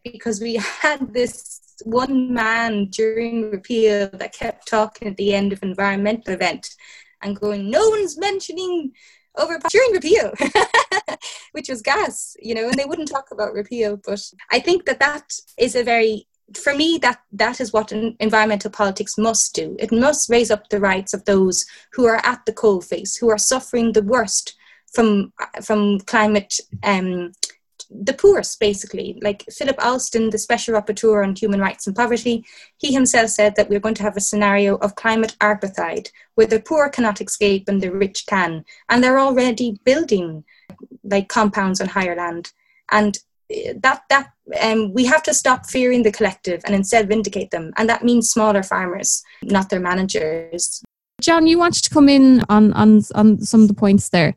because 0.05 0.40
we 0.40 0.55
had 0.81 1.12
this 1.12 1.61
one 1.84 2.32
man 2.32 2.87
during 2.87 3.50
repeal 3.50 4.08
that 4.12 4.32
kept 4.32 4.68
talking 4.68 5.08
at 5.08 5.16
the 5.16 5.34
end 5.34 5.52
of 5.52 5.62
environmental 5.62 6.34
event 6.34 6.68
and 7.22 7.38
going, 7.38 7.70
no 7.70 7.88
one's 7.88 8.18
mentioning 8.18 8.92
over 9.37 9.58
during 9.70 9.92
repeal, 9.92 10.32
which 11.52 11.68
was 11.68 11.82
gas, 11.82 12.37
you 12.40 12.54
know, 12.54 12.68
and 12.68 12.74
they 12.74 12.84
wouldn't 12.84 13.10
talk 13.10 13.30
about 13.32 13.52
repeal. 13.52 13.98
But 14.04 14.22
I 14.52 14.60
think 14.60 14.84
that 14.87 15.00
that 15.00 15.32
is 15.58 15.74
a 15.74 15.82
very 15.82 16.26
for 16.54 16.74
me, 16.74 16.98
that 16.98 17.20
that 17.32 17.60
is 17.60 17.72
what 17.72 17.90
environmental 17.92 18.70
politics 18.70 19.16
must 19.16 19.54
do. 19.54 19.76
It 19.78 19.90
must 19.90 20.28
raise 20.28 20.50
up 20.50 20.68
the 20.68 20.80
rights 20.80 21.14
of 21.14 21.24
those 21.24 21.64
who 21.92 22.04
are 22.04 22.20
at 22.24 22.44
the 22.44 22.52
coalface, 22.52 23.18
who 23.18 23.30
are 23.30 23.38
suffering 23.38 23.92
the 23.92 24.02
worst 24.02 24.54
from 24.92 25.32
from 25.62 26.00
climate. 26.00 26.60
Um, 26.82 27.32
the 27.90 28.12
poorest, 28.12 28.61
basically, 28.61 29.18
like 29.23 29.44
Philip 29.51 29.77
Alston, 29.85 30.31
the 30.31 30.38
special 30.38 30.75
rapporteur 30.75 31.25
on 31.25 31.35
human 31.35 31.61
rights 31.61 31.87
and 31.87 31.94
poverty, 31.94 32.44
he 32.79 32.92
himself 32.92 33.31
said 33.31 33.55
that 33.57 33.68
we're 33.68 33.81
going 33.81 33.94
to 33.94 34.03
have 34.03 34.16
a 34.16 34.20
scenario 34.20 34.77
of 34.77 34.94
climate 34.94 35.37
apartheid, 35.40 36.11
where 36.35 36.47
the 36.47 36.61
poor 36.61 36.88
cannot 36.88 37.20
escape 37.20 37.68
and 37.68 37.81
the 37.81 37.90
rich 37.92 38.27
can, 38.27 38.64
and 38.88 39.03
they're 39.03 39.20
already 39.20 39.79
building 39.85 40.44
like 41.03 41.29
compounds 41.29 41.81
on 41.81 41.88
higher 41.88 42.16
land. 42.16 42.53
And 42.90 43.18
that 43.77 44.03
that 44.09 44.31
um, 44.61 44.92
we 44.92 45.04
have 45.04 45.23
to 45.25 45.35
stop 45.35 45.67
fearing 45.67 46.02
the 46.02 46.13
collective 46.13 46.63
and 46.65 46.75
instead 46.75 47.08
vindicate 47.08 47.50
them, 47.50 47.73
and 47.77 47.88
that 47.88 48.04
means 48.04 48.31
smaller 48.31 48.63
farmers, 48.63 49.23
not 49.42 49.71
their 49.71 49.81
managers. 49.81 50.83
John, 51.21 51.46
you 51.46 51.58
wanted 51.58 51.85
to 51.85 51.90
come 51.90 52.08
in 52.08 52.42
on 52.48 52.73
on 52.73 53.02
on 53.15 53.40
some 53.40 53.62
of 53.62 53.69
the 53.69 53.75
points 53.75 54.08
there. 54.10 54.35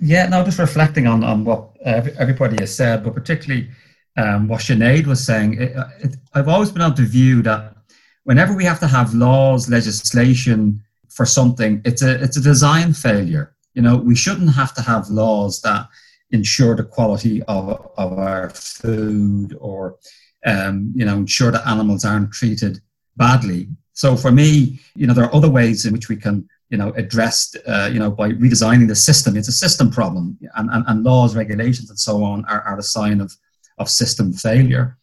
Yeah, 0.00 0.26
no, 0.26 0.44
just 0.44 0.58
reflecting 0.58 1.06
on 1.06 1.24
on 1.24 1.44
what 1.44 1.70
everybody 1.82 2.56
has 2.60 2.74
said, 2.74 3.04
but 3.04 3.14
particularly 3.14 3.70
um, 4.16 4.48
what 4.48 4.60
Sinead 4.60 5.06
was 5.06 5.24
saying. 5.24 5.60
It, 5.60 5.76
it, 6.02 6.16
I've 6.34 6.48
always 6.48 6.70
been 6.70 6.82
of 6.82 6.96
the 6.96 7.04
view 7.04 7.42
that 7.42 7.76
whenever 8.24 8.54
we 8.54 8.64
have 8.64 8.80
to 8.80 8.86
have 8.86 9.14
laws, 9.14 9.70
legislation 9.70 10.82
for 11.08 11.24
something, 11.24 11.80
it's 11.84 12.02
a 12.02 12.22
it's 12.22 12.36
a 12.36 12.42
design 12.42 12.92
failure. 12.92 13.54
You 13.74 13.82
know, 13.82 13.96
we 13.96 14.16
shouldn't 14.16 14.54
have 14.54 14.74
to 14.74 14.82
have 14.82 15.08
laws 15.08 15.60
that 15.62 15.88
ensure 16.30 16.74
the 16.74 16.84
quality 16.84 17.42
of, 17.44 17.90
of 17.96 18.18
our 18.18 18.50
food 18.50 19.56
or 19.60 19.96
um, 20.44 20.92
you 20.94 21.04
know 21.04 21.16
ensure 21.16 21.50
that 21.50 21.66
animals 21.66 22.04
aren't 22.04 22.32
treated 22.32 22.80
badly 23.16 23.68
so 24.02 24.16
for 24.16 24.32
me 24.40 24.78
you 24.94 25.06
know 25.06 25.14
there 25.14 25.26
are 25.26 25.34
other 25.34 25.52
ways 25.58 25.86
in 25.86 25.92
which 25.92 26.08
we 26.08 26.16
can 26.16 26.48
you 26.68 26.78
know, 26.78 26.92
addressed, 26.96 27.56
uh, 27.66 27.88
you 27.92 27.98
know, 27.98 28.10
by 28.10 28.30
redesigning 28.30 28.88
the 28.88 28.96
system. 28.96 29.36
It's 29.36 29.48
a 29.48 29.52
system 29.52 29.90
problem, 29.90 30.36
and, 30.56 30.68
and, 30.70 30.84
and 30.88 31.04
laws, 31.04 31.36
regulations, 31.36 31.90
and 31.90 31.98
so 31.98 32.24
on 32.24 32.44
are, 32.46 32.62
are 32.62 32.78
a 32.78 32.82
sign 32.82 33.20
of, 33.20 33.32
of 33.78 33.88
system 33.88 34.32
failure. 34.32 34.96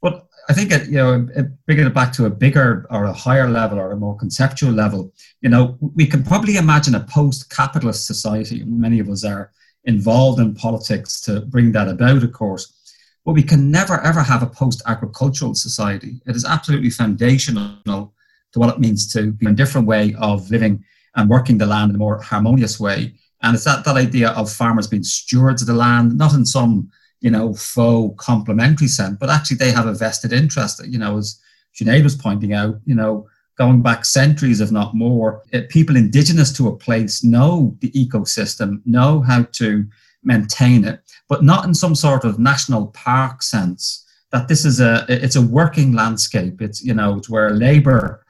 But 0.00 0.26
I 0.48 0.52
think, 0.52 0.70
it, 0.70 0.86
you 0.88 0.98
know, 0.98 1.26
bringing 1.66 1.86
it 1.86 1.94
back 1.94 2.12
to 2.14 2.26
a 2.26 2.30
bigger 2.30 2.86
or 2.90 3.04
a 3.04 3.12
higher 3.12 3.48
level 3.48 3.80
or 3.80 3.90
a 3.90 3.96
more 3.96 4.16
conceptual 4.16 4.70
level, 4.70 5.12
you 5.40 5.48
know, 5.48 5.76
we 5.80 6.06
can 6.06 6.22
probably 6.22 6.56
imagine 6.56 6.94
a 6.94 7.00
post-capitalist 7.00 8.06
society. 8.06 8.62
Many 8.64 9.00
of 9.00 9.08
us 9.08 9.24
are 9.24 9.50
involved 9.84 10.38
in 10.38 10.54
politics 10.54 11.20
to 11.22 11.40
bring 11.40 11.72
that 11.72 11.88
about, 11.88 12.22
of 12.22 12.32
course. 12.32 12.78
But 13.24 13.32
we 13.32 13.42
can 13.42 13.70
never 13.70 14.00
ever 14.00 14.22
have 14.22 14.42
a 14.42 14.48
post-agricultural 14.48 15.54
society. 15.54 16.20
It 16.26 16.36
is 16.36 16.44
absolutely 16.44 16.90
foundational 16.90 18.12
to 18.52 18.58
what 18.58 18.74
it 18.74 18.80
means 18.80 19.12
to 19.12 19.32
be 19.32 19.46
a 19.46 19.52
different 19.52 19.86
way 19.86 20.14
of 20.18 20.50
living 20.50 20.84
and 21.16 21.28
working 21.28 21.58
the 21.58 21.66
land 21.66 21.90
in 21.90 21.96
a 21.96 21.98
more 21.98 22.20
harmonious 22.20 22.78
way. 22.80 23.14
And 23.42 23.54
it's 23.54 23.64
that, 23.64 23.84
that 23.84 23.96
idea 23.96 24.30
of 24.30 24.52
farmers 24.52 24.86
being 24.86 25.02
stewards 25.02 25.62
of 25.62 25.68
the 25.68 25.74
land, 25.74 26.16
not 26.16 26.34
in 26.34 26.46
some, 26.46 26.90
you 27.20 27.30
know, 27.30 27.54
faux 27.54 28.14
complementary 28.24 28.88
sense, 28.88 29.16
but 29.18 29.30
actually 29.30 29.56
they 29.56 29.72
have 29.72 29.86
a 29.86 29.94
vested 29.94 30.32
interest. 30.32 30.84
You 30.86 30.98
know, 30.98 31.18
as 31.18 31.40
Sinead 31.74 32.04
was 32.04 32.16
pointing 32.16 32.52
out, 32.52 32.76
you 32.84 32.94
know, 32.94 33.26
going 33.58 33.82
back 33.82 34.04
centuries, 34.04 34.60
if 34.60 34.70
not 34.70 34.94
more, 34.94 35.42
it, 35.52 35.68
people 35.68 35.96
indigenous 35.96 36.52
to 36.52 36.68
a 36.68 36.76
place 36.76 37.22
know 37.22 37.76
the 37.80 37.90
ecosystem, 37.90 38.80
know 38.86 39.20
how 39.20 39.42
to 39.52 39.84
maintain 40.24 40.84
it, 40.84 41.00
but 41.28 41.42
not 41.42 41.64
in 41.64 41.74
some 41.74 41.94
sort 41.94 42.24
of 42.24 42.38
national 42.38 42.88
park 42.88 43.42
sense. 43.42 44.06
That 44.30 44.48
this 44.48 44.64
is 44.64 44.80
a 44.80 45.04
it's 45.08 45.36
a 45.36 45.42
working 45.42 45.92
landscape. 45.92 46.62
It's 46.62 46.82
you 46.82 46.94
know 46.94 47.18
it's 47.18 47.28
where 47.28 47.50
labor 47.50 48.21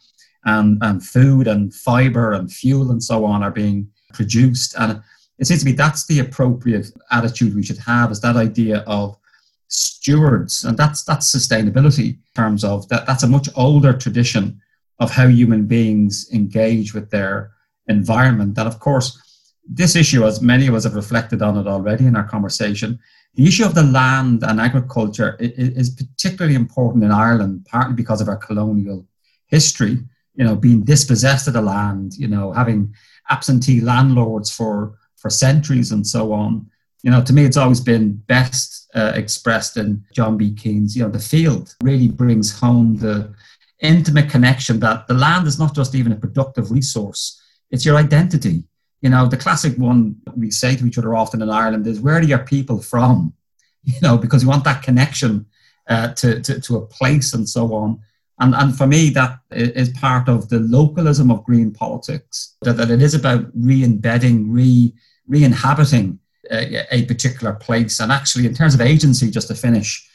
and, 0.45 0.78
and 0.82 1.05
food 1.05 1.47
and 1.47 1.74
fiber 1.74 2.32
and 2.32 2.53
fuel 2.53 2.90
and 2.90 3.03
so 3.03 3.24
on 3.24 3.43
are 3.43 3.51
being 3.51 3.88
produced. 4.12 4.74
And 4.78 5.03
it 5.38 5.47
seems 5.47 5.61
to 5.61 5.66
me 5.66 5.72
that's 5.72 6.07
the 6.07 6.20
appropriate 6.20 6.90
attitude 7.11 7.55
we 7.55 7.62
should 7.62 7.78
have 7.78 8.11
is 8.11 8.20
that 8.20 8.36
idea 8.36 8.78
of 8.86 9.16
stewards. 9.68 10.64
And 10.64 10.76
that's 10.76 11.05
that's 11.05 11.34
sustainability 11.34 12.14
in 12.14 12.18
terms 12.34 12.64
of 12.64 12.88
that 12.88 13.07
that's 13.07 13.22
a 13.22 13.28
much 13.28 13.49
older 13.57 13.93
tradition 13.93 14.61
of 14.99 15.11
how 15.11 15.26
human 15.26 15.66
beings 15.66 16.28
engage 16.32 16.95
with 16.95 17.11
their 17.11 17.53
environment. 17.88 18.59
And 18.59 18.68
of 18.68 18.78
course, 18.78 19.18
this 19.68 19.97
issue, 19.97 20.24
as 20.24 20.40
many 20.40 20.66
of 20.66 20.74
us 20.74 20.84
have 20.84 20.95
reflected 20.95 21.40
on 21.43 21.57
it 21.57 21.66
already 21.66 22.07
in 22.07 22.16
our 22.16 22.24
conversation, 22.24 22.99
the 23.34 23.47
issue 23.47 23.64
of 23.64 23.74
the 23.74 23.82
land 23.82 24.43
and 24.43 24.61
agriculture 24.61 25.36
is 25.40 25.90
particularly 25.90 26.55
important 26.55 27.05
in 27.05 27.11
Ireland, 27.11 27.66
partly 27.70 27.95
because 27.95 28.20
of 28.20 28.28
our 28.28 28.36
colonial 28.36 29.07
history 29.47 29.99
you 30.35 30.45
know, 30.45 30.57
being 30.57 30.83
dispossessed 30.83 31.47
of 31.49 31.55
the 31.55 31.62
land, 31.62 32.14
you 32.16 32.28
know, 32.28 32.53
having 32.53 32.95
absentee 33.30 33.80
landlords 33.80 34.51
for 34.51 34.99
for 35.16 35.30
centuries 35.30 35.93
and 35.93 36.07
so 36.07 36.33
on. 36.33 36.66
You 37.03 37.11
know, 37.11 37.22
to 37.22 37.33
me, 37.33 37.45
it's 37.45 37.57
always 37.57 37.80
been 37.80 38.14
best 38.26 38.91
uh, 38.95 39.12
expressed 39.14 39.76
in 39.76 40.05
John 40.12 40.37
B. 40.37 40.53
Keane's, 40.53 40.97
you 40.97 41.03
know, 41.03 41.09
the 41.09 41.18
field 41.18 41.74
really 41.83 42.09
brings 42.09 42.59
home 42.59 42.97
the 42.97 43.35
intimate 43.80 44.30
connection 44.30 44.80
that 44.80 45.07
the 45.09 45.14
land 45.14 45.47
is 45.47 45.59
not 45.59 45.74
just 45.74 45.95
even 45.95 46.12
a 46.12 46.16
productive 46.16 46.70
resource, 46.70 47.41
it's 47.70 47.85
your 47.85 47.97
identity. 47.97 48.64
You 49.01 49.11
know, 49.11 49.26
the 49.26 49.37
classic 49.37 49.76
one 49.76 50.16
we 50.37 50.51
say 50.51 50.76
to 50.76 50.87
each 50.87 50.99
other 50.99 51.14
often 51.14 51.43
in 51.43 51.51
Ireland 51.51 51.87
is, 51.87 52.01
where 52.01 52.16
are 52.16 52.22
your 52.22 52.45
people 52.45 52.80
from? 52.80 53.35
You 53.85 54.01
know, 54.01 54.16
because 54.16 54.45
you 54.45 54.49
want 54.49 54.62
that 54.62 54.85
connection 54.85 55.45
uh, 55.89 56.12
to, 56.14 56.41
to, 56.41 56.61
to 56.61 56.76
a 56.76 56.87
place 56.87 57.35
and 57.35 57.49
so 57.49 57.74
on. 57.74 57.99
And, 58.41 58.55
and 58.55 58.76
for 58.76 58.87
me, 58.87 59.11
that 59.11 59.39
is 59.51 59.91
part 59.91 60.28
of 60.28 60.49
the 60.49 60.61
localism 60.61 61.30
of 61.30 61.45
green 61.45 61.70
politics, 61.70 62.57
that, 62.62 62.76
that 62.76 62.91
it 62.91 63.03
is 63.03 63.14
about 63.14 63.47
re-embedding, 63.55 64.51
re, 64.51 64.93
re-inhabiting 65.28 66.18
a, 66.51 66.95
a 66.95 67.05
particular 67.05 67.53
place. 67.53 68.01
And 68.01 68.11
actually, 68.11 68.47
in 68.47 68.55
terms 68.55 68.74
of 68.74 68.80
agency, 68.80 69.30
just 69.30 69.49
to 69.49 69.55
finish, 69.55 70.09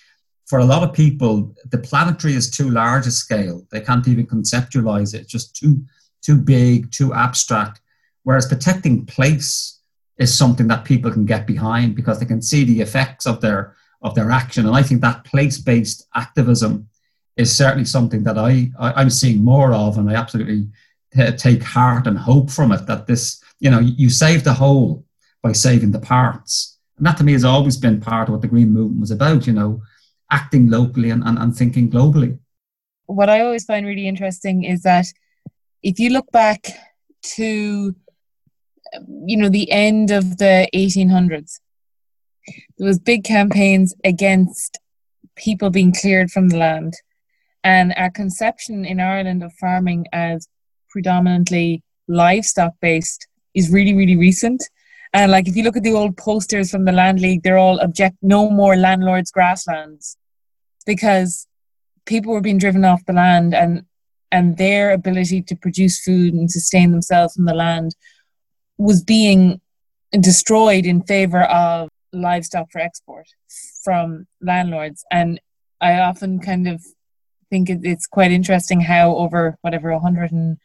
for 0.45 0.59
a 0.59 0.65
lot 0.65 0.83
of 0.83 0.93
people, 0.93 1.55
the 1.71 1.77
planetary 1.77 2.33
is 2.33 2.49
too 2.49 2.69
large 2.69 3.05
a 3.05 3.11
scale. 3.11 3.65
They 3.71 3.81
can't 3.81 4.07
even 4.07 4.25
conceptualize 4.25 5.13
it. 5.13 5.21
It's 5.21 5.31
just 5.31 5.55
too, 5.55 5.83
too 6.21 6.37
big, 6.37 6.91
too 6.91 7.13
abstract. 7.13 7.81
Whereas 8.23 8.47
protecting 8.47 9.05
place 9.05 9.79
is 10.17 10.35
something 10.35 10.67
that 10.67 10.85
people 10.85 11.11
can 11.11 11.25
get 11.25 11.45
behind 11.45 11.95
because 11.95 12.19
they 12.19 12.25
can 12.25 12.41
see 12.41 12.63
the 12.63 12.81
effects 12.81 13.25
of 13.25 13.39
their 13.41 13.75
of 14.01 14.13
their 14.15 14.31
action. 14.31 14.67
And 14.67 14.75
I 14.75 14.83
think 14.83 15.01
that 15.01 15.23
place-based 15.23 16.07
activism 16.13 16.87
is 17.37 17.55
certainly 17.55 17.85
something 17.85 18.23
that 18.23 18.37
I, 18.37 18.71
I 18.79 19.01
am 19.01 19.09
seeing 19.09 19.43
more 19.43 19.73
of, 19.73 19.97
and 19.97 20.09
I 20.09 20.15
absolutely 20.15 20.67
t- 21.15 21.31
take 21.37 21.63
heart 21.63 22.07
and 22.07 22.17
hope 22.17 22.49
from 22.49 22.71
it. 22.71 22.85
That 22.87 23.07
this, 23.07 23.41
you 23.59 23.69
know, 23.69 23.79
you 23.79 24.09
save 24.09 24.43
the 24.43 24.53
whole 24.53 25.05
by 25.43 25.51
saving 25.51 25.91
the 25.91 25.99
parts, 25.99 26.77
and 26.97 27.05
that 27.05 27.17
to 27.17 27.23
me 27.23 27.33
has 27.33 27.45
always 27.45 27.77
been 27.77 28.01
part 28.01 28.27
of 28.27 28.33
what 28.33 28.41
the 28.41 28.47
green 28.47 28.73
movement 28.73 29.01
was 29.01 29.11
about. 29.11 29.47
You 29.47 29.53
know, 29.53 29.81
acting 30.31 30.69
locally 30.69 31.09
and, 31.09 31.23
and, 31.23 31.37
and 31.37 31.55
thinking 31.55 31.89
globally. 31.89 32.37
What 33.05 33.29
I 33.29 33.41
always 33.41 33.65
find 33.65 33.85
really 33.85 34.07
interesting 34.07 34.63
is 34.63 34.83
that 34.83 35.05
if 35.83 35.99
you 35.99 36.09
look 36.09 36.31
back 36.31 36.67
to 37.35 37.95
um, 38.95 39.05
you 39.25 39.37
know 39.37 39.49
the 39.49 39.71
end 39.71 40.11
of 40.11 40.37
the 40.37 40.67
1800s 40.73 41.59
there 42.77 42.87
was 42.87 42.99
big 42.99 43.23
campaigns 43.23 43.93
against 44.03 44.79
people 45.35 45.69
being 45.69 45.93
cleared 45.93 46.31
from 46.31 46.49
the 46.49 46.57
land 46.57 46.93
and 47.67 47.93
our 47.97 48.09
conception 48.09 48.85
in 48.85 49.01
Ireland 49.01 49.43
of 49.43 49.51
farming 49.55 50.05
as 50.13 50.47
predominantly 50.89 51.83
livestock 52.07 52.71
based 52.81 53.27
is 53.53 53.69
really, 53.69 53.93
really 53.93 54.15
recent. 54.15 54.63
And 55.13 55.33
like 55.33 55.49
if 55.49 55.57
you 55.57 55.63
look 55.63 55.75
at 55.75 55.83
the 55.83 55.91
old 55.91 56.15
posters 56.15 56.71
from 56.71 56.85
the 56.85 56.93
Land 56.93 57.19
League, 57.19 57.43
they're 57.43 57.57
all 57.57 57.81
object 57.81 58.15
no 58.21 58.49
more 58.49 58.77
landlords' 58.77 59.31
grasslands 59.31 60.15
because 60.85 61.45
people 62.05 62.31
were 62.31 62.39
being 62.39 62.57
driven 62.57 62.85
off 62.85 63.03
the 63.05 63.11
land 63.11 63.53
and 63.53 63.83
and 64.31 64.55
their 64.55 64.93
ability 64.93 65.41
to 65.41 65.55
produce 65.55 65.99
food 65.99 66.33
and 66.33 66.49
sustain 66.49 66.91
themselves 66.91 67.33
from 67.33 67.45
the 67.45 67.53
land 67.53 67.97
was 68.77 69.03
being 69.03 69.59
destroyed 70.17 70.85
in 70.85 71.01
favor 71.01 71.43
of 71.43 71.89
livestock 72.13 72.71
for 72.71 72.79
export 72.79 73.27
from 73.83 74.25
landlords. 74.41 75.03
And 75.11 75.41
I 75.81 75.99
often 75.99 76.39
kind 76.39 76.67
of 76.67 76.81
think 77.49 77.69
it's 77.69 78.07
quite 78.07 78.31
interesting 78.31 78.81
how 78.81 79.15
over 79.15 79.57
whatever 79.61 79.91
100 79.91 80.31
and 80.31 80.57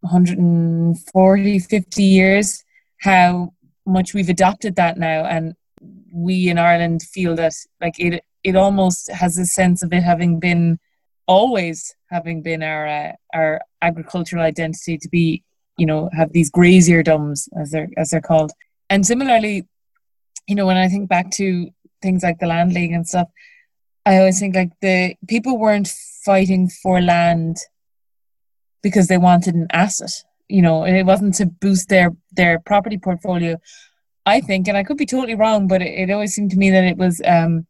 140 0.00 1.58
50 1.58 2.02
years 2.02 2.64
how 2.98 3.52
much 3.86 4.14
we've 4.14 4.28
adopted 4.28 4.76
that 4.76 4.98
now. 4.98 5.24
And 5.24 5.54
we 6.12 6.48
in 6.48 6.58
Ireland 6.58 7.02
feel 7.02 7.34
that 7.36 7.52
like 7.80 7.98
it 7.98 8.24
it 8.42 8.56
almost 8.56 9.10
has 9.10 9.38
a 9.38 9.46
sense 9.46 9.82
of 9.82 9.92
it 9.92 10.02
having 10.02 10.40
been 10.40 10.78
always 11.26 11.94
having 12.10 12.42
been 12.42 12.62
our 12.62 12.86
uh, 12.86 13.12
our 13.34 13.60
agricultural 13.82 14.42
identity 14.42 14.98
to 14.98 15.08
be 15.08 15.42
you 15.76 15.86
know 15.86 16.10
have 16.12 16.32
these 16.32 16.50
grazierdoms 16.50 17.48
as 17.58 17.70
they're 17.70 17.88
as 17.96 18.10
they're 18.10 18.20
called. 18.20 18.52
And 18.88 19.06
similarly 19.06 19.66
you 20.50 20.56
know 20.56 20.66
when 20.66 20.76
i 20.76 20.88
think 20.88 21.08
back 21.08 21.30
to 21.30 21.70
things 22.02 22.22
like 22.22 22.38
the 22.40 22.46
land 22.46 22.72
league 22.72 22.92
and 22.92 23.06
stuff 23.06 23.28
i 24.04 24.18
always 24.18 24.40
think 24.40 24.54
like 24.54 24.72
the 24.80 25.14
people 25.28 25.56
weren't 25.56 25.92
fighting 26.24 26.68
for 26.68 27.00
land 27.00 27.58
because 28.82 29.08
they 29.08 29.18
wanted 29.18 29.54
an 29.54 29.66
asset. 29.72 30.12
You 30.48 30.62
know, 30.62 30.84
it 30.84 31.04
wasn't 31.04 31.34
to 31.34 31.46
boost 31.46 31.88
their 31.88 32.10
their 32.32 32.58
property 32.58 32.98
portfolio. 32.98 33.56
I 34.26 34.40
think, 34.40 34.68
and 34.68 34.76
I 34.76 34.84
could 34.84 34.98
be 34.98 35.06
totally 35.06 35.34
wrong, 35.34 35.66
but 35.66 35.82
it, 35.82 36.08
it 36.08 36.10
always 36.10 36.34
seemed 36.34 36.50
to 36.50 36.58
me 36.58 36.70
that 36.70 36.84
it 36.84 36.96
was 36.96 37.20
um, 37.24 37.66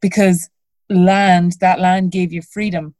because 0.00 0.48
land, 0.88 1.56
that 1.60 1.80
land 1.80 2.12
gave 2.12 2.32
you 2.32 2.42
freedom. 2.42 2.94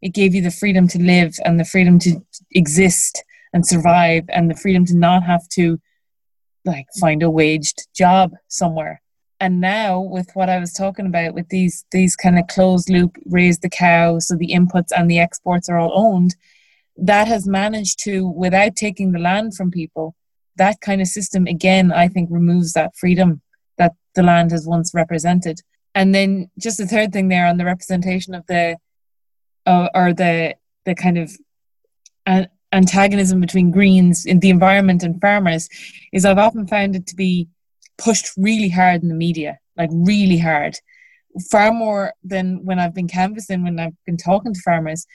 It 0.00 0.14
gave 0.14 0.34
you 0.34 0.42
the 0.42 0.50
freedom 0.50 0.88
to 0.88 1.02
live 1.02 1.34
and 1.44 1.58
the 1.58 1.64
freedom 1.64 1.98
to 2.00 2.24
exist 2.52 3.22
and 3.52 3.66
survive 3.66 4.24
and 4.28 4.50
the 4.50 4.54
freedom 4.54 4.84
to 4.86 4.96
not 4.96 5.22
have 5.24 5.48
to 5.50 5.80
like 6.64 6.86
find 7.00 7.22
a 7.22 7.30
waged 7.30 7.88
job 7.94 8.32
somewhere 8.48 9.02
and 9.40 9.60
now 9.60 10.00
with 10.00 10.30
what 10.34 10.48
I 10.48 10.58
was 10.58 10.72
talking 10.72 11.06
about 11.06 11.34
with 11.34 11.48
these 11.48 11.84
these 11.90 12.16
kind 12.16 12.38
of 12.38 12.46
closed 12.48 12.90
loop 12.90 13.16
raise 13.26 13.58
the 13.58 13.70
cow 13.70 14.18
so 14.18 14.36
the 14.36 14.52
inputs 14.52 14.90
and 14.96 15.10
the 15.10 15.18
exports 15.18 15.68
are 15.68 15.78
all 15.78 15.92
owned 15.94 16.34
that 16.96 17.28
has 17.28 17.46
managed 17.46 18.00
to 18.00 18.28
without 18.28 18.74
taking 18.74 19.12
the 19.12 19.20
land 19.20 19.54
from 19.54 19.70
people 19.70 20.14
that 20.56 20.80
kind 20.80 21.00
of 21.00 21.06
system 21.06 21.46
again 21.46 21.92
I 21.92 22.08
think 22.08 22.28
removes 22.30 22.72
that 22.72 22.96
freedom 22.96 23.40
that 23.78 23.94
the 24.14 24.22
land 24.22 24.50
has 24.50 24.66
once 24.66 24.92
represented. 24.92 25.62
And 25.94 26.14
then 26.14 26.50
just 26.58 26.78
the 26.78 26.86
third 26.86 27.12
thing 27.12 27.28
there 27.28 27.46
on 27.46 27.56
the 27.56 27.64
representation 27.64 28.34
of 28.34 28.46
the 28.46 28.76
uh, 29.64 29.88
or 29.94 30.12
the 30.12 30.54
the 30.84 30.94
kind 30.94 31.18
of 31.18 31.30
antagonism 32.72 33.40
between 33.40 33.70
greens 33.70 34.26
in 34.26 34.40
the 34.40 34.50
environment 34.50 35.02
and 35.02 35.20
farmers 35.20 35.68
is 36.12 36.24
I've 36.24 36.38
often 36.38 36.66
found 36.66 36.94
it 36.94 37.06
to 37.06 37.16
be 37.16 37.48
pushed 37.98 38.30
really 38.36 38.68
hard 38.68 39.02
in 39.02 39.08
the 39.08 39.14
media, 39.14 39.58
like 39.76 39.90
really 39.92 40.38
hard, 40.38 40.76
far 41.50 41.72
more 41.72 42.14
than 42.24 42.64
when 42.64 42.78
I've 42.78 42.94
been 42.94 43.08
canvassing, 43.08 43.62
when 43.64 43.78
I've 43.78 43.96
been 44.06 44.16
talking 44.16 44.54
to 44.54 44.60
farmers, 44.60 45.06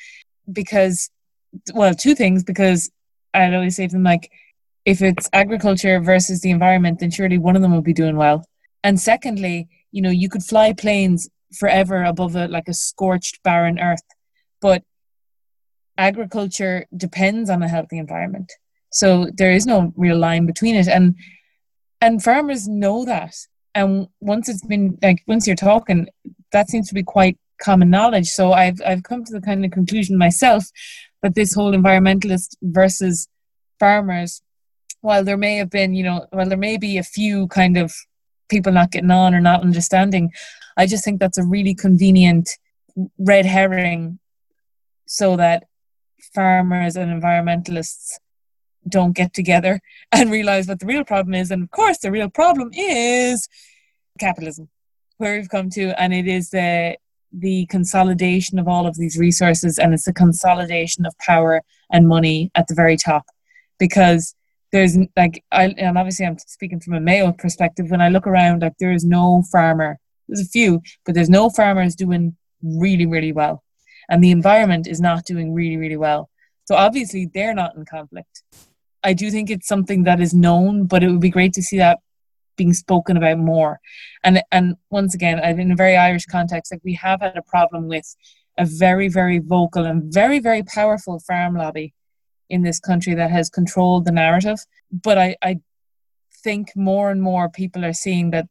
because, 0.51 1.09
well, 1.73 1.93
two 1.95 2.13
things, 2.15 2.43
because 2.43 2.91
I'd 3.33 3.53
always 3.53 3.75
say 3.75 3.87
to 3.87 3.93
them 3.93 4.03
like, 4.03 4.29
if 4.85 5.01
it's 5.01 5.29
agriculture 5.31 5.99
versus 6.01 6.41
the 6.41 6.51
environment, 6.51 6.99
then 6.99 7.09
surely 7.09 7.37
one 7.37 7.55
of 7.55 7.61
them 7.61 7.71
will 7.71 7.81
be 7.81 7.93
doing 7.93 8.17
well. 8.17 8.45
And 8.83 8.99
secondly, 8.99 9.69
you 9.91 10.01
know, 10.01 10.09
you 10.09 10.27
could 10.29 10.43
fly 10.43 10.73
planes 10.73 11.29
forever 11.57 12.03
above 12.03 12.35
a 12.35 12.47
like 12.47 12.67
a 12.67 12.73
scorched 12.73 13.41
barren 13.43 13.79
earth, 13.79 14.03
but 14.59 14.83
agriculture 15.97 16.85
depends 16.97 17.49
on 17.49 17.63
a 17.63 17.69
healthy 17.69 17.97
environment. 17.97 18.51
So 18.91 19.27
there 19.33 19.51
is 19.51 19.65
no 19.65 19.93
real 19.95 20.17
line 20.17 20.45
between 20.45 20.75
it, 20.75 20.87
and 20.87 21.15
and 22.03 22.21
farmers 22.21 22.67
know 22.67 23.05
that. 23.05 23.33
And 23.73 24.07
once 24.19 24.49
it's 24.49 24.65
been 24.65 24.97
like 25.01 25.23
once 25.25 25.47
you're 25.47 25.55
talking, 25.55 26.07
that 26.51 26.69
seems 26.69 26.89
to 26.89 26.93
be 26.93 27.03
quite 27.03 27.37
common 27.61 27.89
knowledge. 27.89 28.27
So 28.27 28.51
I've 28.51 28.79
I've 28.85 29.03
come 29.03 29.23
to 29.23 29.33
the 29.33 29.41
kind 29.41 29.63
of 29.63 29.71
conclusion 29.71 30.17
myself 30.17 30.65
that 31.21 31.33
this 31.33 31.53
whole 31.53 31.71
environmentalist 31.71 32.57
versus 32.61 33.27
farmers, 33.79 34.41
while 35.01 35.23
there 35.23 35.37
may 35.37 35.55
have 35.55 35.69
been, 35.69 35.93
you 35.93 36.03
know, 36.03 36.27
while 36.31 36.49
there 36.49 36.57
may 36.57 36.77
be 36.77 36.97
a 36.97 37.03
few 37.03 37.47
kind 37.47 37.77
of 37.77 37.93
people 38.49 38.73
not 38.73 38.91
getting 38.91 39.11
on 39.11 39.33
or 39.33 39.41
not 39.41 39.61
understanding, 39.61 40.31
I 40.75 40.85
just 40.85 41.05
think 41.05 41.19
that's 41.19 41.37
a 41.37 41.45
really 41.45 41.73
convenient 41.73 42.49
red 43.17 43.45
herring 43.45 44.19
so 45.07 45.37
that 45.37 45.63
farmers 46.35 46.95
and 46.95 47.09
environmentalists 47.09 48.19
don't 48.87 49.13
get 49.13 49.33
together 49.33 49.81
and 50.11 50.31
realize 50.31 50.67
what 50.67 50.79
the 50.79 50.85
real 50.85 51.03
problem 51.03 51.33
is. 51.33 51.51
And 51.51 51.63
of 51.63 51.71
course, 51.71 51.99
the 51.99 52.11
real 52.11 52.29
problem 52.29 52.71
is 52.73 53.47
capitalism, 54.19 54.69
where 55.17 55.35
we've 55.35 55.49
come 55.49 55.69
to, 55.71 55.99
and 56.01 56.13
it 56.13 56.27
is 56.27 56.49
the 56.49 56.97
the 57.35 57.65
consolidation 57.65 58.59
of 58.59 58.67
all 58.67 58.85
of 58.85 58.95
these 58.95 59.17
resources, 59.17 59.79
and 59.79 59.93
it's 59.93 60.05
the 60.05 60.13
consolidation 60.13 61.05
of 61.05 61.17
power 61.17 61.63
and 61.91 62.07
money 62.07 62.51
at 62.53 62.67
the 62.67 62.75
very 62.75 62.95
top, 62.95 63.25
because 63.79 64.35
there's 64.71 64.97
like 65.15 65.43
I 65.51 65.73
and 65.77 65.97
obviously 65.97 66.25
I'm 66.25 66.37
speaking 66.37 66.79
from 66.79 66.93
a 66.93 66.99
Mayo 66.99 67.31
perspective. 67.31 67.89
When 67.89 68.01
I 68.01 68.09
look 68.09 68.27
around, 68.27 68.61
like 68.61 68.77
there 68.79 68.91
is 68.91 69.05
no 69.05 69.43
farmer. 69.51 69.99
There's 70.27 70.41
a 70.41 70.49
few, 70.49 70.81
but 71.05 71.15
there's 71.15 71.29
no 71.29 71.49
farmers 71.49 71.95
doing 71.95 72.35
really 72.61 73.05
really 73.05 73.31
well, 73.31 73.63
and 74.09 74.23
the 74.23 74.31
environment 74.31 74.87
is 74.87 75.01
not 75.01 75.25
doing 75.25 75.53
really 75.53 75.77
really 75.77 75.97
well. 75.97 76.29
So 76.65 76.75
obviously 76.75 77.29
they're 77.33 77.53
not 77.53 77.75
in 77.75 77.85
conflict. 77.85 78.43
I 79.03 79.13
do 79.13 79.29
think 79.29 79.49
it's 79.49 79.67
something 79.67 80.03
that 80.03 80.19
is 80.19 80.33
known, 80.33 80.85
but 80.85 81.03
it 81.03 81.09
would 81.09 81.19
be 81.19 81.29
great 81.29 81.53
to 81.53 81.63
see 81.63 81.77
that 81.77 81.99
being 82.55 82.73
spoken 82.73 83.17
about 83.17 83.39
more. 83.39 83.79
And 84.23 84.41
and 84.51 84.75
once 84.89 85.13
again, 85.15 85.39
in 85.59 85.71
a 85.71 85.75
very 85.75 85.95
Irish 85.95 86.25
context, 86.25 86.71
like 86.71 86.81
we 86.83 86.93
have 86.95 87.21
had 87.21 87.37
a 87.37 87.41
problem 87.41 87.87
with 87.87 88.15
a 88.57 88.65
very 88.65 89.09
very 89.09 89.39
vocal 89.39 89.85
and 89.85 90.13
very 90.13 90.39
very 90.39 90.63
powerful 90.63 91.19
farm 91.19 91.55
lobby 91.55 91.93
in 92.49 92.61
this 92.61 92.79
country 92.79 93.15
that 93.15 93.31
has 93.31 93.49
controlled 93.49 94.05
the 94.05 94.11
narrative. 94.11 94.59
But 94.91 95.17
I, 95.17 95.35
I 95.41 95.59
think 96.43 96.69
more 96.75 97.09
and 97.09 97.21
more 97.21 97.49
people 97.49 97.83
are 97.83 97.93
seeing 97.93 98.31
that 98.31 98.47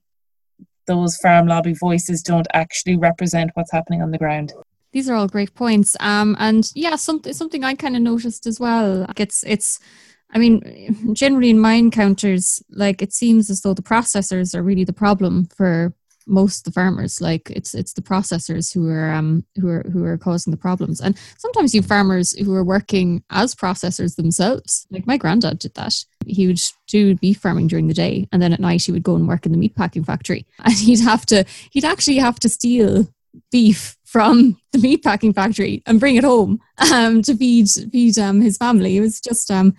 those 0.87 1.17
farm 1.19 1.47
lobby 1.47 1.75
voices 1.75 2.23
don't 2.23 2.49
actually 2.53 2.97
represent 2.97 3.53
what's 3.55 3.71
happening 3.71 4.03
on 4.03 4.11
the 4.11 4.19
ground. 4.19 4.53
These 4.93 5.09
are 5.09 5.15
all 5.15 5.29
great 5.29 5.55
points. 5.55 5.97
Um, 6.01 6.37
and 6.39 6.71
yeah, 6.75 6.97
something 6.97 7.33
something 7.33 7.65
I 7.65 7.75
kind 7.75 7.97
of 7.97 8.03
noticed 8.03 8.47
as 8.47 8.61
well. 8.61 9.07
It's 9.17 9.45
it's 9.47 9.79
I 10.33 10.39
mean, 10.39 11.14
generally 11.14 11.51
in 11.51 11.59
my 11.59 11.74
encounters, 11.74 12.62
like 12.70 13.03
it 13.03 13.12
seems 13.12 13.51
as 13.51 13.61
though 13.61 13.74
the 13.74 13.83
processors 13.83 14.55
are 14.55 14.62
really 14.62 14.85
the 14.85 14.93
problem 14.93 15.47
for 15.55 15.93
most 16.26 16.59
of 16.59 16.64
the 16.64 16.80
farmers. 16.80 17.20
Like 17.20 17.51
it's 17.51 17.74
it's 17.74 17.93
the 17.93 18.03
processors 18.03 18.72
who 18.72 18.89
are 18.89 19.12
um 19.12 19.45
who 19.61 19.68
are 19.68 19.85
who 19.93 20.05
are 20.05 20.18
causing 20.18 20.51
the 20.51 20.57
problems. 20.57 21.01
And 21.01 21.18
sometimes 21.39 21.74
you 21.74 21.83
farmers 21.83 22.37
who 22.39 22.55
are 22.55 22.64
working 22.64 23.22
as 23.30 23.55
processors 23.55 24.16
themselves. 24.16 24.87
Like 24.91 25.07
my 25.07 25.16
granddad 25.16 25.59
did 25.59 25.74
that. 25.74 25.95
He 26.26 26.47
would 26.47 26.61
do 26.87 27.14
beef 27.16 27.39
farming 27.39 27.68
during 27.68 27.89
the 27.89 27.95
day, 27.95 28.28
and 28.33 28.41
then 28.41 28.53
at 28.53 28.61
night 28.61 28.85
he 28.85 28.93
would 28.93 29.03
go 29.03 29.16
and 29.16 29.28
work 29.28 29.47
in 29.47 29.53
the 29.53 29.59
meat 29.59 29.74
packing 29.74 30.05
factory. 30.05 30.47
And 30.64 30.74
he'd 30.74 31.01
have 31.01 31.26
to 31.26 31.45
he'd 31.72 31.85
actually 31.85 32.18
have 32.18 32.39
to 32.41 32.49
steal 32.49 33.09
beef 33.51 33.97
from 34.05 34.59
the 34.72 34.78
meat 34.78 35.03
packing 35.03 35.33
factory 35.33 35.83
and 35.87 35.99
bring 35.99 36.16
it 36.16 36.24
home 36.24 36.61
um, 36.93 37.22
to 37.22 37.37
feed 37.37 37.68
feed 37.91 38.18
um, 38.18 38.41
his 38.41 38.57
family. 38.57 38.97
It 38.97 39.01
was 39.01 39.20
just 39.20 39.51
um, 39.51 39.74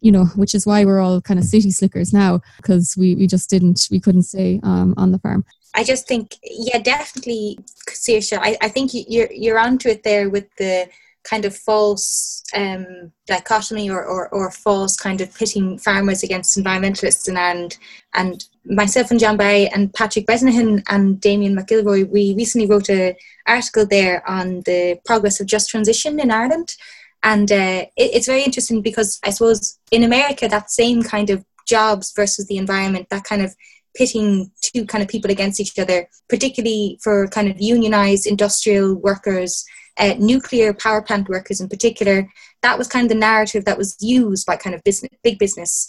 you 0.00 0.12
know, 0.12 0.26
which 0.36 0.54
is 0.54 0.66
why 0.66 0.84
we're 0.84 1.00
all 1.00 1.20
kind 1.20 1.40
of 1.40 1.46
city 1.46 1.70
slickers 1.70 2.12
now 2.12 2.40
because 2.58 2.94
we, 2.96 3.14
we 3.14 3.26
just 3.26 3.50
didn't, 3.50 3.88
we 3.90 4.00
couldn't 4.00 4.22
stay 4.22 4.60
um, 4.62 4.94
on 4.96 5.12
the 5.12 5.18
farm. 5.18 5.44
I 5.74 5.84
just 5.84 6.08
think, 6.08 6.36
yeah, 6.42 6.78
definitely, 6.78 7.58
Saoirse, 7.88 8.38
I, 8.40 8.56
I 8.60 8.68
think 8.68 8.92
you're, 8.94 9.30
you're 9.32 9.58
onto 9.58 9.88
it 9.88 10.02
there 10.02 10.30
with 10.30 10.46
the 10.56 10.88
kind 11.24 11.44
of 11.44 11.54
false 11.54 12.42
um, 12.54 13.12
dichotomy 13.26 13.90
or, 13.90 14.04
or, 14.04 14.28
or 14.30 14.50
false 14.50 14.96
kind 14.96 15.20
of 15.20 15.34
pitting 15.34 15.78
farmers 15.78 16.22
against 16.22 16.56
environmentalists 16.56 17.28
and 17.28 17.38
and, 17.38 17.78
and 18.14 18.44
myself 18.64 19.10
and 19.10 19.20
John 19.20 19.36
Barry 19.36 19.68
and 19.68 19.92
Patrick 19.92 20.26
Bresnihan 20.26 20.82
and 20.88 21.20
Damien 21.20 21.56
McIlroy, 21.56 22.08
we 22.08 22.34
recently 22.34 22.66
wrote 22.66 22.88
an 22.88 23.14
article 23.46 23.86
there 23.86 24.28
on 24.28 24.60
the 24.62 24.98
progress 25.04 25.40
of 25.40 25.46
just 25.46 25.70
transition 25.70 26.18
in 26.20 26.30
Ireland 26.30 26.76
and 27.22 27.50
uh, 27.50 27.86
it, 27.96 28.14
it's 28.14 28.26
very 28.26 28.42
interesting 28.42 28.82
because 28.82 29.18
I 29.24 29.30
suppose 29.30 29.78
in 29.90 30.04
America, 30.04 30.48
that 30.48 30.70
same 30.70 31.02
kind 31.02 31.30
of 31.30 31.44
jobs 31.66 32.12
versus 32.14 32.46
the 32.46 32.56
environment, 32.56 33.08
that 33.10 33.24
kind 33.24 33.42
of 33.42 33.54
pitting 33.96 34.50
two 34.62 34.86
kind 34.86 35.02
of 35.02 35.08
people 35.08 35.30
against 35.30 35.60
each 35.60 35.78
other, 35.78 36.08
particularly 36.28 36.98
for 37.02 37.26
kind 37.28 37.48
of 37.48 37.60
unionized 37.60 38.26
industrial 38.26 38.94
workers, 38.94 39.64
uh, 39.98 40.14
nuclear 40.18 40.72
power 40.72 41.02
plant 41.02 41.28
workers 41.28 41.60
in 41.60 41.68
particular, 41.68 42.28
that 42.62 42.78
was 42.78 42.88
kind 42.88 43.04
of 43.04 43.08
the 43.08 43.14
narrative 43.14 43.64
that 43.64 43.78
was 43.78 43.96
used 44.00 44.46
by 44.46 44.56
kind 44.56 44.74
of 44.74 44.82
business, 44.84 45.10
big 45.22 45.38
business 45.38 45.88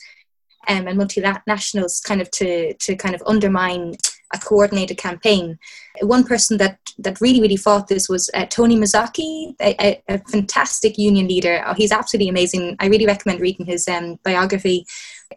um, 0.68 0.88
and 0.88 1.00
multinationals 1.00 2.04
kind 2.04 2.22
of 2.22 2.30
to, 2.32 2.74
to 2.76 2.96
kind 2.96 3.16
of 3.16 3.24
undermine 3.26 3.96
a 4.34 4.38
coordinated 4.38 4.98
campaign. 4.98 5.58
One 6.02 6.24
person 6.24 6.58
that, 6.58 6.80
that 7.00 7.20
really, 7.22 7.42
really 7.42 7.56
fought 7.56 7.88
this 7.88 8.08
was 8.08 8.30
uh, 8.34 8.46
Tony 8.46 8.78
Mazzocchi, 8.78 9.56
a, 9.62 10.02
a, 10.08 10.20
fantastic 10.30 10.98
union 10.98 11.28
leader. 11.28 11.64
Oh, 11.66 11.74
he's 11.74 11.92
absolutely 11.92 12.30
amazing. 12.30 12.76
I 12.80 12.88
really 12.88 13.06
recommend 13.06 13.42
reading 13.42 13.66
his 13.66 13.88
um, 13.88 14.20
biography. 14.24 14.86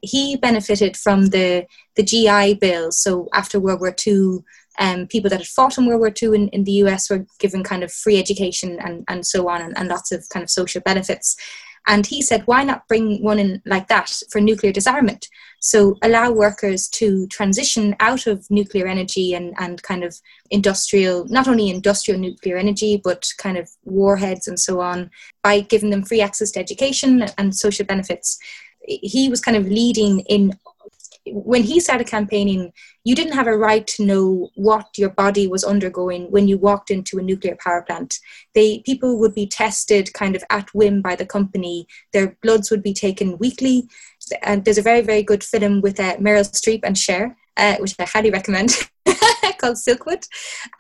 He 0.03 0.37
benefited 0.37 0.97
from 0.97 1.27
the, 1.27 1.67
the 1.97 2.03
GI 2.03 2.55
Bill. 2.55 2.93
So 2.93 3.29
after 3.33 3.59
World 3.59 3.81
War 3.81 3.95
II, 4.07 4.41
um, 4.79 5.07
people 5.07 5.31
that 5.31 5.41
had 5.41 5.47
fought 5.47 5.79
in 5.79 5.87
World 5.87 6.01
War 6.01 6.13
II 6.21 6.35
in, 6.35 6.49
in 6.49 6.65
the 6.65 6.73
US 6.85 7.11
were 7.11 7.27
given 7.39 7.63
kind 7.63 7.83
of 7.83 7.93
free 7.93 8.19
education 8.19 8.79
and, 8.81 9.05
and 9.09 9.27
so 9.27 9.49
on, 9.49 9.63
and, 9.63 9.77
and 9.77 9.89
lots 9.89 10.13
of 10.13 10.29
kind 10.31 10.43
of 10.43 10.51
social 10.51 10.81
benefits. 10.81 11.37
And 11.87 12.07
he 12.07 12.23
said, 12.23 12.47
why 12.47 12.63
not 12.65 12.87
bring 12.89 13.23
one 13.23 13.39
in 13.39 13.61
like 13.67 13.89
that 13.89 14.13
for 14.31 14.41
nuclear 14.41 14.73
disarmament? 14.73 15.29
So 15.65 15.97
allow 16.03 16.33
workers 16.33 16.89
to 16.89 17.29
transition 17.29 17.95
out 18.01 18.27
of 18.27 18.51
nuclear 18.51 18.89
energy 18.89 19.33
and, 19.33 19.55
and 19.59 19.81
kind 19.85 20.03
of 20.03 20.21
industrial, 20.51 21.25
not 21.29 21.47
only 21.47 21.71
industrial 21.71 22.19
nuclear 22.19 22.57
energy, 22.57 23.01
but 23.03 23.33
kind 23.39 23.57
of 23.57 23.71
warheads 23.85 24.49
and 24.49 24.59
so 24.59 24.81
on, 24.81 25.09
by 25.45 25.61
giving 25.61 25.91
them 25.91 26.03
free 26.03 26.21
access 26.21 26.51
to 26.51 26.61
education 26.61 27.25
and 27.39 27.55
social 27.55 27.87
benefits. 27.87 28.41
He 28.81 29.29
was 29.29 29.41
kind 29.41 29.57
of 29.57 29.69
leading 29.69 30.21
in 30.21 30.59
when 31.27 31.63
he 31.63 31.79
started 31.79 32.07
campaigning, 32.07 32.73
you 33.05 33.15
didn't 33.15 33.35
have 33.35 33.47
a 33.47 33.57
right 33.57 33.87
to 33.87 34.05
know 34.05 34.51
what 34.55 34.99
your 34.99 35.11
body 35.11 35.47
was 35.47 35.63
undergoing 35.63 36.31
when 36.31 36.49
you 36.49 36.59
walked 36.59 36.91
into 36.91 37.19
a 37.19 37.23
nuclear 37.23 37.57
power 37.57 37.83
plant. 37.83 38.19
They 38.55 38.81
people 38.81 39.19
would 39.21 39.35
be 39.35 39.47
tested 39.47 40.13
kind 40.15 40.35
of 40.35 40.43
at 40.51 40.75
whim 40.75 41.01
by 41.01 41.15
the 41.15 41.27
company. 41.27 41.87
Their 42.13 42.37
bloods 42.43 42.71
would 42.71 42.83
be 42.83 42.95
taken 42.95 43.39
weekly. 43.39 43.89
And 44.43 44.65
there's 44.65 44.79
a 44.79 44.83
very 44.83 45.01
very 45.01 45.23
good 45.23 45.45
film 45.45 45.81
with 45.81 45.99
uh, 46.01 46.17
Meryl 46.17 46.49
Streep 46.51 46.81
and 46.83 46.97
Cher, 46.97 47.37
uh, 47.57 47.77
which 47.77 47.95
I 47.99 48.05
highly 48.05 48.31
recommend, 48.31 48.71
called 49.59 49.77
Silkwood. 49.77 50.27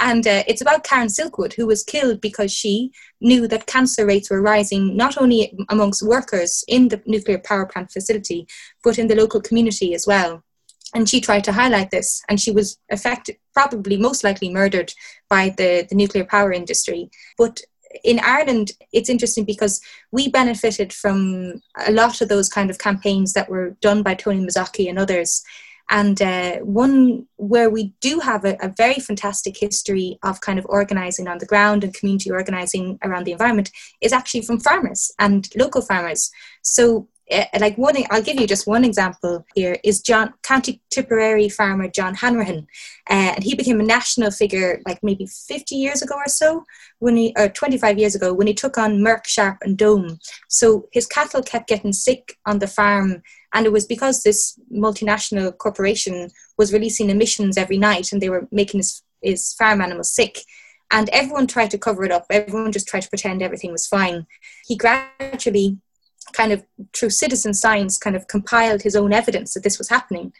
And 0.01 0.27
uh, 0.27 0.43
it's 0.47 0.61
about 0.61 0.85
Karen 0.85 1.09
Silkwood, 1.09 1.55
who 1.55 1.67
was 1.67 1.85
killed 1.85 2.21
because 2.21 2.53
she 2.53 2.93
knew 3.21 3.49
that 3.49 3.67
cancer 3.67 4.05
rates 4.05 4.31
were 4.31 4.43
rising 4.43 4.97
not 4.97 5.17
only 5.19 5.57
amongst 5.69 6.07
workers 6.07 6.65
in 6.69 6.89
the 6.89 7.01
nuclear 7.07 7.39
power 7.39 7.67
plant 7.67 7.91
facility, 7.91 8.47
but 8.85 8.99
in 8.99 9.09
the 9.09 9.17
local 9.17 9.41
community 9.41 9.95
as 9.95 10.07
well. 10.07 10.43
And 10.95 11.09
she 11.09 11.23
tried 11.23 11.45
to 11.45 11.53
highlight 11.53 11.91
this, 11.91 12.23
and 12.29 12.39
she 12.39 12.51
was 12.51 12.79
affected, 12.91 13.37
probably 13.55 13.97
most 13.97 14.25
likely 14.25 14.53
murdered 14.53 14.93
by 15.31 15.49
the, 15.57 15.87
the 15.89 15.95
nuclear 15.95 16.25
power 16.25 16.53
industry. 16.53 17.11
But 17.39 17.63
in 18.05 18.21
Ireland, 18.21 18.73
it's 18.93 19.09
interesting 19.09 19.45
because 19.45 19.81
we 20.11 20.29
benefited 20.29 20.93
from 20.93 21.61
a 21.87 21.93
lot 21.93 22.21
of 22.21 22.29
those 22.29 22.49
kind 22.49 22.71
of 22.71 22.79
campaigns 22.79 23.33
that 23.33 23.49
were 23.49 23.77
done 23.81 24.03
by 24.03 24.15
Tony 24.15 24.45
Mazzocchi 24.45 24.89
and 24.89 24.99
others 24.99 25.43
and 25.93 26.23
uh, 26.23 26.57
one 26.61 27.27
where 27.37 27.69
we 27.69 27.93
do 28.01 28.19
have 28.21 28.45
a, 28.45 28.57
a, 28.63 28.73
very 28.77 28.95
fantastic 28.95 29.57
history 29.59 30.19
of 30.23 30.41
kind 30.41 30.59
of 30.59 30.67
organizing 30.71 31.29
on 31.29 31.37
the 31.39 31.47
ground 31.47 31.85
and 31.85 31.93
community 31.93 32.31
organizing 32.31 32.99
around 33.03 33.25
the 33.25 33.33
environment 33.33 33.71
is 34.01 34.13
actually 34.13 34.41
from 34.41 34.59
farmers 34.59 35.13
and 35.19 35.49
local 35.55 35.83
farmers. 35.83 36.31
So 36.63 37.09
like 37.59 37.79
one, 37.79 37.97
I'll 38.11 38.23
give 38.23 38.41
you 38.41 38.47
just 38.47 38.67
one 38.67 38.85
example 38.85 39.45
here 39.55 39.77
is 39.85 40.01
John 40.01 40.35
County 40.43 40.81
Tipperary 40.91 41.49
farmer 41.49 41.89
John 41.89 42.15
Hanrahan, 42.15 42.67
uh, 43.11 43.33
and 43.35 43.45
he 43.45 43.55
became 43.55 43.81
a 43.81 43.85
national 43.85 44.31
figure 44.31 44.81
like 44.87 45.03
maybe 45.03 45.27
50 45.27 45.75
years 45.75 46.03
ago 46.03 46.15
or 46.15 46.29
so 46.29 46.65
when 46.99 47.17
he 47.17 47.33
or 47.37 47.49
25 47.49 47.99
years 47.99 48.15
ago 48.15 48.33
when 48.33 48.47
he 48.47 48.55
took 48.55 48.79
on 48.79 48.99
Merck, 48.99 49.27
Sharp, 49.27 49.59
and 49.63 49.79
Dohme. 49.79 50.19
So 50.49 50.89
his 50.93 51.07
cattle 51.07 51.43
kept 51.43 51.69
getting 51.69 51.93
sick 51.93 52.39
on 52.47 52.59
the 52.59 52.67
farm, 52.67 53.23
and 53.55 53.67
it 53.67 53.73
was 53.73 53.87
because 53.87 54.23
this 54.23 54.59
multinational 54.73 55.57
corporation 55.57 56.31
was 56.59 56.73
releasing 56.73 57.11
emissions 57.11 57.57
every 57.57 57.79
night, 57.79 58.13
and 58.13 58.21
they 58.21 58.31
were 58.31 58.49
making 58.51 58.81
his 58.81 59.03
his 59.23 59.55
farm 59.55 59.81
animals 59.81 60.13
sick. 60.13 60.39
And 60.91 61.09
everyone 61.09 61.47
tried 61.47 61.71
to 61.71 61.79
cover 61.79 62.05
it 62.05 62.13
up. 62.13 62.27
Everyone 62.29 62.71
just 62.71 62.87
tried 62.87 63.01
to 63.01 63.09
pretend 63.09 63.41
everything 63.41 63.73
was 63.73 63.87
fine. 63.87 64.27
He 64.67 64.77
gradually 64.77 65.79
kind 66.33 66.53
of 66.53 66.65
through 66.95 67.11
citizen 67.11 67.55
science 67.55 67.99
kind 67.99 68.17
of 68.17 68.29
compiled 68.29 68.83
his 68.83 68.97
own 68.97 69.13
evidence 69.13 69.55
that 69.55 69.63
this 69.63 69.79
was 69.79 69.89
happening. 69.89 70.33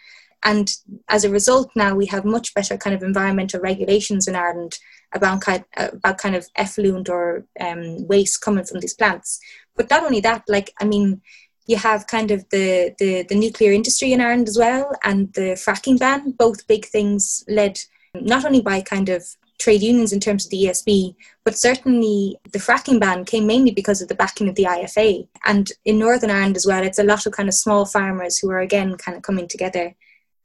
And 0.45 0.75
as 1.09 1.25
a 1.25 1.31
result 1.31 1.71
now 1.77 1.95
we 1.95 2.07
have 2.07 2.25
much 2.25 2.55
better 2.55 2.77
kind 2.77 2.95
of 2.95 3.03
environmental 3.03 3.61
regulations 3.61 4.27
in 4.27 4.35
ireland 4.35 4.79
about 5.15 5.41
kind, 5.43 5.65
about 5.77 6.19
kind 6.19 6.35
of 6.35 6.49
effluent 6.57 7.09
or 7.09 7.45
um, 7.61 8.07
waste 8.09 8.41
coming 8.41 8.65
from 8.65 8.81
these 8.81 8.95
plants. 8.95 9.39
But 9.77 9.91
not 9.91 10.03
only 10.03 10.21
that 10.21 10.43
like 10.49 10.75
i 10.81 10.85
mean 10.85 11.21
you 11.67 11.77
have 11.77 12.09
kind 12.09 12.31
of 12.33 12.49
the, 12.51 12.95
the 12.99 13.23
the 13.29 13.35
nuclear 13.37 13.73
industry 13.73 14.13
in 14.13 14.21
ireland 14.21 14.49
as 14.49 14.59
well 14.59 14.91
and 15.05 15.33
the 15.35 15.55
fracking 15.65 15.99
ban 15.99 16.33
both 16.33 16.67
big 16.67 16.87
things 16.87 17.45
led 17.49 17.79
not 18.15 18.45
only 18.45 18.61
by 18.61 18.81
kind 18.81 19.09
of 19.09 19.25
trade 19.63 19.83
unions 19.83 20.13
in 20.13 20.19
terms 20.19 20.45
of 20.45 20.51
the 20.51 20.65
ESB, 20.65 21.15
but 21.45 21.57
certainly 21.57 22.37
the 22.53 22.59
fracking 22.59 22.99
ban 22.99 23.25
came 23.25 23.47
mainly 23.47 23.71
because 23.71 24.03
of 24.03 24.09
the 24.09 24.15
backing 24.15 24.49
of 24.49 24.57
the 24.57 24.65
IFA. 24.65 25.29
And 25.45 25.71
in 25.85 26.01
Northern 26.01 26.31
Ireland 26.31 26.57
as 26.57 26.67
well, 26.67 26.83
it's 26.83 26.99
a 26.99 27.05
lot 27.05 27.27
of 27.27 27.33
kind 27.33 27.49
of 27.49 27.55
small 27.55 27.85
farmers 27.85 28.39
who 28.39 28.51
are 28.51 28.59
again 28.59 28.97
kind 28.97 29.17
of 29.17 29.23
coming 29.23 29.47
together. 29.47 29.95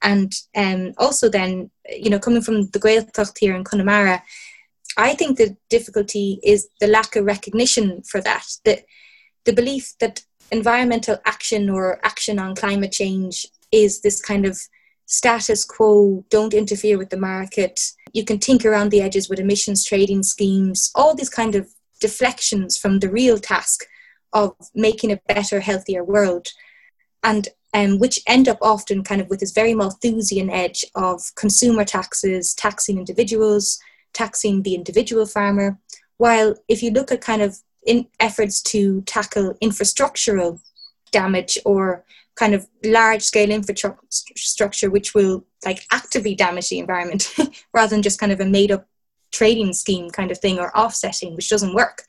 And 0.04 0.32
um, 0.56 0.94
also 1.00 1.30
then, 1.30 1.72
you 1.90 2.12
know, 2.12 2.20
coming 2.20 2.44
from 2.44 2.68
the 2.68 2.80
Gaeltacht 2.80 3.36
here 3.40 3.56
in 3.56 3.64
Connemara, 3.64 4.22
I 4.98 5.16
think 5.16 5.38
the 5.38 5.58
difficulty 5.70 6.40
is 6.44 6.70
the 6.80 6.88
lack 6.88 7.16
of 7.16 7.26
recognition 7.26 8.04
for 8.04 8.22
that. 8.22 8.46
That 8.66 8.86
the 9.46 9.54
belief 9.54 9.94
that 10.00 10.22
environmental 10.52 11.18
action 11.26 11.72
or 11.72 12.00
action 12.04 12.38
on 12.38 12.56
climate 12.56 12.92
change 12.92 13.48
is 13.72 14.02
this 14.02 14.22
kind 14.22 14.46
of 14.46 14.60
status 15.08 15.66
quo, 15.66 16.24
don't 16.30 16.54
interfere 16.54 16.98
with 16.98 17.10
the 17.10 17.18
market. 17.18 17.80
You 18.14 18.24
can 18.24 18.40
tinker 18.40 18.72
around 18.72 18.92
the 18.92 19.02
edges 19.02 19.30
with 19.30 19.40
emissions 19.40 19.84
trading 19.84 20.22
schemes, 20.22 20.92
all 20.94 21.16
these 21.16 21.30
kind 21.30 21.56
of 21.56 21.68
deflections 22.00 22.78
from 22.78 23.00
the 23.00 23.10
real 23.10 23.40
task 23.40 23.86
of 24.34 24.54
making 24.76 25.12
a 25.12 25.20
better, 25.28 25.62
healthier 25.62 26.04
world. 26.04 26.50
And 27.24 27.48
um, 27.74 28.00
which 28.00 28.20
end 28.28 28.48
up 28.48 28.58
often 28.62 29.04
kind 29.04 29.22
of 29.22 29.30
with 29.30 29.40
this 29.40 29.52
very 29.52 29.74
Malthusian 29.74 30.50
edge 30.50 30.86
of 30.96 31.22
consumer 31.36 31.84
taxes, 31.84 32.54
taxing 32.54 32.98
individuals, 32.98 33.80
taxing 34.14 34.64
the 34.64 34.76
individual 34.76 35.26
farmer. 35.26 35.78
While 36.18 36.56
if 36.68 36.82
you 36.82 36.92
look 36.92 37.12
at 37.12 37.22
kind 37.22 37.42
of 37.42 37.60
in 37.86 38.08
efforts 38.20 38.62
to 38.62 39.02
tackle 39.02 39.56
infrastructural 39.62 40.60
damage 41.12 41.58
or 41.66 42.04
kind 42.38 42.54
of 42.54 42.68
large 42.84 43.22
scale 43.22 43.50
infrastructure 43.50 44.90
which 44.90 45.14
will 45.14 45.44
like 45.66 45.82
actively 45.92 46.36
damage 46.36 46.70
the 46.70 46.80
environment 46.80 47.34
rather 47.74 47.90
than 47.90 48.02
just 48.02 48.20
kind 48.20 48.32
of 48.32 48.40
a 48.40 48.46
made 48.46 48.72
up 48.72 48.88
trading 49.32 49.74
scheme 49.74 50.10
kind 50.10 50.32
of 50.32 50.38
thing 50.38 50.60
or 50.60 50.76
offsetting 50.78 51.36
which 51.36 51.50
doesn't 51.50 51.76
work. 51.76 52.04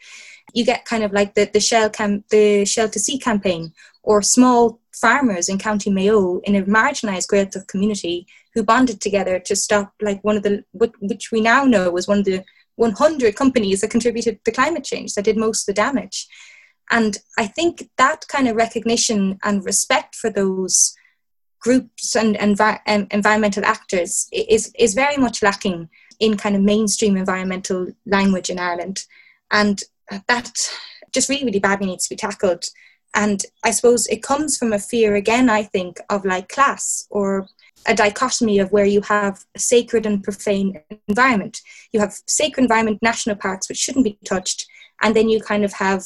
You 0.55 0.65
get 0.65 0.85
kind 0.85 1.05
of 1.05 1.13
like 1.13 1.35
the, 1.35 1.51
the 1.53 1.61
shell 1.61 1.91
cam 1.91 2.25
the 2.31 2.65
shell 2.65 2.89
to 2.89 3.01
sea 3.01 3.19
campaign 3.19 3.73
or 4.03 4.23
small 4.23 4.81
farmers 4.95 5.49
in 5.49 5.59
county 5.59 5.91
mayo 5.91 6.41
in 6.41 6.57
a 6.57 6.63
marginalized 6.63 7.29
growth 7.29 7.55
of 7.55 7.67
community 7.67 8.27
who 8.55 8.63
bonded 8.63 9.01
together 9.01 9.39
to 9.39 9.55
stop 9.55 9.93
like 10.01 10.23
one 10.25 10.37
of 10.37 10.43
the 10.43 10.65
which 10.73 11.31
we 11.33 11.41
now 11.41 11.65
know 11.65 11.91
was 11.91 12.09
one 12.09 12.19
of 12.19 12.25
the 12.25 12.45
100 12.77 13.35
companies 13.35 13.81
that 13.81 13.91
contributed 13.91 14.43
to 14.45 14.53
climate 14.53 14.85
change 14.85 15.15
that 15.15 15.25
did 15.25 15.37
most 15.37 15.63
of 15.63 15.75
the 15.75 15.83
damage 15.83 16.29
and 16.91 17.19
I 17.37 17.47
think 17.47 17.91
that 17.99 18.27
kind 18.29 18.49
of 18.49 18.57
recognition 18.57 19.39
and 19.43 19.65
respect 19.65 20.15
for 20.15 20.31
those 20.31 20.95
groups 21.61 22.15
and 22.15 22.37
envi- 22.37 22.81
um, 22.87 23.07
environmental 23.11 23.65
actors 23.65 24.29
is, 24.33 24.73
is 24.79 24.95
very 24.95 25.17
much 25.17 25.43
lacking 25.43 25.89
in 26.21 26.37
kind 26.37 26.57
of 26.57 26.63
mainstream 26.63 27.17
environmental 27.17 27.89
language 28.07 28.51
in 28.51 28.59
Ireland. 28.59 29.05
And 29.51 29.83
that 30.29 30.53
just 31.13 31.29
really, 31.29 31.45
really 31.45 31.59
badly 31.59 31.87
needs 31.87 32.05
to 32.05 32.15
be 32.15 32.17
tackled. 32.17 32.65
And 33.15 33.43
I 33.65 33.71
suppose 33.71 34.07
it 34.07 34.23
comes 34.23 34.57
from 34.57 34.73
a 34.73 34.79
fear, 34.79 35.15
again, 35.15 35.49
I 35.49 35.63
think, 35.63 35.99
of 36.11 36.25
like 36.25 36.49
class 36.49 37.07
or 37.11 37.49
a 37.87 37.95
dichotomy 37.95 38.59
of 38.59 38.71
where 38.71 38.85
you 38.85 39.01
have 39.03 39.45
a 39.55 39.59
sacred 39.59 40.05
and 40.05 40.23
profane 40.23 40.81
environment. 41.09 41.61
You 41.93 42.01
have 42.01 42.19
sacred 42.27 42.65
environment, 42.65 42.99
national 43.03 43.37
parks, 43.37 43.69
which 43.69 43.79
shouldn't 43.79 44.05
be 44.05 44.19
touched. 44.25 44.67
And 45.03 45.17
then 45.17 45.29
you 45.29 45.41
kind 45.41 45.65
of 45.65 45.73
have 45.75 46.05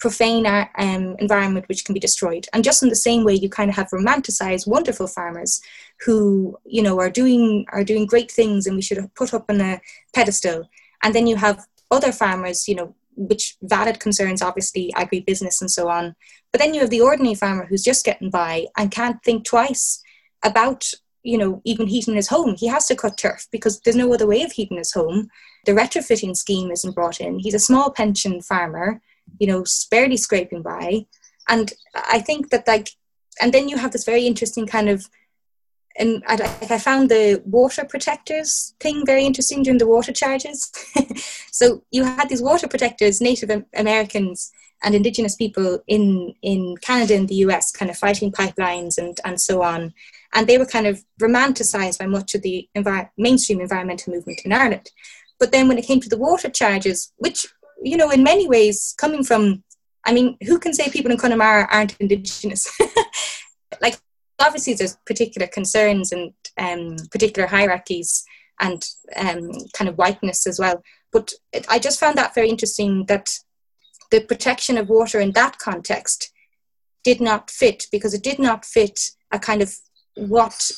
profane 0.00 0.46
um, 0.46 1.14
environment 1.18 1.68
which 1.68 1.84
can 1.84 1.92
be 1.92 2.00
destroyed. 2.00 2.46
And 2.52 2.64
just 2.64 2.82
in 2.82 2.88
the 2.88 2.96
same 2.96 3.22
way, 3.22 3.34
you 3.34 3.48
kind 3.48 3.70
of 3.70 3.76
have 3.76 3.90
romanticized 3.90 4.66
wonderful 4.66 5.06
farmers 5.06 5.60
who 6.00 6.58
you 6.64 6.82
know 6.82 6.98
are 6.98 7.10
doing 7.10 7.66
are 7.72 7.84
doing 7.84 8.06
great 8.06 8.30
things, 8.30 8.66
and 8.66 8.74
we 8.74 8.82
should 8.82 8.96
have 8.96 9.14
put 9.14 9.34
up 9.34 9.46
on 9.48 9.60
a 9.60 9.80
pedestal. 10.14 10.68
And 11.02 11.14
then 11.14 11.26
you 11.26 11.36
have 11.36 11.66
other 11.90 12.12
farmers, 12.12 12.66
you 12.66 12.74
know, 12.74 12.94
which 13.16 13.56
valid 13.62 14.00
concerns 14.00 14.42
obviously 14.42 14.92
agribusiness 14.96 15.60
and 15.60 15.70
so 15.70 15.88
on. 15.88 16.16
But 16.52 16.60
then 16.60 16.74
you 16.74 16.80
have 16.80 16.90
the 16.90 17.00
ordinary 17.00 17.34
farmer 17.34 17.66
who's 17.66 17.84
just 17.84 18.04
getting 18.04 18.30
by 18.30 18.66
and 18.76 18.90
can't 18.90 19.22
think 19.22 19.44
twice 19.44 20.02
about 20.42 20.90
you 21.22 21.36
know 21.36 21.60
even 21.64 21.86
heating 21.86 22.14
his 22.14 22.28
home 22.28 22.54
he 22.56 22.66
has 22.66 22.86
to 22.86 22.96
cut 22.96 23.18
turf 23.18 23.46
because 23.52 23.78
there's 23.80 23.96
no 23.96 24.12
other 24.14 24.26
way 24.26 24.42
of 24.42 24.52
heating 24.52 24.78
his 24.78 24.92
home 24.92 25.28
the 25.66 25.72
retrofitting 25.72 26.34
scheme 26.34 26.70
isn't 26.70 26.94
brought 26.94 27.20
in 27.20 27.38
he's 27.38 27.52
a 27.52 27.58
small 27.58 27.90
pension 27.90 28.40
farmer 28.40 29.02
you 29.38 29.46
know, 29.46 29.64
barely 29.90 30.16
scraping 30.16 30.62
by. 30.62 31.06
And 31.48 31.72
I 31.94 32.20
think 32.20 32.50
that 32.50 32.66
like, 32.66 32.90
and 33.40 33.52
then 33.52 33.68
you 33.68 33.76
have 33.76 33.92
this 33.92 34.04
very 34.04 34.26
interesting 34.26 34.66
kind 34.66 34.88
of, 34.88 35.08
and 35.98 36.22
I, 36.26 36.34
I 36.70 36.78
found 36.78 37.10
the 37.10 37.42
water 37.44 37.84
protectors 37.84 38.74
thing 38.80 39.04
very 39.04 39.24
interesting 39.24 39.62
during 39.62 39.78
the 39.78 39.88
water 39.88 40.12
charges. 40.12 40.70
so 41.52 41.82
you 41.90 42.04
had 42.04 42.28
these 42.28 42.42
water 42.42 42.68
protectors, 42.68 43.20
Native 43.20 43.64
Americans 43.74 44.52
and 44.82 44.94
Indigenous 44.94 45.36
people 45.36 45.82
in 45.86 46.34
in 46.42 46.76
Canada 46.80 47.14
and 47.14 47.28
the 47.28 47.42
US, 47.46 47.70
kind 47.70 47.90
of 47.90 47.98
fighting 47.98 48.32
pipelines 48.32 48.98
and 48.98 49.18
and 49.24 49.40
so 49.40 49.62
on, 49.62 49.92
and 50.32 50.46
they 50.46 50.58
were 50.58 50.66
kind 50.66 50.86
of 50.86 51.04
romanticized 51.20 51.98
by 51.98 52.06
much 52.06 52.34
of 52.34 52.42
the 52.42 52.68
envir- 52.76 53.10
mainstream 53.18 53.60
environmental 53.60 54.14
movement 54.14 54.40
in 54.44 54.52
Ireland. 54.52 54.90
But 55.38 55.52
then 55.52 55.68
when 55.68 55.78
it 55.78 55.86
came 55.86 56.00
to 56.00 56.08
the 56.08 56.18
water 56.18 56.50
charges, 56.50 57.12
which 57.16 57.46
you 57.82 57.96
know, 57.96 58.10
in 58.10 58.22
many 58.22 58.48
ways, 58.48 58.94
coming 58.98 59.24
from, 59.24 59.62
I 60.04 60.12
mean, 60.12 60.36
who 60.46 60.58
can 60.58 60.72
say 60.72 60.90
people 60.90 61.10
in 61.10 61.18
Connemara 61.18 61.68
aren't 61.70 61.96
Indigenous? 61.98 62.68
like, 63.80 63.98
obviously, 64.38 64.74
there's 64.74 64.96
particular 65.06 65.46
concerns 65.46 66.12
and 66.12 66.32
um, 66.58 66.96
particular 67.10 67.48
hierarchies 67.48 68.24
and 68.60 68.84
um, 69.16 69.50
kind 69.72 69.88
of 69.88 69.96
whiteness 69.96 70.46
as 70.46 70.58
well. 70.58 70.82
But 71.12 71.32
it, 71.52 71.66
I 71.68 71.78
just 71.78 71.98
found 71.98 72.16
that 72.18 72.34
very 72.34 72.48
interesting 72.48 73.06
that 73.06 73.30
the 74.10 74.20
protection 74.20 74.76
of 74.76 74.88
water 74.88 75.20
in 75.20 75.32
that 75.32 75.58
context 75.58 76.32
did 77.04 77.20
not 77.20 77.50
fit 77.50 77.86
because 77.90 78.12
it 78.12 78.22
did 78.22 78.38
not 78.38 78.64
fit 78.64 79.00
a 79.32 79.38
kind 79.38 79.62
of 79.62 79.74
what 80.16 80.70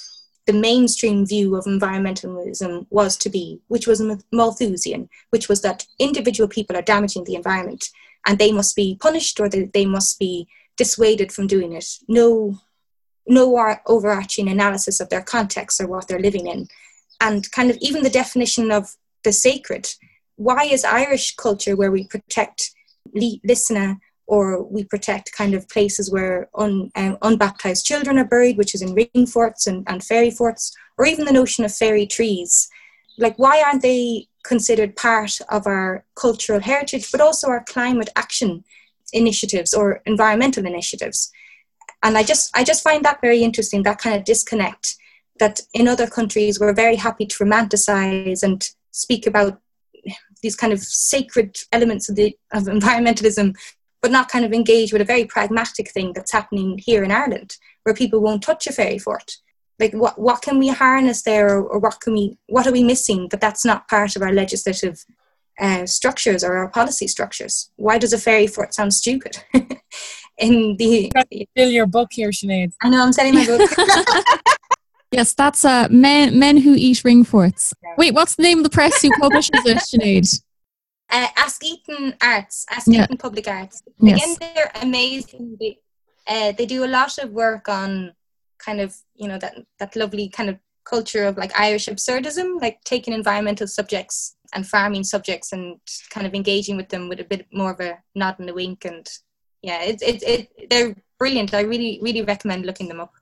the 0.47 0.53
mainstream 0.53 1.25
view 1.25 1.55
of 1.57 1.65
environmentalism 1.65 2.87
was 2.91 3.17
to 3.19 3.31
be, 3.31 3.61
which 3.69 3.87
was 3.87 4.03
Malthusian, 4.33 5.09
which 5.31 5.49
was 5.49 5.63
that 5.63 5.87
individual 5.99 6.49
people 6.49 6.77
are 6.77 6.83
damaging 6.83 7.25
the 7.25 7.37
environment 7.37 7.91
and 8.27 8.39
they 8.39 8.53
must 8.53 8.75
be 8.75 8.97
punished 9.01 9.39
or 9.41 9.49
they, 9.49 9.65
they 9.65 9.87
must 9.87 10.19
be 10.19 10.49
dissuaded 10.77 11.31
from 11.33 11.47
doing 11.47 11.73
it. 11.73 11.87
No, 12.09 12.59
no 13.27 13.77
overarching 13.87 14.49
analysis 14.49 15.01
of 15.01 15.09
their 15.09 15.23
context 15.23 15.81
or 15.81 15.87
what 15.87 16.09
they're 16.09 16.19
living 16.19 16.47
in. 16.47 16.69
And 17.21 17.51
kind 17.53 17.71
of 17.71 17.79
even 17.81 18.03
the 18.03 18.11
definition 18.11 18.73
of 18.73 18.97
the 19.23 19.33
sacred. 19.33 19.89
Why 20.37 20.65
is 20.65 20.85
Irish 20.85 21.37
culture 21.37 21.77
where 21.77 21.93
we 21.93 22.07
protect 22.07 22.73
Lisna 23.17 23.99
or 24.33 24.63
we 24.63 24.83
protect 24.83 25.37
kind 25.37 25.53
of 25.53 25.69
places 25.69 26.11
where 26.11 26.49
un, 26.55 26.91
um, 26.97 27.19
unbaptized 27.21 27.85
children 27.85 28.19
are 28.19 28.25
buried, 28.25 28.57
which 28.57 28.75
is 28.75 28.81
in 28.81 28.95
ring 28.95 29.27
forts 29.27 29.67
and, 29.67 29.85
and 29.87 30.03
fairy 30.03 30.31
forts, 30.31 30.75
or 30.97 31.05
even 31.05 31.27
the 31.27 31.39
notion 31.41 31.67
of 31.67 31.75
fairy 31.75 32.07
trees. 32.07 32.67
Like, 33.19 33.39
why 33.39 33.63
aren't 33.63 33.83
they 33.83 34.29
considered 34.43 34.97
part 34.97 35.39
of 35.51 35.67
our 35.67 36.07
cultural 36.15 36.61
heritage, 36.61 37.13
but 37.13 37.21
also 37.21 37.49
our 37.49 37.63
climate 37.65 38.09
action 38.17 38.65
initiatives 39.13 39.75
or 39.75 40.01
environmental 40.07 40.65
initiatives? 40.65 41.31
And 42.03 42.17
I 42.17 42.23
just, 42.23 42.57
I 42.57 42.65
just 42.65 42.83
find 42.83 43.05
that 43.05 43.21
very 43.21 43.43
interesting, 43.43 43.83
that 43.83 43.99
kind 43.99 44.17
of 44.17 44.25
disconnect 44.25 44.97
that 45.41 45.61
in 45.75 45.87
other 45.87 46.07
countries 46.07 46.59
we're 46.59 46.73
very 46.73 46.97
happy 46.97 47.27
to 47.27 47.45
romanticize 47.45 48.43
and 48.43 48.67
speak 48.93 49.27
about 49.27 49.61
these 50.43 50.57
kind 50.57 50.73
of 50.73 50.81
sacred 50.81 51.59
elements 51.71 52.09
of 52.09 52.17
the 52.17 52.35
of 52.53 52.65
environmentalism 52.65 53.55
but 54.03 54.11
not 54.11 54.29
kind 54.29 54.45
of 54.45 54.53
engage 54.53 54.93
with 54.93 55.01
a 55.01 55.07
very 55.07 55.25
pragmatic 55.25 55.91
thing 55.91 56.13
that's 56.13 56.33
happening 56.33 56.79
here 56.79 57.05
in 57.05 57.13
Ireland, 57.13 57.57
where 57.85 57.95
people 57.95 58.21
won't 58.21 58.43
touch 58.43 58.67
a 58.67 58.73
fairy 58.73 58.99
fort. 58.99 59.37
Like 59.79 59.95
what 59.95 60.19
what 60.19 60.43
can 60.43 60.59
we 60.59 60.69
harness 60.69 61.23
there, 61.23 61.57
or, 61.57 61.63
or 61.63 61.79
what 61.79 62.01
can 62.01 62.13
we 62.13 62.37
what 62.49 62.67
are 62.67 62.73
we 62.73 62.85
missing? 62.85 63.29
But 63.31 63.41
that's 63.41 63.65
not 63.65 63.89
part 63.89 64.17
of 64.17 64.23
our 64.23 64.33
legislative 64.33 65.05
uh, 65.61 65.87
structures 65.87 66.45
or 66.45 66.57
our 66.57 66.69
policy 66.69 67.07
structures. 67.07 67.71
Why 67.77 67.99
does 67.99 68.13
a 68.13 68.19
fairy 68.19 68.47
fort 68.47 68.75
sound 68.75 68.93
stupid? 68.93 69.39
in 70.39 70.77
the 70.77 71.13
fill 71.57 71.71
your 71.71 71.87
book 71.87 72.09
here, 72.13 72.31
Sinead. 72.31 72.73
I 72.83 72.91
know 72.91 73.03
I'm 73.03 73.13
selling 73.13 73.35
my 73.35 73.47
book. 73.47 73.71
yes, 75.13 75.35
that's 75.35 75.65
uh, 75.65 75.89
men 75.91 76.39
men 76.39 76.59
who 76.59 76.75
eat 76.77 77.05
ring 77.05 77.25
forts. 77.25 77.73
Wait, 77.97 78.15
what's 78.15 78.35
the 78.35 78.43
name 78.43 78.59
of 78.59 78.65
the 78.65 78.71
press 78.71 79.01
who 79.03 79.11
publishes 79.21 79.65
it, 79.65 79.79
Sinead? 79.79 80.43
Uh, 81.13 81.29
Askeaton 81.37 82.17
Arts, 82.23 82.65
Askeaton 82.71 83.11
yeah. 83.11 83.17
Public 83.19 83.47
Arts. 83.47 83.83
Yes. 84.01 84.17
Again, 84.17 84.37
they're 84.41 84.73
amazing. 84.83 85.59
They, 85.61 85.79
uh, 86.27 86.53
they 86.53 86.65
do 86.65 86.85
a 86.85 86.87
lot 86.87 87.19
of 87.19 87.31
work 87.31 87.69
on 87.69 88.15
kind 88.59 88.81
of 88.81 88.97
you 89.15 89.29
know 89.29 89.39
that 89.39 89.55
that 89.79 89.95
lovely 89.97 90.29
kind 90.29 90.49
of 90.49 90.59
culture 90.85 91.25
of 91.25 91.37
like 91.37 91.59
Irish 91.59 91.87
absurdism, 91.87 92.61
like 92.61 92.83
taking 92.85 93.15
environmental 93.15 93.67
subjects 93.67 94.37
and 94.55 94.67
farming 94.67 95.05
subjects 95.05 95.53
and 95.53 95.79
kind 96.11 96.27
of 96.27 96.35
engaging 96.35 96.77
with 96.77 96.89
them 96.89 97.09
with 97.09 97.21
a 97.21 97.25
bit 97.25 97.47
more 97.53 97.73
of 97.73 97.81
a 97.81 97.99
nod 98.15 98.37
and 98.39 98.51
a 98.51 98.55
wink 98.55 98.85
and 98.85 99.07
yeah, 99.63 99.83
it's 99.83 100.03
it, 100.03 100.23
it 100.23 100.71
they're 100.71 100.97
brilliant. 101.19 101.55
I 101.55 101.61
really 101.61 101.99
really 102.03 102.23
recommend 102.23 102.67
looking 102.67 102.89
them 102.89 103.01
up. 103.01 103.13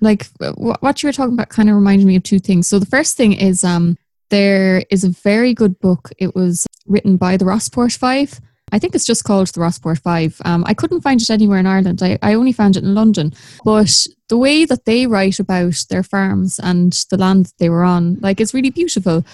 Like 0.00 0.26
what 0.56 1.02
you 1.02 1.08
were 1.08 1.12
talking 1.12 1.34
about 1.34 1.48
kind 1.48 1.68
of 1.68 1.74
reminded 1.74 2.06
me 2.06 2.16
of 2.16 2.22
two 2.22 2.38
things. 2.38 2.68
So 2.68 2.78
the 2.78 2.86
first 2.86 3.16
thing 3.16 3.32
is 3.32 3.64
um 3.64 3.98
there 4.30 4.82
is 4.90 5.04
a 5.04 5.10
very 5.10 5.54
good 5.54 5.78
book. 5.80 6.10
It 6.18 6.34
was 6.34 6.66
written 6.86 7.16
by 7.16 7.36
the 7.36 7.44
Rossport 7.44 7.96
Five. 7.96 8.40
I 8.70 8.78
think 8.78 8.94
it's 8.94 9.06
just 9.06 9.24
called 9.24 9.48
the 9.48 9.60
Rossport 9.60 10.00
Five. 10.00 10.40
Um, 10.44 10.64
I 10.66 10.74
couldn't 10.74 11.00
find 11.00 11.20
it 11.20 11.30
anywhere 11.30 11.58
in 11.58 11.66
Ireland. 11.66 12.02
I, 12.02 12.18
I 12.22 12.34
only 12.34 12.52
found 12.52 12.76
it 12.76 12.84
in 12.84 12.94
London. 12.94 13.32
But 13.64 14.06
the 14.28 14.36
way 14.36 14.64
that 14.66 14.84
they 14.84 15.06
write 15.06 15.40
about 15.40 15.84
their 15.88 16.02
farms 16.02 16.58
and 16.58 16.92
the 17.10 17.16
land 17.16 17.52
they 17.58 17.70
were 17.70 17.84
on, 17.84 18.18
like, 18.20 18.40
it's 18.40 18.52
really 18.52 18.70
beautiful 18.70 19.24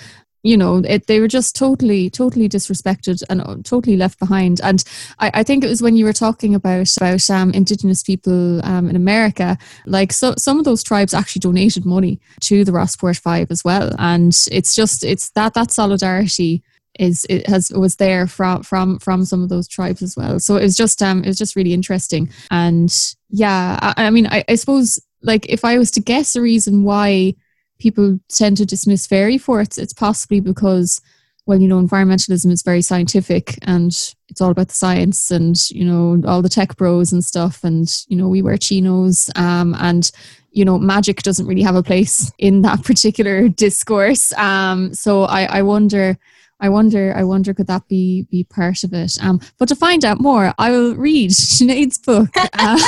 you 0.44 0.56
know 0.56 0.76
it, 0.76 1.08
they 1.08 1.18
were 1.18 1.28
just 1.28 1.56
totally 1.56 2.08
totally 2.08 2.48
disrespected 2.48 3.22
and 3.28 3.40
uh, 3.40 3.56
totally 3.64 3.96
left 3.96 4.20
behind. 4.20 4.60
And 4.62 4.84
I, 5.18 5.30
I 5.34 5.42
think 5.42 5.64
it 5.64 5.68
was 5.68 5.82
when 5.82 5.96
you 5.96 6.04
were 6.04 6.12
talking 6.12 6.54
about 6.54 6.96
about 6.96 7.28
um, 7.30 7.50
indigenous 7.50 8.02
people 8.02 8.64
um, 8.64 8.88
in 8.88 8.94
america 8.94 9.58
like 9.86 10.12
so 10.12 10.34
some 10.38 10.58
of 10.58 10.64
those 10.64 10.82
tribes 10.82 11.14
actually 11.14 11.40
donated 11.40 11.84
money 11.84 12.20
to 12.42 12.64
the 12.64 12.72
rossport 12.72 13.18
five 13.18 13.50
as 13.50 13.64
well. 13.64 13.94
And 13.98 14.36
it's 14.52 14.74
just 14.74 15.02
it's 15.04 15.30
that 15.30 15.54
that 15.54 15.70
solidarity 15.72 16.62
is 16.98 17.26
it 17.28 17.48
has 17.48 17.70
was 17.70 17.96
there 17.96 18.26
from 18.26 18.62
from 18.62 18.98
from 19.00 19.24
some 19.24 19.42
of 19.42 19.48
those 19.48 19.66
tribes 19.66 20.02
as 20.02 20.16
well. 20.16 20.38
So 20.38 20.56
it 20.56 20.62
was 20.62 20.76
just 20.76 21.02
um 21.02 21.24
it 21.24 21.28
was 21.28 21.38
just 21.38 21.56
really 21.56 21.72
interesting. 21.72 22.30
And 22.50 22.94
yeah 23.34 23.78
i, 23.82 24.06
I 24.06 24.10
mean 24.10 24.28
I, 24.28 24.44
I 24.48 24.54
suppose 24.54 25.00
like 25.22 25.46
if 25.48 25.64
i 25.64 25.76
was 25.76 25.90
to 25.92 26.00
guess 26.00 26.36
a 26.36 26.40
reason 26.40 26.84
why 26.84 27.34
people 27.78 28.18
tend 28.28 28.56
to 28.58 28.66
dismiss 28.66 29.06
fairy 29.06 29.38
forts, 29.38 29.78
it's 29.78 29.92
possibly 29.92 30.40
because, 30.40 31.00
well, 31.46 31.60
you 31.60 31.68
know, 31.68 31.80
environmentalism 31.80 32.50
is 32.50 32.62
very 32.62 32.82
scientific 32.82 33.58
and 33.62 34.14
it's 34.28 34.40
all 34.40 34.50
about 34.50 34.68
the 34.68 34.74
science 34.74 35.30
and, 35.30 35.70
you 35.70 35.84
know, 35.84 36.22
all 36.26 36.42
the 36.42 36.48
tech 36.48 36.76
bros 36.76 37.12
and 37.12 37.24
stuff. 37.24 37.64
And, 37.64 37.88
you 38.08 38.16
know, 38.16 38.28
we 38.28 38.42
wear 38.42 38.56
chinos 38.56 39.30
um, 39.36 39.74
and, 39.78 40.10
you 40.52 40.64
know, 40.64 40.78
magic 40.78 41.22
doesn't 41.22 41.46
really 41.46 41.62
have 41.62 41.76
a 41.76 41.82
place 41.82 42.32
in 42.38 42.62
that 42.62 42.82
particular 42.84 43.48
discourse. 43.48 44.32
Um, 44.34 44.94
so 44.94 45.24
I, 45.24 45.44
I 45.44 45.62
wonder. 45.62 46.18
I 46.60 46.68
wonder, 46.68 47.12
I 47.14 47.24
wonder, 47.24 47.52
could 47.52 47.66
that 47.66 47.86
be 47.88 48.22
be 48.30 48.44
part 48.44 48.84
of 48.84 48.94
it? 48.94 49.18
Um, 49.20 49.40
but 49.58 49.68
to 49.68 49.74
find 49.74 50.04
out 50.04 50.20
more, 50.20 50.54
I 50.56 50.70
will 50.70 50.94
read 50.94 51.30
Sinead's 51.32 51.98
book. 51.98 52.30
Uh, 52.36 52.78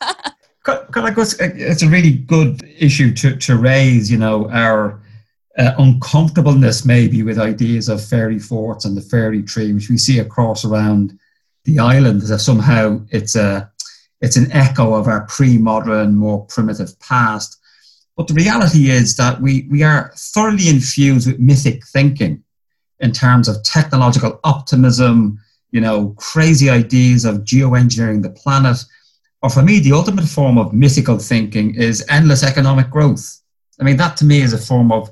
it's 1.40 1.82
a 1.82 1.88
really 1.88 2.12
good 2.12 2.62
issue 2.78 3.12
to, 3.14 3.36
to 3.36 3.56
raise, 3.56 4.10
you 4.10 4.18
know, 4.18 4.48
our 4.50 5.00
uh, 5.58 5.72
uncomfortableness 5.78 6.84
maybe 6.84 7.22
with 7.22 7.38
ideas 7.38 7.88
of 7.88 8.04
fairy 8.04 8.38
forts 8.38 8.84
and 8.84 8.96
the 8.96 9.02
fairy 9.02 9.42
tree, 9.42 9.72
which 9.72 9.90
we 9.90 9.98
see 9.98 10.18
across 10.18 10.64
around 10.64 11.18
the 11.64 11.78
island, 11.78 12.22
if 12.22 12.40
somehow 12.40 13.00
it's 13.10 13.36
a 13.36 13.70
it's 14.20 14.36
an 14.36 14.50
echo 14.52 14.94
of 14.94 15.08
our 15.08 15.26
pre-modern, 15.26 16.14
more 16.14 16.46
primitive 16.46 16.98
past. 17.00 17.58
But 18.16 18.28
the 18.28 18.34
reality 18.34 18.88
is 18.88 19.16
that 19.16 19.40
we, 19.40 19.66
we 19.68 19.82
are 19.82 20.12
thoroughly 20.16 20.68
infused 20.68 21.26
with 21.26 21.40
mythic 21.40 21.84
thinking 21.88 22.44
in 23.00 23.10
terms 23.10 23.48
of 23.48 23.62
technological 23.64 24.38
optimism, 24.44 25.40
you 25.72 25.80
know, 25.80 26.14
crazy 26.18 26.70
ideas 26.70 27.24
of 27.24 27.38
geoengineering 27.38 28.22
the 28.22 28.30
planet, 28.30 28.84
or 29.42 29.50
for 29.50 29.62
me, 29.62 29.80
the 29.80 29.92
ultimate 29.92 30.26
form 30.26 30.56
of 30.56 30.72
mythical 30.72 31.18
thinking 31.18 31.74
is 31.74 32.04
endless 32.08 32.42
economic 32.44 32.90
growth. 32.90 33.40
I 33.80 33.84
mean, 33.84 33.96
that 33.96 34.16
to 34.18 34.24
me 34.24 34.40
is 34.40 34.52
a 34.52 34.58
form 34.58 34.92
of 34.92 35.10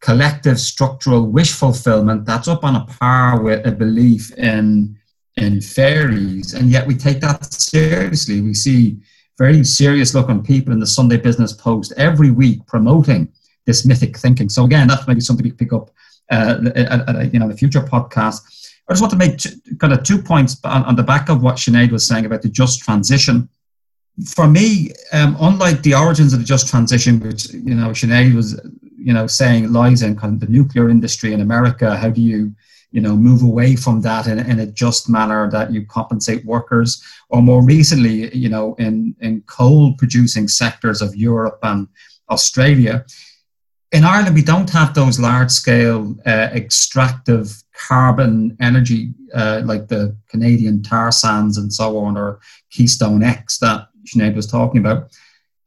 collective 0.00 0.60
structural 0.60 1.26
wish 1.26 1.52
fulfillment 1.52 2.26
that's 2.26 2.48
up 2.48 2.64
on 2.64 2.76
a 2.76 2.84
par 2.84 3.40
with 3.40 3.66
a 3.66 3.72
belief 3.72 4.32
in 4.36 4.96
in 5.38 5.62
fairies, 5.62 6.52
and 6.52 6.70
yet 6.70 6.86
we 6.86 6.94
take 6.94 7.20
that 7.20 7.50
seriously. 7.52 8.42
We 8.42 8.52
see 8.52 8.98
very 9.38 9.64
serious 9.64 10.14
looking 10.14 10.42
people 10.42 10.74
in 10.74 10.80
the 10.80 10.86
Sunday 10.86 11.16
Business 11.16 11.54
Post 11.54 11.94
every 11.96 12.30
week 12.30 12.66
promoting 12.66 13.32
this 13.64 13.86
mythic 13.86 14.18
thinking. 14.18 14.50
So 14.50 14.64
again, 14.64 14.88
that's 14.88 15.08
maybe 15.08 15.20
something 15.20 15.44
we 15.44 15.52
pick 15.52 15.72
up, 15.72 15.90
uh, 16.30 16.58
at, 16.76 17.08
at, 17.08 17.32
you 17.32 17.40
know, 17.40 17.48
the 17.48 17.56
future 17.56 17.80
podcast. 17.80 18.42
I 18.88 18.92
just 18.92 19.00
want 19.00 19.12
to 19.12 19.16
make 19.16 19.40
kind 19.78 19.94
of 19.94 20.02
two 20.02 20.20
points 20.20 20.58
on, 20.64 20.84
on 20.84 20.96
the 20.96 21.02
back 21.02 21.30
of 21.30 21.42
what 21.42 21.56
Sinead 21.56 21.92
was 21.92 22.06
saying 22.06 22.26
about 22.26 22.42
the 22.42 22.50
just 22.50 22.80
transition 22.80 23.48
for 24.26 24.46
me, 24.46 24.92
um, 25.12 25.36
unlike 25.40 25.82
the 25.82 25.94
origins 25.94 26.32
of 26.32 26.40
the 26.40 26.44
just 26.44 26.68
transition, 26.68 27.18
which 27.20 27.52
you 27.52 27.74
know 27.74 27.90
Sinead 27.90 28.34
was, 28.34 28.60
you 28.96 29.12
know, 29.12 29.26
saying 29.26 29.72
lies 29.72 30.02
in 30.02 30.16
kind 30.16 30.34
of 30.34 30.40
the 30.40 30.52
nuclear 30.52 30.88
industry 30.88 31.32
in 31.32 31.40
America, 31.40 31.96
how 31.96 32.10
do 32.10 32.20
you, 32.20 32.54
you 32.90 33.00
know, 33.00 33.16
move 33.16 33.42
away 33.42 33.74
from 33.74 34.02
that 34.02 34.26
in, 34.26 34.38
in 34.38 34.60
a 34.60 34.66
just 34.66 35.08
manner 35.08 35.50
that 35.50 35.72
you 35.72 35.86
compensate 35.86 36.44
workers, 36.44 37.02
or 37.30 37.40
more 37.40 37.64
recently, 37.64 38.34
you 38.36 38.48
know, 38.48 38.74
in 38.74 39.16
in 39.20 39.40
coal 39.42 39.94
producing 39.94 40.46
sectors 40.46 41.00
of 41.00 41.16
Europe 41.16 41.58
and 41.62 41.88
Australia. 42.30 43.04
In 43.92 44.04
Ireland, 44.04 44.34
we 44.34 44.42
don't 44.42 44.70
have 44.70 44.94
those 44.94 45.20
large 45.20 45.50
scale 45.50 46.16
uh, 46.24 46.48
extractive 46.54 47.62
carbon 47.88 48.56
energy 48.60 49.12
uh, 49.34 49.62
like 49.64 49.88
the 49.88 50.16
Canadian 50.28 50.82
tar 50.82 51.12
sands 51.12 51.58
and 51.58 51.72
so 51.72 51.98
on, 51.98 52.16
or 52.16 52.40
Keystone 52.70 53.22
XL 53.22 53.66
that 53.66 53.88
Sinead 54.06 54.34
was 54.34 54.46
talking 54.46 54.80
about. 54.80 55.10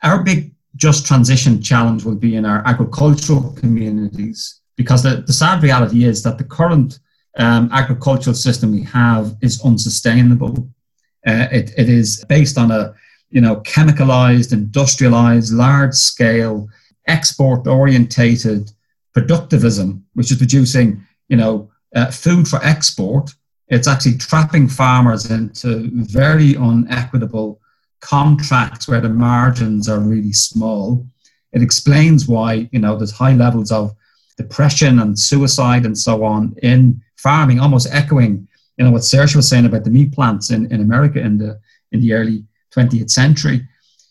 Our 0.03 0.23
big 0.23 0.51
just 0.75 1.05
transition 1.05 1.61
challenge 1.61 2.03
will 2.03 2.15
be 2.15 2.36
in 2.36 2.45
our 2.45 2.61
agricultural 2.67 3.53
communities 3.53 4.61
because 4.75 5.03
the, 5.03 5.23
the 5.25 5.33
sad 5.33 5.63
reality 5.63 6.03
is 6.03 6.21
that 6.23 6.38
the 6.38 6.43
current 6.43 6.99
um, 7.38 7.69
agricultural 7.71 8.36
system 8.36 8.71
we 8.71 8.83
have 8.83 9.36
is 9.41 9.63
unsustainable. 9.63 10.69
Uh, 11.25 11.47
it, 11.51 11.71
it 11.77 11.89
is 11.89 12.23
based 12.25 12.57
on 12.57 12.71
a 12.71 12.93
you 13.29 13.41
know 13.41 13.57
chemicalized, 13.61 14.53
industrialized, 14.53 15.53
large 15.53 15.93
scale, 15.93 16.67
export 17.07 17.67
orientated 17.67 18.71
productivism, 19.15 20.01
which 20.13 20.31
is 20.31 20.38
producing 20.38 21.05
you 21.29 21.38
know 21.38 21.69
uh, 21.95 22.11
food 22.11 22.47
for 22.47 22.63
export. 22.63 23.33
It's 23.67 23.88
actually 23.88 24.17
trapping 24.17 24.67
farmers 24.67 25.31
into 25.31 25.89
very 25.93 26.53
unequitable 26.53 27.59
contracts 28.05 28.87
where 28.87 29.01
the 29.01 29.09
margins 29.09 29.89
are 29.89 29.99
really 29.99 30.31
small. 30.31 31.05
It 31.53 31.63
explains 31.63 32.27
why 32.27 32.69
you 32.71 32.79
know 32.79 32.95
there's 32.95 33.11
high 33.11 33.33
levels 33.33 33.71
of 33.71 33.95
depression 34.37 34.99
and 34.99 35.17
suicide 35.17 35.85
and 35.85 35.97
so 35.97 36.23
on 36.23 36.55
in 36.61 37.01
farming, 37.17 37.59
almost 37.59 37.87
echoing 37.91 38.47
you 38.77 38.85
know 38.85 38.91
what 38.91 39.01
Saoirse 39.01 39.35
was 39.35 39.49
saying 39.49 39.65
about 39.65 39.85
the 39.85 39.89
meat 39.89 40.11
plants 40.11 40.51
in, 40.51 40.71
in 40.71 40.81
America 40.81 41.19
in 41.19 41.37
the 41.37 41.59
in 41.91 41.99
the 42.01 42.13
early 42.13 42.43
20th 42.75 43.09
century. 43.09 43.67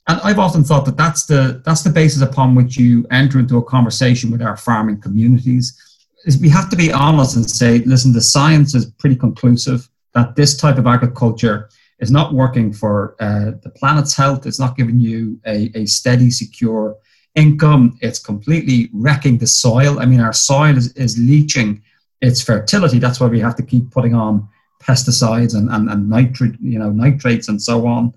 And 0.08 0.20
I've 0.22 0.38
often 0.38 0.64
thought 0.64 0.84
that 0.86 0.96
that's 0.96 1.26
the 1.26 1.62
that's 1.64 1.82
the 1.82 1.90
basis 1.90 2.22
upon 2.22 2.54
which 2.54 2.76
you 2.76 3.06
enter 3.10 3.38
into 3.38 3.58
a 3.58 3.64
conversation 3.64 4.30
with 4.30 4.42
our 4.42 4.56
farming 4.56 5.00
communities. 5.00 5.66
Is 6.24 6.40
we 6.40 6.48
have 6.48 6.70
to 6.70 6.76
be 6.76 6.90
honest 6.92 7.36
and 7.36 7.48
say, 7.48 7.78
listen, 7.80 8.12
the 8.12 8.20
science 8.20 8.74
is 8.74 8.86
pretty 8.98 9.16
conclusive 9.16 9.88
that 10.14 10.34
this 10.34 10.56
type 10.56 10.78
of 10.78 10.86
agriculture 10.86 11.68
is 12.04 12.10
not 12.10 12.34
working 12.42 12.68
for 12.80 13.16
uh, 13.18 13.52
the 13.64 13.72
planet's 13.78 14.14
health. 14.14 14.46
It's 14.46 14.60
not 14.64 14.76
giving 14.76 15.00
you 15.00 15.40
a, 15.46 15.70
a 15.80 15.86
steady, 15.86 16.30
secure 16.30 16.96
income. 17.34 17.98
It's 18.06 18.20
completely 18.30 18.90
wrecking 18.92 19.38
the 19.38 19.46
soil. 19.46 19.98
I 20.02 20.04
mean, 20.10 20.20
our 20.20 20.36
soil 20.50 20.76
is, 20.76 20.92
is 21.06 21.18
leaching 21.18 21.82
its 22.20 22.42
fertility. 22.42 22.98
That's 22.98 23.20
why 23.20 23.28
we 23.28 23.40
have 23.40 23.56
to 23.56 23.62
keep 23.72 23.90
putting 23.90 24.14
on 24.14 24.46
pesticides 24.82 25.54
and, 25.58 25.70
and, 25.74 25.88
and 25.92 26.10
nitrate, 26.16 26.56
you 26.60 26.78
know, 26.78 26.90
nitrates 26.90 27.48
and 27.48 27.60
so 27.60 27.86
on. 27.86 28.12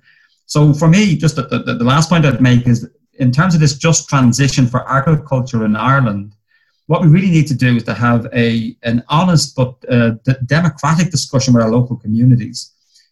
So 0.45 0.73
for 0.73 0.89
me, 0.89 1.15
just 1.15 1.35
the, 1.37 1.43
the, 1.43 1.73
the 1.81 1.89
last 1.93 2.09
point 2.09 2.25
I'd 2.25 2.41
make 2.41 2.67
is 2.67 2.89
in 3.13 3.31
terms 3.31 3.55
of 3.55 3.61
this 3.61 3.77
just 3.77 4.09
transition 4.09 4.67
for 4.67 4.89
agriculture 4.99 5.65
in 5.65 5.75
Ireland, 5.75 6.33
what 6.87 7.01
we 7.01 7.07
really 7.07 7.31
need 7.37 7.47
to 7.47 7.55
do 7.55 7.75
is 7.77 7.83
to 7.83 7.93
have 7.93 8.27
a 8.33 8.75
an 8.83 9.03
honest 9.09 9.55
but 9.55 9.71
uh, 9.89 10.11
democratic 10.45 11.09
discussion 11.11 11.53
with 11.53 11.63
our 11.63 11.71
local 11.71 11.97
communities 11.97 12.59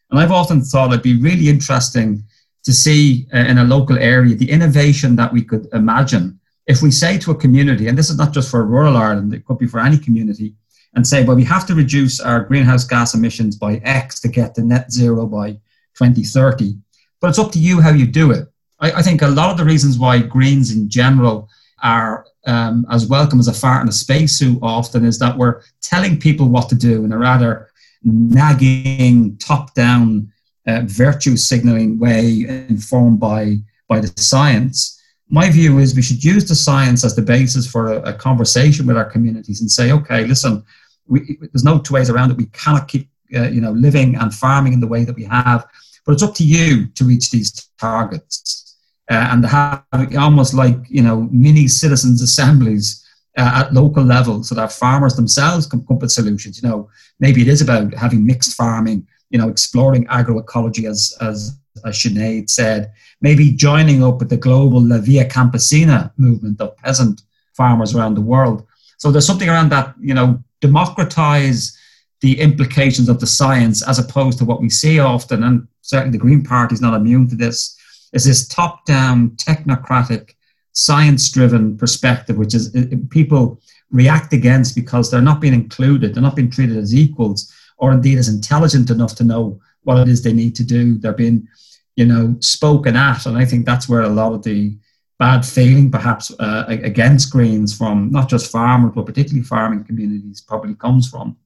And 0.10 0.20
I've 0.20 0.32
often 0.32 0.62
thought 0.62 0.92
it'd 0.92 1.04
be 1.04 1.22
really 1.22 1.50
interesting 1.50 2.24
to 2.64 2.74
see 2.74 3.28
uh, 3.34 3.38
in 3.38 3.60
a 3.60 3.64
local 3.64 3.98
area 3.98 4.36
the 4.36 4.50
innovation 4.50 5.16
that 5.16 5.32
we 5.32 5.44
could 5.44 5.68
imagine 5.74 6.40
if 6.68 6.82
we 6.82 6.92
say 6.92 7.18
to 7.20 7.32
a 7.32 7.36
community, 7.36 7.88
and 7.88 7.98
this 7.98 8.10
is 8.10 8.18
not 8.18 8.34
just 8.34 8.50
for 8.50 8.66
rural 8.66 8.98
Ireland, 8.98 9.34
it 9.34 9.46
could 9.46 9.60
be 9.60 9.68
for 9.68 9.80
any 9.80 9.98
community, 9.98 10.56
and 10.96 11.06
say, 11.06 11.24
well, 11.24 11.36
we 11.36 11.44
have 11.44 11.68
to 11.68 11.76
reduce 11.76 12.20
our 12.20 12.44
greenhouse 12.44 12.86
gas 12.86 13.14
emissions 13.14 13.56
by 13.56 13.76
X 13.84 14.20
to 14.22 14.28
get 14.28 14.56
to 14.56 14.64
net 14.64 14.92
zero 14.92 15.28
by 15.28 15.52
2030. 15.96 16.76
But 17.20 17.30
it's 17.30 17.40
up 17.40 17.52
to 17.52 17.60
you 17.60 17.82
how 17.82 17.92
you 17.92 18.08
do 18.08 18.32
it. 18.32 18.48
I, 18.80 18.94
I 18.94 19.02
think 19.02 19.22
a 19.22 19.28
lot 19.28 19.52
of 19.52 19.58
the 19.58 19.66
reasons 19.66 20.00
why 20.00 20.20
Greens 20.20 20.72
in 20.72 20.90
general 20.90 21.50
are 21.84 22.26
um, 22.48 22.86
as 22.90 23.08
welcome 23.08 23.40
as 23.40 23.48
a 23.48 23.54
fart 23.54 23.84
in 23.84 23.90
a 23.90 23.92
spacesuit 23.92 24.58
often 24.62 25.06
is 25.06 25.20
that 25.20 25.38
we're 25.38 25.62
telling 25.82 26.20
people 26.20 26.48
what 26.48 26.70
to 26.70 26.76
do 26.76 27.04
in 27.04 27.12
a 27.12 27.18
rather 27.18 27.70
nagging, 28.06 29.38
top 29.38 29.74
down, 29.74 30.32
uh, 30.68 30.82
virtue 30.86 31.36
signaling 31.36 32.00
way 32.00 32.46
informed 32.70 33.20
by, 33.20 33.58
by 33.88 34.00
the 34.00 34.12
science. 34.16 35.02
My 35.30 35.50
view 35.50 35.80
is 35.80 35.96
we 35.96 36.02
should 36.02 36.24
use 36.24 36.48
the 36.48 36.56
science 36.56 37.04
as 37.04 37.16
the 37.16 37.22
basis 37.22 37.68
for 37.68 37.94
a, 37.94 38.02
a 38.02 38.14
conversation 38.14 38.88
with 38.88 38.96
our 38.96 39.10
communities 39.10 39.62
and 39.62 39.70
say, 39.70 39.92
okay, 39.92 40.26
listen, 40.26 40.64
we, 41.08 41.38
there's 41.52 41.64
no 41.64 41.80
two 41.80 41.96
ways 41.96 42.10
around 42.10 42.32
it. 42.32 42.38
We 42.38 42.46
cannot 42.48 42.88
keep 42.88 43.10
uh, 43.36 43.50
you 43.50 43.62
know, 43.62 43.72
living 43.72 44.16
and 44.16 44.34
farming 44.34 44.74
in 44.74 44.80
the 44.80 44.88
way 44.88 45.04
that 45.04 45.16
we 45.16 45.24
have, 45.24 45.66
but 46.06 46.12
it's 46.14 46.24
up 46.24 46.36
to 46.36 46.44
you 46.44 46.88
to 46.88 47.04
reach 47.04 47.32
these 47.32 47.70
targets 47.80 48.78
uh, 49.10 49.30
and 49.32 49.46
have 49.46 49.84
almost 50.18 50.54
like 50.54 50.78
you 50.90 51.02
know 51.02 51.28
mini 51.32 51.68
citizens 51.68 52.22
assemblies 52.28 53.05
uh, 53.38 53.64
at 53.66 53.74
local 53.74 54.04
level 54.04 54.44
so 54.44 54.56
that 54.56 54.72
farmers 54.72 55.16
themselves 55.16 55.68
can 55.68 55.86
come 55.86 55.98
up 55.98 56.02
with 56.02 56.12
solutions. 56.12 56.62
You 56.62 56.70
know, 56.70 56.90
maybe 57.20 57.42
it 57.42 57.48
is 57.48 57.62
about 57.62 57.94
having 57.94 58.26
mixed 58.26 58.56
farming. 58.56 59.08
You 59.30 59.40
know, 59.40 59.50
exploring 59.50 60.06
agroecology 60.06 60.88
as 60.90 61.16
as 61.22 61.58
as 61.86 61.98
Sinead 61.98 62.50
said. 62.50 62.92
Maybe 63.22 63.52
joining 63.52 64.04
up 64.04 64.20
with 64.20 64.30
the 64.30 64.38
global 64.38 64.82
La 64.82 65.00
Via 65.00 65.28
Campesina 65.28 66.12
movement 66.18 66.62
of 66.62 66.78
peasant 66.78 67.24
farmers 67.54 67.96
around 67.96 68.16
the 68.16 68.22
world. 68.22 68.66
So 68.98 69.12
there's 69.12 69.28
something 69.28 69.50
around 69.50 69.70
that. 69.72 69.96
You 70.00 70.14
know, 70.14 70.44
democratize 70.62 71.78
the 72.22 72.40
implications 72.40 73.10
of 73.10 73.20
the 73.20 73.28
science 73.28 73.86
as 73.88 74.00
opposed 74.00 74.38
to 74.38 74.46
what 74.46 74.62
we 74.62 74.70
see 74.70 75.00
often, 75.00 75.44
and 75.44 75.68
certainly 75.82 76.18
the 76.18 76.22
Green 76.22 76.44
Party 76.44 76.74
is 76.74 76.82
not 76.82 76.94
immune 76.94 77.28
to 77.30 77.36
this 77.36 77.76
is 78.16 78.24
this 78.24 78.48
top 78.48 78.86
down, 78.86 79.32
technocratic, 79.32 80.35
science 80.76 81.32
driven 81.32 81.78
perspective, 81.78 82.38
which 82.38 82.54
is 82.54 82.76
people 83.10 83.60
react 83.92 84.34
against 84.34 84.76
because 84.76 85.10
they're 85.10 85.22
not 85.22 85.40
being 85.40 85.54
included, 85.54 86.14
they're 86.14 86.22
not 86.22 86.36
being 86.36 86.52
treated 86.52 86.78
as 86.78 86.94
equals, 86.94 87.52
or 87.78 87.94
indeed 87.94 88.18
as 88.18 88.28
intelligent 88.28 88.90
enough 88.90 89.16
to 89.16 89.24
know 89.24 89.60
what 89.84 89.98
it 90.00 90.10
is 90.10 90.22
they 90.22 90.34
need 90.34 90.54
to 90.56 90.64
do. 90.64 90.98
They're 90.98 91.14
being, 91.14 91.48
you 91.96 92.06
know, 92.06 92.36
spoken 92.42 92.96
at. 92.96 93.26
And 93.26 93.38
I 93.38 93.46
think 93.46 93.66
that's 93.66 93.88
where 93.88 94.02
a 94.02 94.10
lot 94.10 94.34
of 94.34 94.44
the 94.44 94.78
bad 95.18 95.46
feeling 95.46 95.90
perhaps 95.90 96.32
uh, 96.40 96.66
against 96.68 97.32
greens 97.32 97.76
from 97.76 98.12
not 98.12 98.28
just 98.28 98.52
farmers, 98.52 98.92
but 98.94 99.06
particularly 99.06 99.44
farming 99.44 99.86
communities 99.86 100.42
probably 100.42 100.76
comes 100.76 101.10
from. 101.10 101.38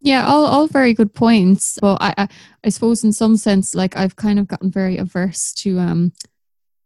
Yeah, 0.00 0.26
all, 0.26 0.44
all 0.46 0.66
very 0.66 0.94
good 0.94 1.14
points. 1.14 1.78
But 1.80 1.98
I, 2.00 2.14
I, 2.18 2.28
I 2.64 2.68
suppose 2.70 3.04
in 3.04 3.12
some 3.12 3.36
sense, 3.36 3.76
like 3.76 3.96
I've 3.96 4.16
kind 4.16 4.40
of 4.40 4.48
gotten 4.48 4.72
very 4.72 4.96
averse 4.96 5.52
to 5.58 5.78
um 5.78 6.12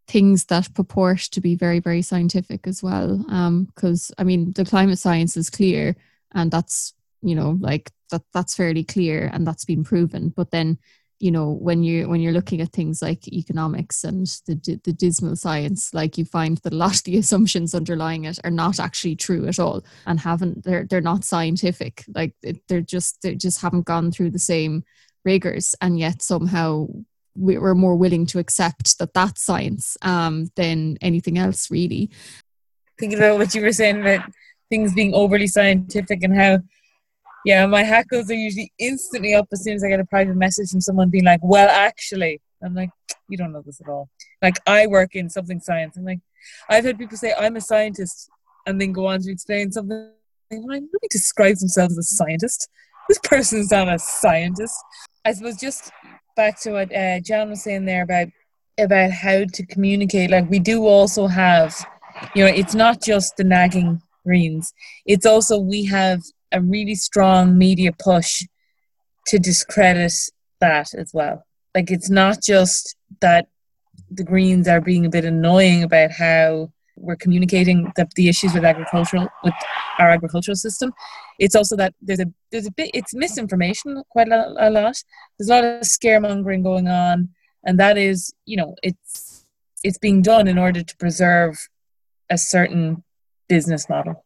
things 0.09 0.45
that 0.47 0.73
purport 0.75 1.19
to 1.19 1.41
be 1.41 1.57
very, 1.57 1.81
very 1.81 2.03
scientific 2.03 2.67
as 2.67 2.83
well. 2.83 3.25
Um, 3.29 3.65
because 3.65 4.13
I 4.19 4.25
mean 4.25 4.53
the 4.53 4.65
climate 4.65 4.99
science 4.99 5.37
is 5.37 5.51
clear 5.51 5.97
and 6.33 6.51
that's 6.51 6.95
you 7.23 7.35
know, 7.35 7.57
like 7.61 7.91
that 8.11 8.23
that's 8.33 8.55
fairly 8.55 8.85
clear 8.85 9.31
and 9.33 9.47
that's 9.47 9.65
been 9.65 9.85
proven. 9.85 10.29
But 10.29 10.51
then 10.51 10.79
you 11.19 11.31
know 11.31 11.51
when 11.51 11.83
you 11.83 12.09
when 12.09 12.21
you're 12.21 12.33
looking 12.33 12.61
at 12.61 12.73
things 12.73 13.01
like 13.01 13.27
economics 13.29 14.05
and 14.05 14.27
the 14.47 14.79
the 14.85 14.93
dismal 14.93 15.35
science 15.35 15.95
like 15.95 16.19
you 16.19 16.27
find 16.27 16.59
that 16.59 16.75
a 16.75 16.77
lot 16.77 16.97
of 16.97 17.05
the 17.05 17.17
assumptions 17.23 17.75
underlying 17.75 18.25
it 18.25 18.39
are 18.45 18.51
not 18.51 18.79
actually 18.79 19.17
true 19.17 19.47
at 19.49 19.59
all 19.59 19.83
and 20.05 20.21
haven't 20.21 20.63
they're 20.63 20.85
they're 20.85 21.01
not 21.01 21.25
scientific 21.25 22.05
like 22.15 22.35
they're 22.69 22.83
just 22.83 23.23
they 23.23 23.35
just 23.35 23.63
haven't 23.63 23.87
gone 23.87 24.11
through 24.11 24.31
the 24.31 24.39
same 24.39 24.85
rigors 25.25 25.75
and 25.81 25.99
yet 25.99 26.21
somehow 26.21 26.87
we're 27.37 27.75
more 27.75 27.97
willing 27.97 28.27
to 28.27 28.39
accept 28.39 28.99
that 28.99 29.15
that's 29.15 29.45
science 29.45 29.97
um, 30.03 30.51
than 30.57 30.97
anything 31.01 31.39
else 31.39 31.71
really 31.71 32.11
thinking 32.99 33.19
about 33.19 33.39
what 33.39 33.55
you 33.55 33.63
were 33.63 33.73
saying 33.73 34.01
about 34.01 34.29
things 34.71 34.95
being 34.95 35.15
overly 35.15 35.47
scientific 35.47 36.23
and 36.23 36.35
how 36.35 36.59
yeah, 37.47 37.65
my 37.65 37.85
hackles 37.85 38.29
are 38.29 38.35
usually 38.35 38.73
instantly 38.77 39.33
up 39.33 39.47
as 39.53 39.63
soon 39.63 39.75
as 39.75 39.85
I 39.85 39.89
get 39.89 40.01
a 40.01 40.05
private 40.05 40.35
message 40.35 40.71
from 40.71 40.81
someone 40.81 41.11
being 41.11 41.25
like, 41.25 41.39
well, 41.45 41.69
actually. 41.69 42.41
I'm 42.61 42.75
like, 42.75 42.91
you 43.29 43.39
don't 43.39 43.53
know 43.53 43.63
this 43.65 43.81
at 43.81 43.89
all. 43.89 44.09
Like, 44.43 44.57
I 44.67 44.89
work 44.89 45.15
in 45.15 45.31
something 45.31 45.61
science. 45.61 45.97
I'm 45.97 46.05
like, 46.05 46.19
I've 46.69 46.85
had 46.85 46.99
people 46.99 47.17
say, 47.17 47.35
I'm 47.39 47.55
a 47.55 47.61
scientist, 47.61 48.29
and 48.67 48.81
then 48.81 48.91
go 48.91 49.07
on 49.07 49.21
to 49.21 49.31
explain 49.31 49.71
something. 49.71 50.11
Like, 50.51 50.61
nobody 50.61 51.09
describes 51.09 51.61
themselves 51.61 51.97
as 51.97 52.11
a 52.11 52.17
scientist. 52.17 52.69
This 53.09 53.21
person's 53.23 53.71
not 53.71 53.89
a 53.89 54.01
scientist. 54.01 54.75
I 55.25 55.31
suppose 55.31 55.57
just 55.57 55.93
back 56.37 56.61
to 56.61 56.73
what 56.73 56.95
uh, 56.95 57.21
John 57.21 57.51
was 57.51 57.63
saying 57.63 57.87
there 57.87 58.03
about 58.03 58.29
about 58.79 59.11
how 59.11 59.45
to 59.53 59.67
communicate. 59.67 60.31
Like, 60.31 60.51
we 60.51 60.59
do 60.59 60.87
also 60.87 61.27
have, 61.27 61.75
you 62.35 62.45
know, 62.45 62.51
it's 62.51 62.75
not 62.75 63.03
just 63.03 63.37
the 63.37 63.45
nagging 63.45 64.03
greens. 64.25 64.75
It's 65.07 65.25
also 65.25 65.59
we 65.59 65.87
have 65.87 66.23
a 66.53 66.61
really 66.61 66.95
strong 66.95 67.57
media 67.57 67.93
push 67.93 68.43
to 69.29 69.39
discredit 69.39 70.13
that 70.61 70.95
as 70.95 71.11
well. 71.13 71.45
Like 71.75 71.91
it's 71.91 72.11
not 72.11 72.43
just 72.43 72.97
that 73.21 73.49
the 74.11 74.25
Greens 74.25 74.69
are 74.69 74.81
being 74.81 75.05
a 75.05 75.11
bit 75.11 75.25
annoying 75.25 75.83
about 75.83 76.13
how 76.13 76.71
we're 76.97 77.17
communicating 77.17 77.93
the, 77.97 78.09
the 78.17 78.29
issues 78.29 78.55
with 78.55 78.65
agricultural 78.65 79.29
with 79.45 79.55
our 79.99 80.11
agricultural 80.11 80.57
system. 80.57 80.93
It's 81.39 81.55
also 81.55 81.77
that 81.77 81.95
there's 82.01 82.21
a 82.21 82.27
there's 82.51 82.67
a 82.67 82.73
bit 82.73 82.91
it's 82.95 83.15
misinformation 83.15 84.03
quite 84.11 84.29
a, 84.29 84.55
a 84.59 84.71
lot. 84.71 84.97
There's 85.39 85.49
a 85.49 85.55
lot 85.55 85.65
of 85.65 85.83
scaremongering 85.83 86.63
going 86.63 86.89
on, 86.89 87.29
and 87.65 87.79
that 87.79 87.97
is 87.99 88.35
you 88.47 88.57
know 88.57 88.75
it's 88.83 89.45
it's 89.85 89.99
being 89.99 90.23
done 90.23 90.49
in 90.49 90.59
order 90.59 90.83
to 90.83 90.97
preserve 90.97 91.69
a 92.31 92.39
certain 92.39 93.05
business 93.49 93.89
model. 93.89 94.25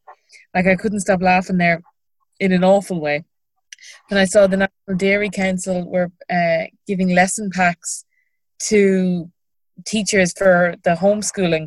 Like 0.55 0.66
I 0.66 0.77
couldn't 0.77 1.01
stop 1.01 1.21
laughing 1.21 1.59
there 1.59 1.83
in 2.39 2.53
an 2.53 2.64
awful 2.64 3.01
way. 3.01 3.25
And 4.11 4.18
I 4.18 4.25
saw 4.25 4.47
the 4.47 4.57
National 4.57 4.97
Dairy 4.97 5.31
Council 5.31 5.89
were 5.89 6.11
uh, 6.31 6.64
giving 6.87 7.14
lesson 7.14 7.51
packs 7.51 8.05
to 8.68 9.31
teachers 9.87 10.35
for 10.37 10.75
the 10.85 10.91
homeschooling, 10.91 11.66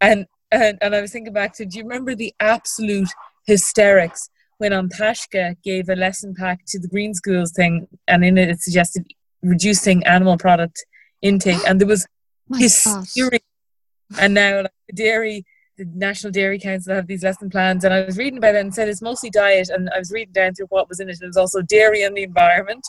and, 0.00 0.26
and 0.52 0.78
and 0.80 0.94
I 0.94 1.00
was 1.00 1.12
thinking 1.12 1.32
back 1.32 1.54
to, 1.54 1.66
do 1.66 1.78
you 1.78 1.84
remember 1.84 2.14
the 2.14 2.34
absolute 2.40 3.08
hysterics 3.46 4.28
when 4.58 4.72
An 4.72 4.88
Taisce 4.88 5.56
gave 5.64 5.88
a 5.88 5.96
lesson 5.96 6.34
pack 6.34 6.60
to 6.68 6.78
the 6.78 6.88
green 6.88 7.14
schools 7.14 7.52
thing, 7.52 7.88
and 8.06 8.24
in 8.24 8.38
it 8.38 8.48
it 8.48 8.60
suggested 8.60 9.04
reducing 9.42 10.04
animal 10.06 10.36
product 10.36 10.84
intake, 11.22 11.66
and 11.66 11.80
there 11.80 11.88
was 11.88 12.06
hysteria. 12.56 13.40
And 14.18 14.34
now 14.34 14.62
like, 14.62 14.72
the 14.88 14.94
dairy 14.94 15.44
the 15.78 15.86
National 15.94 16.30
Dairy 16.30 16.58
Council 16.58 16.94
have 16.94 17.06
these 17.06 17.22
lesson 17.22 17.48
plans, 17.48 17.84
and 17.84 17.94
I 17.94 18.04
was 18.04 18.18
reading 18.18 18.38
about 18.38 18.54
it 18.54 18.60
and 18.60 18.74
said 18.74 18.88
it's 18.88 19.02
mostly 19.02 19.30
diet, 19.30 19.70
and 19.70 19.88
I 19.90 19.98
was 19.98 20.12
reading 20.12 20.32
down 20.32 20.54
through 20.54 20.66
what 20.66 20.88
was 20.88 21.00
in 21.00 21.08
it, 21.08 21.14
and 21.14 21.22
it 21.22 21.28
was 21.28 21.36
also 21.36 21.62
dairy 21.62 22.02
and 22.02 22.16
the 22.16 22.22
environment. 22.22 22.86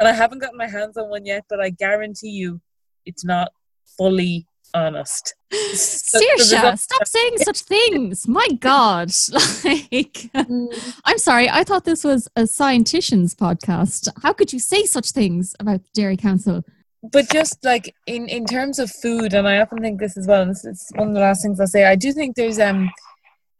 And 0.00 0.08
I 0.08 0.12
haven't 0.12 0.40
gotten 0.40 0.58
my 0.58 0.66
hands 0.66 0.96
on 0.96 1.08
one 1.08 1.24
yet, 1.24 1.44
but 1.48 1.60
I 1.60 1.70
guarantee 1.70 2.30
you, 2.30 2.60
it's 3.06 3.24
not 3.24 3.52
fully 3.96 4.46
honest. 4.74 5.34
Saoirse, 5.52 6.40
so 6.40 6.74
stop 6.74 7.06
saying 7.06 7.38
such 7.38 7.60
things. 7.62 8.28
My 8.28 8.48
God. 8.60 9.10
Like 9.64 10.30
mm. 10.34 10.94
I'm 11.04 11.18
sorry, 11.18 11.48
I 11.48 11.64
thought 11.64 11.84
this 11.84 12.04
was 12.04 12.28
a 12.36 12.42
scientician's 12.42 13.34
podcast. 13.34 14.08
How 14.22 14.32
could 14.32 14.52
you 14.52 14.58
say 14.58 14.84
such 14.84 15.12
things 15.12 15.54
about 15.60 15.82
the 15.82 15.90
Dairy 15.94 16.16
Council? 16.16 16.64
but 17.12 17.28
just 17.30 17.62
like 17.64 17.94
in 18.06 18.28
in 18.28 18.46
terms 18.46 18.78
of 18.78 18.90
food 18.90 19.34
and 19.34 19.46
i 19.46 19.60
often 19.60 19.78
think 19.78 20.00
this 20.00 20.16
as 20.16 20.26
well 20.26 20.42
and 20.42 20.50
this 20.50 20.64
is 20.64 20.90
one 20.94 21.08
of 21.08 21.14
the 21.14 21.20
last 21.20 21.42
things 21.42 21.60
i'll 21.60 21.66
say 21.66 21.84
i 21.84 21.94
do 21.94 22.12
think 22.12 22.34
there's 22.34 22.58
um 22.58 22.90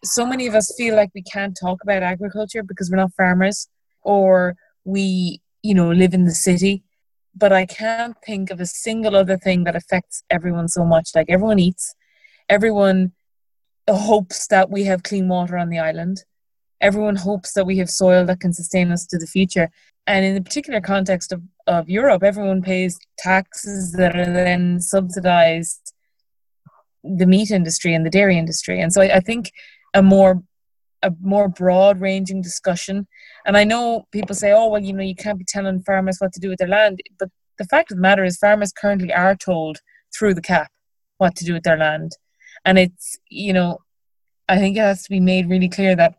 so 0.03 0.27
many 0.27 0.47
of 0.47 0.55
us 0.55 0.75
feel 0.77 0.95
like 0.95 1.11
we 1.15 1.23
can't 1.23 1.57
talk 1.61 1.83
about 1.83 2.03
agriculture 2.03 2.63
because 2.63 2.91
we're 2.91 2.97
not 2.97 3.13
farmers 3.17 3.69
or 4.03 4.57
we 4.85 5.41
you 5.63 5.75
know 5.75 5.91
live 5.91 6.15
in 6.15 6.25
the 6.25 6.31
city 6.31 6.83
but 7.37 7.53
i 7.53 7.67
can't 7.67 8.17
think 8.25 8.51
of 8.51 8.61
a 8.61 8.67
single 8.67 9.17
other 9.17 9.37
thing 9.37 9.65
that 9.65 9.77
affects 9.77 10.23
everyone 10.31 10.69
so 10.69 10.85
much 10.85 11.11
like 11.15 11.27
everyone 11.29 11.59
eats 11.59 11.95
everyone 12.49 13.13
hopes 13.89 14.47
that 14.47 14.71
we 14.71 14.85
have 14.85 15.03
clean 15.03 15.29
water 15.29 15.57
on 15.57 15.69
the 15.69 15.79
island 15.79 16.25
everyone 16.81 17.17
hopes 17.17 17.53
that 17.53 17.67
we 17.67 17.79
have 17.79 17.91
soil 17.91 18.25
that 18.25 18.41
can 18.41 18.53
sustain 18.53 18.91
us 18.91 19.07
to 19.07 19.19
the 19.19 19.27
future 19.27 19.71
and 20.07 20.25
in 20.25 20.35
the 20.35 20.43
particular 20.43 20.81
context 20.81 21.33
of, 21.33 21.43
of 21.67 21.89
Europe, 21.89 22.23
everyone 22.23 22.63
pays 22.63 22.99
taxes 23.17 23.93
that 23.93 24.17
are 24.17 24.31
then 24.31 24.81
subsidized 24.81 25.95
the 27.03 27.27
meat 27.27 27.51
industry 27.51 27.95
and 27.95 28.05
the 28.05 28.11
dairy 28.11 28.39
industry. 28.39 28.81
And 28.81 28.93
so 28.93 29.01
I, 29.01 29.17
I 29.17 29.21
think 29.21 29.51
a 29.95 30.03
more 30.03 30.43
a 31.03 31.13
more 31.21 31.49
broad 31.49 32.01
ranging 32.01 32.41
discussion. 32.41 33.07
And 33.45 33.57
I 33.57 33.65
know 33.65 34.07
people 34.11 34.35
say, 34.35 34.53
oh, 34.53 34.69
well, 34.69 34.83
you 34.83 34.93
know, 34.93 35.03
you 35.03 35.15
can't 35.15 35.39
be 35.39 35.45
telling 35.47 35.83
farmers 35.83 36.19
what 36.19 36.33
to 36.33 36.41
do 36.41 36.49
with 36.49 36.59
their 36.59 36.69
land. 36.69 37.01
But 37.19 37.29
the 37.59 37.67
fact 37.67 37.91
of 37.91 37.99
the 37.99 38.03
matter 38.03 38.25
is 38.25 38.39
farmers 38.39 38.73
currently 38.73 39.13
are 39.13 39.37
told 39.37 39.79
through 40.17 40.35
the 40.35 40.43
CAP 40.43 40.71
what 41.19 41.37
to 41.37 41.45
do 41.45 41.53
with 41.53 41.63
their 41.63 41.77
land. 41.77 42.13
And 42.65 42.79
it's, 42.79 43.19
you 43.29 43.53
know, 43.53 43.79
I 44.49 44.59
think 44.59 44.77
it 44.77 44.81
has 44.81 45.03
to 45.05 45.11
be 45.11 45.21
made 45.21 45.49
really 45.49 45.69
clear 45.69 45.95
that 45.97 46.15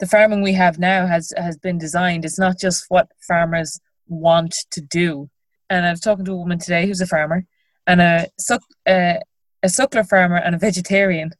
the 0.00 0.06
farming 0.06 0.42
we 0.42 0.52
have 0.52 0.78
now 0.78 1.06
has 1.06 1.32
has 1.36 1.56
been 1.58 1.78
designed. 1.78 2.24
It's 2.24 2.38
not 2.38 2.58
just 2.58 2.84
what 2.88 3.08
farmers 3.26 3.80
want 4.06 4.54
to 4.70 4.80
do. 4.80 5.28
And 5.70 5.84
I 5.84 5.90
was 5.90 6.00
talking 6.00 6.24
to 6.24 6.32
a 6.32 6.36
woman 6.36 6.58
today 6.58 6.86
who's 6.86 7.00
a 7.00 7.06
farmer 7.06 7.44
and 7.86 8.00
a 8.00 8.28
suck, 8.38 8.62
uh, 8.86 9.18
a 9.62 9.66
suckler 9.66 10.08
farmer 10.08 10.36
and 10.36 10.54
a 10.54 10.58
vegetarian, 10.58 11.30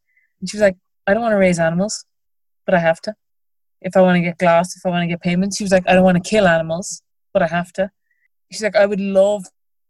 and 0.40 0.50
she 0.50 0.56
was 0.56 0.62
like, 0.62 0.76
"I 1.06 1.14
don't 1.14 1.22
want 1.22 1.32
to 1.32 1.38
raise 1.38 1.58
animals, 1.58 2.04
but 2.66 2.74
I 2.74 2.80
have 2.80 3.00
to. 3.02 3.14
If 3.80 3.96
I 3.96 4.00
want 4.00 4.16
to 4.16 4.22
get 4.22 4.38
glass, 4.38 4.76
if 4.76 4.84
I 4.84 4.90
want 4.90 5.02
to 5.02 5.08
get 5.08 5.20
payments." 5.22 5.56
She 5.56 5.64
was 5.64 5.72
like, 5.72 5.88
"I 5.88 5.94
don't 5.94 6.04
want 6.04 6.22
to 6.22 6.30
kill 6.30 6.46
animals, 6.46 7.02
but 7.32 7.42
I 7.42 7.46
have 7.46 7.72
to." 7.74 7.90
She's 8.50 8.62
like, 8.62 8.76
"I 8.76 8.86
would 8.86 9.00
love 9.00 9.44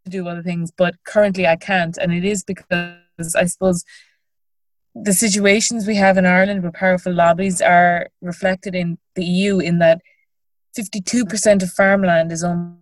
to 0.05 0.11
do 0.11 0.27
other 0.27 0.43
things, 0.43 0.71
but 0.71 0.95
currently 1.05 1.47
I 1.47 1.55
can't, 1.55 1.97
and 1.97 2.13
it 2.13 2.25
is 2.25 2.43
because 2.43 3.35
I 3.35 3.45
suppose." 3.45 3.83
The 4.95 5.13
situations 5.13 5.85
we 5.85 5.95
have 5.95 6.17
in 6.17 6.25
Ireland 6.25 6.63
with 6.63 6.73
powerful 6.73 7.13
lobbies 7.13 7.61
are 7.61 8.09
reflected 8.21 8.73
in 8.75 8.97
the 9.15 9.23
EU 9.23 9.59
in 9.59 9.79
that 9.79 10.01
52% 10.75 11.63
of 11.63 11.69
farmland 11.71 12.31
is 12.31 12.43
owned 12.43 12.77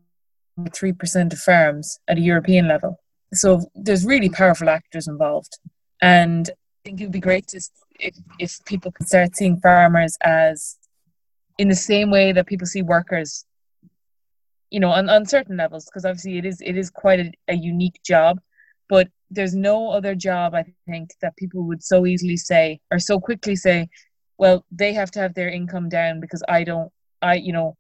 by 0.58 0.70
3% 0.70 1.34
of 1.34 1.40
farms 1.40 2.00
at 2.08 2.18
a 2.18 2.22
European 2.22 2.68
level. 2.68 3.00
So 3.34 3.70
there's 3.76 4.06
really 4.06 4.30
powerful 4.30 4.70
actors 4.70 5.08
involved. 5.08 5.60
And 6.02 6.50
I 6.50 6.54
think 6.86 7.02
it 7.02 7.06
would 7.06 7.12
be 7.12 7.20
great 7.20 7.48
to, 7.48 7.62
if, 8.00 8.16
if 8.40 8.64
people 8.66 8.92
could 8.92 9.08
start 9.08 9.36
seeing 9.36 9.60
farmers 9.60 10.18
as 10.22 10.78
in 11.58 11.68
the 11.68 11.76
same 11.76 12.12
way 12.12 12.32
that 12.32 12.48
people 12.48 12.68
see 12.68 12.82
workers, 12.82 13.46
you 14.70 14.80
know, 14.80 14.90
on, 14.90 15.10
on 15.10 15.26
certain 15.26 15.58
levels, 15.58 15.86
because 15.86 16.06
obviously 16.06 16.38
it 16.38 16.46
is 16.46 16.62
it 16.62 16.78
is 16.78 16.90
quite 16.90 17.20
a, 17.20 17.32
a 17.48 17.56
unique 17.56 18.00
job. 18.04 18.40
But 18.90 19.10
there's 19.30 19.56
no 19.56 19.90
other 19.90 20.16
job 20.16 20.56
I 20.56 20.64
think 20.86 21.10
that 21.22 21.36
people 21.36 21.64
would 21.64 21.84
so 21.84 22.06
easily 22.06 22.38
say 22.38 22.80
or 22.92 23.00
so 23.00 23.20
quickly 23.20 23.56
say, 23.56 23.90
well, 24.38 24.66
they 24.72 24.94
have 24.94 25.12
to 25.12 25.20
have 25.20 25.34
their 25.34 25.50
income 25.50 25.90
down 25.90 26.20
because 26.20 26.44
I 26.48 26.64
don't 26.64 26.92
I 27.22 27.36
you 27.36 27.54
know, 27.54 27.76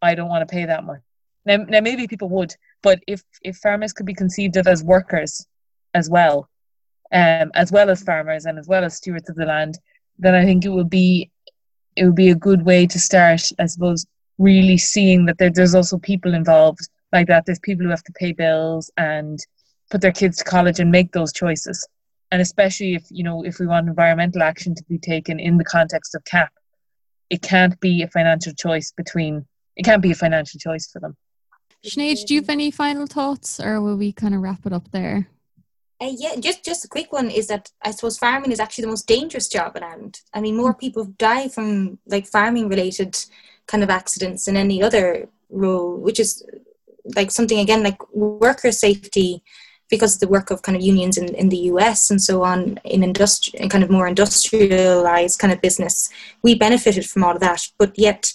I 0.00 0.14
don't 0.14 0.28
want 0.28 0.46
to 0.46 0.52
pay 0.52 0.66
that 0.66 0.84
much. 0.84 1.00
Now, 1.44 1.56
now 1.56 1.80
maybe 1.80 2.06
people 2.06 2.28
would, 2.28 2.54
but 2.82 3.00
if 3.08 3.22
if 3.42 3.56
farmers 3.56 3.92
could 3.92 4.06
be 4.06 4.14
conceived 4.14 4.56
of 4.56 4.66
as 4.66 4.84
workers 4.84 5.46
as 5.94 6.08
well, 6.08 6.48
um, 7.12 7.50
as 7.54 7.72
well 7.72 7.90
as 7.90 8.02
farmers 8.02 8.46
and 8.46 8.58
as 8.58 8.68
well 8.68 8.84
as 8.84 8.96
stewards 8.96 9.28
of 9.28 9.36
the 9.36 9.44
land, 9.44 9.78
then 10.18 10.34
I 10.34 10.44
think 10.44 10.64
it 10.64 10.70
would 10.70 10.90
be 10.90 11.31
it 11.96 12.04
would 12.04 12.14
be 12.14 12.30
a 12.30 12.34
good 12.34 12.64
way 12.64 12.86
to 12.86 12.98
start. 12.98 13.42
I 13.58 13.66
suppose 13.66 14.06
really 14.38 14.78
seeing 14.78 15.26
that 15.26 15.38
there, 15.38 15.50
there's 15.50 15.74
also 15.74 15.98
people 15.98 16.34
involved 16.34 16.88
like 17.12 17.28
that. 17.28 17.46
There's 17.46 17.60
people 17.60 17.84
who 17.84 17.90
have 17.90 18.04
to 18.04 18.12
pay 18.12 18.32
bills 18.32 18.90
and 18.96 19.38
put 19.90 20.00
their 20.00 20.12
kids 20.12 20.38
to 20.38 20.44
college 20.44 20.80
and 20.80 20.90
make 20.90 21.12
those 21.12 21.32
choices. 21.32 21.86
And 22.30 22.40
especially 22.40 22.94
if 22.94 23.04
you 23.10 23.22
know 23.24 23.44
if 23.44 23.58
we 23.58 23.66
want 23.66 23.88
environmental 23.88 24.42
action 24.42 24.74
to 24.74 24.84
be 24.88 24.98
taken 24.98 25.38
in 25.38 25.58
the 25.58 25.64
context 25.64 26.14
of 26.14 26.24
CAP, 26.24 26.50
it 27.28 27.42
can't 27.42 27.78
be 27.80 28.02
a 28.02 28.08
financial 28.08 28.52
choice 28.54 28.92
between. 28.96 29.46
It 29.76 29.84
can't 29.84 30.02
be 30.02 30.12
a 30.12 30.14
financial 30.14 30.58
choice 30.58 30.90
for 30.90 31.00
them. 31.00 31.16
Sinead, 31.84 32.26
do 32.26 32.34
you 32.34 32.40
have 32.40 32.48
any 32.48 32.70
final 32.70 33.06
thoughts 33.06 33.58
or 33.58 33.80
will 33.80 33.96
we 33.96 34.12
kind 34.12 34.34
of 34.34 34.40
wrap 34.40 34.64
it 34.66 34.72
up 34.72 34.90
there? 34.92 35.28
Uh, 36.02 36.10
yeah, 36.18 36.34
just 36.34 36.64
just 36.64 36.84
a 36.84 36.88
quick 36.88 37.12
one 37.12 37.30
is 37.30 37.46
that 37.46 37.70
I 37.82 37.92
suppose 37.92 38.18
farming 38.18 38.50
is 38.50 38.58
actually 38.58 38.82
the 38.82 38.88
most 38.88 39.06
dangerous 39.06 39.46
job 39.46 39.76
in 39.76 39.84
Ireland. 39.84 40.20
I 40.34 40.40
mean, 40.40 40.56
more 40.56 40.74
people 40.74 41.04
die 41.16 41.46
from 41.46 41.98
like 42.06 42.26
farming 42.26 42.68
related 42.68 43.16
kind 43.68 43.84
of 43.84 43.90
accidents 43.90 44.46
than 44.46 44.56
any 44.56 44.82
other 44.82 45.28
role, 45.48 45.96
which 45.96 46.18
is 46.18 46.44
like 47.14 47.30
something 47.30 47.60
again 47.60 47.84
like 47.84 48.00
worker 48.12 48.72
safety 48.72 49.44
because 49.90 50.14
of 50.14 50.20
the 50.20 50.28
work 50.28 50.50
of 50.50 50.62
kind 50.62 50.74
of 50.76 50.82
unions 50.82 51.18
in, 51.18 51.34
in 51.36 51.50
the 51.50 51.64
US 51.72 52.10
and 52.10 52.20
so 52.20 52.42
on 52.42 52.80
in 52.82 53.02
industri- 53.02 53.54
in 53.54 53.68
kind 53.68 53.84
of 53.84 53.90
more 53.90 54.08
industrialized 54.08 55.38
kind 55.38 55.52
of 55.52 55.60
business. 55.60 56.08
We 56.42 56.56
benefited 56.56 57.06
from 57.08 57.22
all 57.22 57.34
of 57.34 57.40
that, 57.40 57.68
but 57.78 57.96
yet 57.96 58.32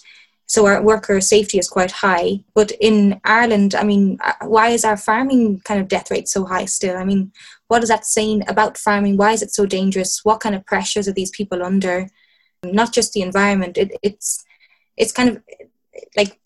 so 0.48 0.66
our 0.66 0.82
worker 0.82 1.20
safety 1.20 1.58
is 1.58 1.68
quite 1.68 1.90
high. 1.90 2.40
But 2.54 2.72
in 2.80 3.20
Ireland, 3.22 3.74
I 3.74 3.84
mean, 3.84 4.18
uh, 4.24 4.32
why 4.46 4.70
is 4.70 4.82
our 4.82 4.96
farming 4.96 5.60
kind 5.60 5.78
of 5.78 5.88
death 5.88 6.10
rate 6.10 6.26
so 6.26 6.46
high 6.46 6.64
still? 6.64 6.96
I 6.96 7.04
mean, 7.04 7.32
what 7.68 7.82
is 7.82 7.90
that 7.90 8.06
saying 8.06 8.48
about 8.48 8.78
farming? 8.78 9.18
Why 9.18 9.32
is 9.32 9.42
it 9.42 9.52
so 9.52 9.66
dangerous? 9.66 10.24
What 10.24 10.40
kind 10.40 10.54
of 10.54 10.64
pressures 10.64 11.06
are 11.06 11.12
these 11.12 11.30
people 11.30 11.62
under? 11.62 12.08
Not 12.64 12.94
just 12.94 13.12
the 13.12 13.20
environment. 13.20 13.76
It, 13.76 13.92
it's 14.02 14.42
it's 14.96 15.12
kind 15.12 15.28
of 15.28 15.42
like 16.16 16.38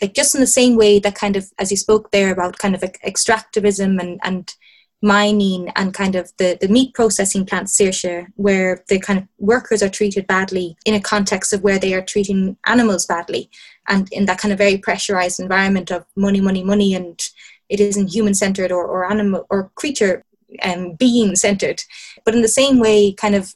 like 0.00 0.14
just 0.14 0.36
in 0.36 0.40
the 0.40 0.46
same 0.46 0.76
way 0.76 1.00
that 1.00 1.16
kind 1.16 1.36
of 1.36 1.50
as 1.58 1.72
you 1.72 1.76
spoke 1.76 2.12
there 2.12 2.32
about 2.32 2.58
kind 2.58 2.76
of 2.76 2.80
extractivism 2.80 4.00
and 4.00 4.20
and 4.22 4.54
mining 5.00 5.68
and 5.76 5.94
kind 5.94 6.16
of 6.16 6.32
the, 6.38 6.58
the 6.60 6.68
meat 6.68 6.92
processing 6.92 7.46
plant 7.46 7.68
Saoirse, 7.68 8.26
where 8.34 8.82
the 8.88 8.98
kind 8.98 9.18
of 9.18 9.28
workers 9.38 9.82
are 9.82 9.88
treated 9.88 10.26
badly 10.26 10.76
in 10.84 10.94
a 10.94 11.00
context 11.00 11.52
of 11.52 11.62
where 11.62 11.78
they 11.78 11.94
are 11.94 12.02
treating 12.02 12.56
animals 12.66 13.06
badly 13.06 13.48
and 13.86 14.12
in 14.12 14.26
that 14.26 14.38
kind 14.38 14.52
of 14.52 14.58
very 14.58 14.76
pressurized 14.76 15.38
environment 15.38 15.90
of 15.90 16.04
money, 16.16 16.40
money, 16.40 16.64
money 16.64 16.94
and 16.94 17.28
it 17.68 17.80
isn't 17.80 18.12
human 18.12 18.34
centered 18.34 18.72
or, 18.72 18.84
or 18.84 19.10
animal 19.10 19.46
or 19.50 19.70
creature 19.74 20.24
um, 20.62 20.94
being 20.94 21.36
centered. 21.36 21.82
But 22.24 22.34
in 22.34 22.42
the 22.42 22.48
same 22.48 22.78
way, 22.78 23.12
kind 23.12 23.34
of 23.34 23.54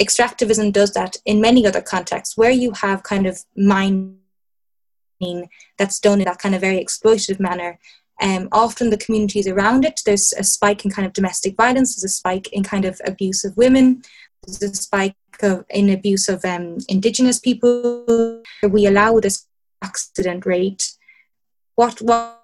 extractivism 0.00 0.72
does 0.72 0.92
that 0.94 1.16
in 1.24 1.40
many 1.40 1.66
other 1.66 1.80
contexts 1.80 2.36
where 2.36 2.50
you 2.50 2.72
have 2.72 3.02
kind 3.02 3.26
of 3.26 3.44
mining 3.56 4.18
that's 5.78 6.00
done 6.00 6.20
in 6.20 6.24
that 6.24 6.38
kind 6.38 6.54
of 6.54 6.60
very 6.60 6.82
exploitative 6.82 7.38
manner 7.38 7.78
um, 8.22 8.48
often 8.52 8.90
the 8.90 8.96
communities 8.96 9.48
around 9.48 9.84
it, 9.84 10.00
there's 10.06 10.32
a 10.32 10.44
spike 10.44 10.84
in 10.84 10.90
kind 10.90 11.06
of 11.06 11.12
domestic 11.12 11.56
violence, 11.56 11.96
there's 11.96 12.10
a 12.10 12.14
spike 12.14 12.48
in 12.52 12.62
kind 12.62 12.84
of 12.84 13.00
abuse 13.04 13.44
of 13.44 13.56
women, 13.56 14.02
there's 14.46 14.62
a 14.62 14.74
spike 14.74 15.16
of, 15.42 15.64
in 15.70 15.90
abuse 15.90 16.28
of 16.28 16.44
um, 16.44 16.78
indigenous 16.88 17.38
people. 17.40 18.42
We 18.62 18.86
allow 18.86 19.18
this 19.18 19.46
accident 19.82 20.46
rate. 20.46 20.92
What, 21.74 22.00
what 22.00 22.38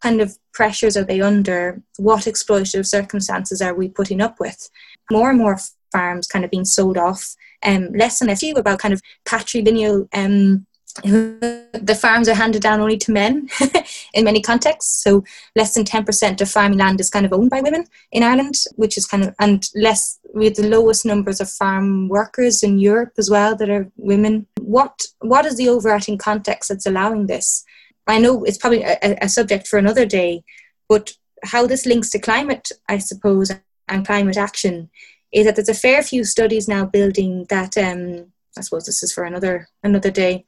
kind 0.00 0.20
of 0.20 0.38
pressures 0.52 0.96
are 0.96 1.04
they 1.04 1.20
under? 1.20 1.82
What 1.98 2.24
exploitative 2.24 2.86
circumstances 2.86 3.60
are 3.60 3.74
we 3.74 3.88
putting 3.88 4.20
up 4.20 4.38
with? 4.38 4.70
More 5.10 5.30
and 5.30 5.38
more 5.38 5.58
farms 5.92 6.26
kind 6.26 6.44
of 6.44 6.50
being 6.50 6.64
sold 6.64 6.96
off. 6.96 7.34
Um, 7.64 7.92
less 7.92 8.20
and 8.20 8.28
less 8.28 8.44
about 8.44 8.78
kind 8.78 8.94
of 8.94 9.02
patrilineal 9.26 10.08
um, 10.14 10.66
the 11.02 11.98
farms 12.00 12.28
are 12.28 12.34
handed 12.34 12.62
down 12.62 12.80
only 12.80 12.96
to 12.98 13.12
men 13.12 13.48
in 14.14 14.24
many 14.24 14.40
contexts. 14.40 15.02
So 15.02 15.24
less 15.54 15.74
than 15.74 15.84
10% 15.84 16.40
of 16.40 16.50
farming 16.50 16.78
land 16.78 17.00
is 17.00 17.10
kind 17.10 17.26
of 17.26 17.32
owned 17.32 17.50
by 17.50 17.60
women 17.60 17.86
in 18.12 18.22
Ireland, 18.22 18.54
which 18.76 18.96
is 18.96 19.06
kind 19.06 19.24
of, 19.24 19.34
and 19.38 19.68
less, 19.74 20.18
we 20.34 20.46
have 20.46 20.54
the 20.54 20.68
lowest 20.68 21.04
numbers 21.04 21.40
of 21.40 21.50
farm 21.50 22.08
workers 22.08 22.62
in 22.62 22.78
Europe 22.78 23.12
as 23.18 23.30
well 23.30 23.56
that 23.56 23.70
are 23.70 23.90
women. 23.96 24.46
What, 24.60 25.06
what 25.20 25.46
is 25.46 25.56
the 25.56 25.68
overarching 25.68 26.18
context 26.18 26.68
that's 26.68 26.86
allowing 26.86 27.26
this? 27.26 27.64
I 28.06 28.18
know 28.18 28.44
it's 28.44 28.58
probably 28.58 28.82
a, 28.82 28.98
a 29.20 29.28
subject 29.28 29.66
for 29.66 29.78
another 29.78 30.06
day, 30.06 30.44
but 30.88 31.12
how 31.44 31.66
this 31.66 31.86
links 31.86 32.10
to 32.10 32.18
climate, 32.18 32.70
I 32.88 32.98
suppose, 32.98 33.50
and 33.88 34.06
climate 34.06 34.36
action 34.36 34.90
is 35.32 35.44
that 35.44 35.56
there's 35.56 35.68
a 35.68 35.74
fair 35.74 36.02
few 36.02 36.24
studies 36.24 36.68
now 36.68 36.86
building 36.86 37.46
that, 37.50 37.76
um, 37.76 38.32
I 38.56 38.62
suppose 38.62 38.86
this 38.86 39.02
is 39.02 39.12
for 39.12 39.24
another 39.24 39.68
another 39.82 40.10
day, 40.10 40.44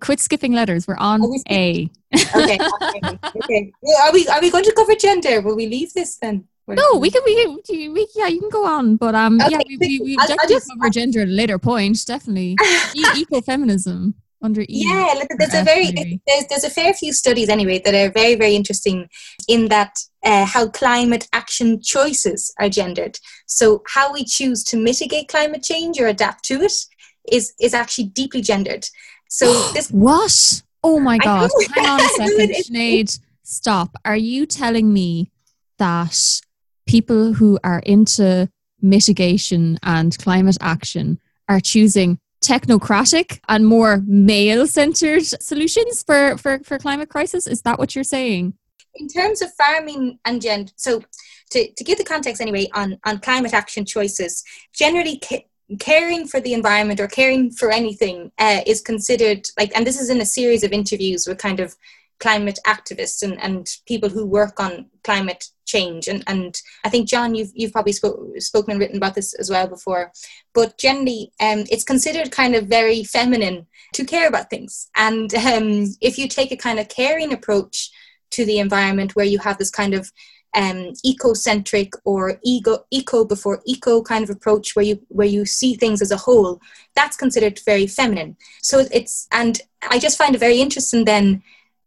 quit 0.00 0.20
skipping 0.20 0.52
letters. 0.52 0.86
We're 0.86 0.96
on 0.96 1.28
we 1.30 1.42
A. 1.50 1.90
okay. 2.36 2.58
okay. 3.42 3.72
Are 4.02 4.12
we 4.12 4.26
are 4.28 4.40
we 4.40 4.50
going 4.50 4.64
to 4.64 4.72
cover 4.72 4.94
gender? 4.94 5.40
Will 5.40 5.56
we 5.56 5.66
leave 5.66 5.92
this 5.94 6.18
then? 6.18 6.48
No, 6.68 6.96
we 6.98 7.10
can, 7.10 7.22
we 7.24 7.88
we, 7.88 8.08
yeah, 8.14 8.28
you 8.28 8.40
can 8.40 8.48
go 8.48 8.64
on, 8.64 8.96
but 8.96 9.14
um, 9.14 9.40
okay. 9.40 9.50
yeah, 9.50 9.58
we, 9.68 9.76
we, 9.78 10.00
we 10.00 10.16
I'll, 10.18 10.28
definitely 10.28 10.54
I'll 10.54 10.60
just, 10.60 10.70
cover 10.70 10.90
gender 10.90 11.20
at 11.20 11.28
a 11.28 11.30
later 11.30 11.58
point, 11.58 11.98
definitely. 12.06 12.52
e- 12.94 13.24
ecofeminism 13.24 14.14
under 14.42 14.62
E. 14.62 14.66
Yeah, 14.68 15.14
look, 15.16 15.28
there's 15.38 15.54
a 15.54 15.64
very, 15.64 15.90
there's, 16.26 16.46
there's 16.48 16.64
a 16.64 16.70
fair 16.70 16.92
few 16.94 17.12
studies 17.12 17.48
anyway 17.48 17.80
that 17.84 17.94
are 17.94 18.12
very, 18.12 18.34
very 18.34 18.54
interesting 18.54 19.08
in 19.48 19.68
that 19.68 19.96
uh, 20.24 20.44
how 20.44 20.68
climate 20.68 21.28
action 21.32 21.80
choices 21.82 22.54
are 22.58 22.68
gendered. 22.68 23.18
So 23.46 23.82
how 23.88 24.12
we 24.12 24.24
choose 24.24 24.62
to 24.64 24.76
mitigate 24.76 25.28
climate 25.28 25.62
change 25.62 26.00
or 26.00 26.06
adapt 26.06 26.44
to 26.46 26.62
it 26.62 26.72
is, 27.30 27.54
is 27.60 27.74
actually 27.74 28.04
deeply 28.04 28.40
gendered. 28.40 28.86
So 29.32 29.70
this 29.72 29.90
what? 29.90 30.62
Oh 30.84 31.00
my 31.00 31.16
god! 31.18 31.50
Hang 31.74 31.86
on 31.86 32.00
a 32.00 32.08
second, 32.08 32.50
Sinead. 32.50 33.18
Stop. 33.42 33.96
Are 34.04 34.16
you 34.16 34.46
telling 34.46 34.92
me 34.92 35.30
that 35.78 36.40
people 36.86 37.32
who 37.32 37.58
are 37.64 37.80
into 37.80 38.48
mitigation 38.80 39.78
and 39.82 40.16
climate 40.18 40.58
action 40.60 41.18
are 41.48 41.60
choosing 41.60 42.18
technocratic 42.42 43.40
and 43.48 43.66
more 43.66 44.02
male-centered 44.06 45.24
solutions 45.24 46.02
for, 46.02 46.36
for, 46.36 46.58
for 46.60 46.78
climate 46.78 47.08
crisis? 47.08 47.46
Is 47.46 47.62
that 47.62 47.78
what 47.78 47.94
you're 47.94 48.04
saying? 48.04 48.54
In 48.96 49.08
terms 49.08 49.42
of 49.42 49.52
farming 49.54 50.18
and 50.24 50.42
gender, 50.42 50.72
so 50.76 51.02
to, 51.50 51.72
to 51.72 51.84
give 51.84 51.98
the 51.98 52.04
context 52.04 52.42
anyway 52.42 52.68
on, 52.74 52.98
on 53.04 53.18
climate 53.20 53.54
action 53.54 53.84
choices, 53.84 54.44
generally 54.74 55.18
caring 55.78 56.26
for 56.26 56.40
the 56.40 56.52
environment 56.52 57.00
or 57.00 57.08
caring 57.08 57.50
for 57.50 57.70
anything 57.70 58.30
uh, 58.38 58.60
is 58.66 58.80
considered 58.80 59.46
like 59.58 59.72
and 59.74 59.86
this 59.86 60.00
is 60.00 60.10
in 60.10 60.20
a 60.20 60.26
series 60.26 60.64
of 60.64 60.72
interviews 60.72 61.26
with 61.26 61.38
kind 61.38 61.60
of 61.60 61.74
climate 62.22 62.60
activists 62.66 63.22
and, 63.24 63.42
and 63.42 63.78
people 63.84 64.08
who 64.08 64.24
work 64.24 64.60
on 64.60 64.86
climate 65.02 65.46
change. 65.66 66.06
And, 66.06 66.22
and 66.28 66.60
I 66.84 66.88
think, 66.88 67.08
John, 67.08 67.34
you've, 67.34 67.50
you've 67.52 67.72
probably 67.72 67.92
spoke, 67.92 68.20
spoken 68.38 68.70
and 68.70 68.80
written 68.80 68.96
about 68.96 69.16
this 69.16 69.34
as 69.34 69.50
well 69.50 69.66
before. 69.66 70.12
But 70.54 70.78
generally, 70.78 71.32
um, 71.40 71.64
it's 71.68 71.82
considered 71.82 72.30
kind 72.30 72.54
of 72.54 72.68
very 72.68 73.02
feminine 73.02 73.66
to 73.94 74.04
care 74.04 74.28
about 74.28 74.50
things. 74.50 74.88
And 74.96 75.34
um, 75.34 75.86
if 76.00 76.16
you 76.16 76.28
take 76.28 76.52
a 76.52 76.56
kind 76.56 76.78
of 76.78 76.88
caring 76.88 77.32
approach 77.32 77.90
to 78.30 78.44
the 78.44 78.60
environment 78.60 79.16
where 79.16 79.26
you 79.26 79.40
have 79.40 79.58
this 79.58 79.70
kind 79.70 79.92
of 79.92 80.12
um, 80.54 80.92
ecocentric 81.06 81.92
or 82.04 82.38
ego 82.42 82.84
eco 82.90 83.24
before 83.24 83.62
eco 83.66 84.02
kind 84.02 84.24
of 84.24 84.30
approach 84.30 84.76
where 84.76 84.84
you 84.84 85.00
where 85.08 85.26
you 85.26 85.44
see 85.44 85.74
things 85.74 86.02
as 86.02 86.10
a 86.10 86.16
whole 86.16 86.60
that's 86.94 87.16
considered 87.16 87.58
very 87.64 87.86
feminine 87.86 88.36
so 88.60 88.84
it's 88.92 89.26
and 89.32 89.62
i 89.90 89.98
just 89.98 90.18
find 90.18 90.34
it 90.34 90.38
very 90.38 90.60
interesting 90.60 91.04
then 91.04 91.42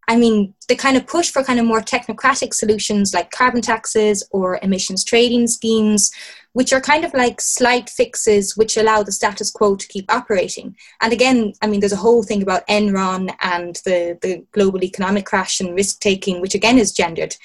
I 0.07 0.15
mean, 0.17 0.53
the 0.67 0.75
kind 0.75 0.97
of 0.97 1.07
push 1.07 1.31
for 1.31 1.43
kind 1.43 1.59
of 1.59 1.65
more 1.65 1.81
technocratic 1.81 2.53
solutions 2.53 3.13
like 3.13 3.31
carbon 3.31 3.61
taxes 3.61 4.27
or 4.31 4.59
emissions 4.61 5.03
trading 5.03 5.47
schemes, 5.47 6.11
which 6.53 6.73
are 6.73 6.81
kind 6.81 7.03
of 7.03 7.13
like 7.13 7.41
slight 7.41 7.89
fixes 7.89 8.55
which 8.55 8.77
allow 8.77 9.01
the 9.01 9.11
status 9.11 9.49
quo 9.49 9.75
to 9.75 9.87
keep 9.87 10.11
operating. 10.11 10.75
And 11.01 11.11
again, 11.11 11.53
I 11.61 11.67
mean, 11.67 11.79
there's 11.79 11.91
a 11.91 11.97
whole 11.97 12.23
thing 12.23 12.43
about 12.43 12.67
Enron 12.67 13.33
and 13.41 13.75
the, 13.83 14.17
the 14.21 14.45
global 14.51 14.83
economic 14.83 15.25
crash 15.25 15.59
and 15.59 15.75
risk 15.75 15.99
taking, 16.01 16.39
which 16.39 16.55
again 16.55 16.77
is 16.77 16.91
gendered. 16.91 17.35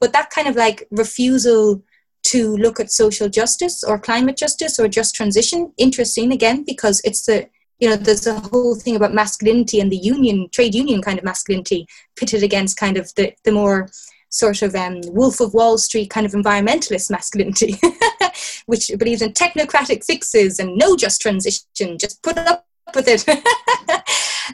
But 0.00 0.12
that 0.12 0.30
kind 0.30 0.48
of 0.48 0.56
like 0.56 0.86
refusal 0.90 1.82
to 2.24 2.56
look 2.56 2.80
at 2.80 2.90
social 2.90 3.28
justice 3.28 3.84
or 3.84 3.98
climate 3.98 4.36
justice 4.36 4.78
or 4.78 4.88
just 4.88 5.14
transition, 5.14 5.72
interesting 5.76 6.32
again, 6.32 6.64
because 6.64 7.00
it's 7.04 7.26
the 7.26 7.48
you 7.80 7.88
know 7.88 7.96
there's 7.96 8.26
a 8.26 8.38
whole 8.40 8.74
thing 8.76 8.96
about 8.96 9.12
masculinity 9.12 9.80
and 9.80 9.90
the 9.90 9.96
union 9.96 10.48
trade 10.52 10.74
union 10.74 11.02
kind 11.02 11.18
of 11.18 11.24
masculinity 11.24 11.86
pitted 12.16 12.42
against 12.42 12.76
kind 12.76 12.96
of 12.96 13.12
the, 13.16 13.32
the 13.44 13.50
more 13.50 13.88
sort 14.30 14.62
of 14.62 14.76
um, 14.76 15.00
wolf 15.06 15.40
of 15.40 15.54
wall 15.54 15.76
street 15.76 16.08
kind 16.08 16.24
of 16.24 16.32
environmentalist 16.32 17.10
masculinity 17.10 17.76
which 18.66 18.92
believes 18.96 19.22
in 19.22 19.32
technocratic 19.32 20.04
fixes 20.04 20.60
and 20.60 20.76
no 20.76 20.96
just 20.96 21.20
transition 21.20 21.98
just 21.98 22.22
put 22.22 22.38
up 22.38 22.64
with 22.94 23.08
it. 23.08 23.24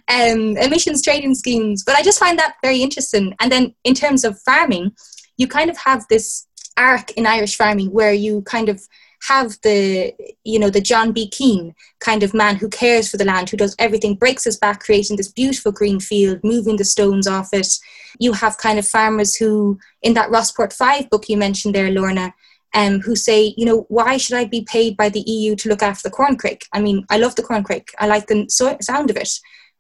Um, 0.09 0.57
emissions 0.57 1.03
trading 1.03 1.35
schemes. 1.35 1.83
But 1.85 1.97
i 1.97 2.03
just 2.03 2.19
find 2.19 2.39
that 2.39 2.55
very 2.63 2.81
interesting. 2.81 3.35
And 3.41 3.51
then 3.51 3.75
in 3.85 3.95
terms 3.95 4.25
of 4.25 4.41
farming 4.41 4.93
you 5.41 5.49
kind 5.49 5.71
of 5.71 5.77
have 5.79 6.07
this 6.09 6.47
arc 6.77 7.11
in 7.13 7.27
irish 7.27 7.57
farming 7.57 7.91
where 7.91 8.13
you 8.13 8.43
kind 8.43 8.69
of 8.69 8.81
have 9.29 9.59
the 9.63 10.15
you 10.45 10.59
know 10.59 10.71
the 10.71 10.81
John 10.81 11.13
B. 11.13 11.29
Keane 11.29 11.75
kind 11.99 12.23
of 12.23 12.33
man 12.33 12.57
who 12.57 12.69
cares 12.69 13.11
for 13.11 13.19
the 13.19 13.25
land, 13.25 13.51
who 13.51 13.57
does 13.57 13.77
everything, 13.79 14.15
breaks 14.15 14.45
his 14.45 14.57
back, 14.57 14.81
creating 14.81 15.17
this 15.17 15.31
beautiful 15.31 15.73
green 15.73 16.01
field, 16.01 16.41
moving 16.43 16.77
the 16.77 16.85
stones 16.85 17.27
off 17.27 17.51
it. 17.53 17.69
You 18.19 18.33
have 18.33 18.57
kind 18.57 18.79
of 18.79 18.89
farmers 18.89 19.37
who, 19.37 19.79
in 20.03 20.15
that 20.15 20.31
Rossport 20.31 20.73
Five 20.73 21.11
book 21.11 21.29
you 21.29 21.37
mentioned 21.37 21.75
there, 21.75 21.91
Lorna, 21.91 22.33
um, 22.75 23.01
who 23.01 23.15
say, 23.15 23.55
you 23.57 23.67
know, 23.67 23.85
why 23.89 24.17
should 24.17 24.37
I 24.37 24.47
be 24.47 24.63
paid 24.63 24.97
by 24.97 25.11
the 25.11 25.21
EU 25.21 25.55
to 25.57 25.69
look 25.69 25.83
after 25.83 26.09
the 26.09 26.15
corncrake? 26.15 26.63
I 26.73 26.81
mean, 26.81 27.05
I 27.11 27.19
love 27.19 27.35
the 27.35 27.43
corncrake. 27.43 27.89
I 27.99 28.07
like 28.07 28.27
the 28.27 28.47
so- 28.49 28.79
sound 28.81 29.11
of 29.11 29.17
it. 29.17 29.31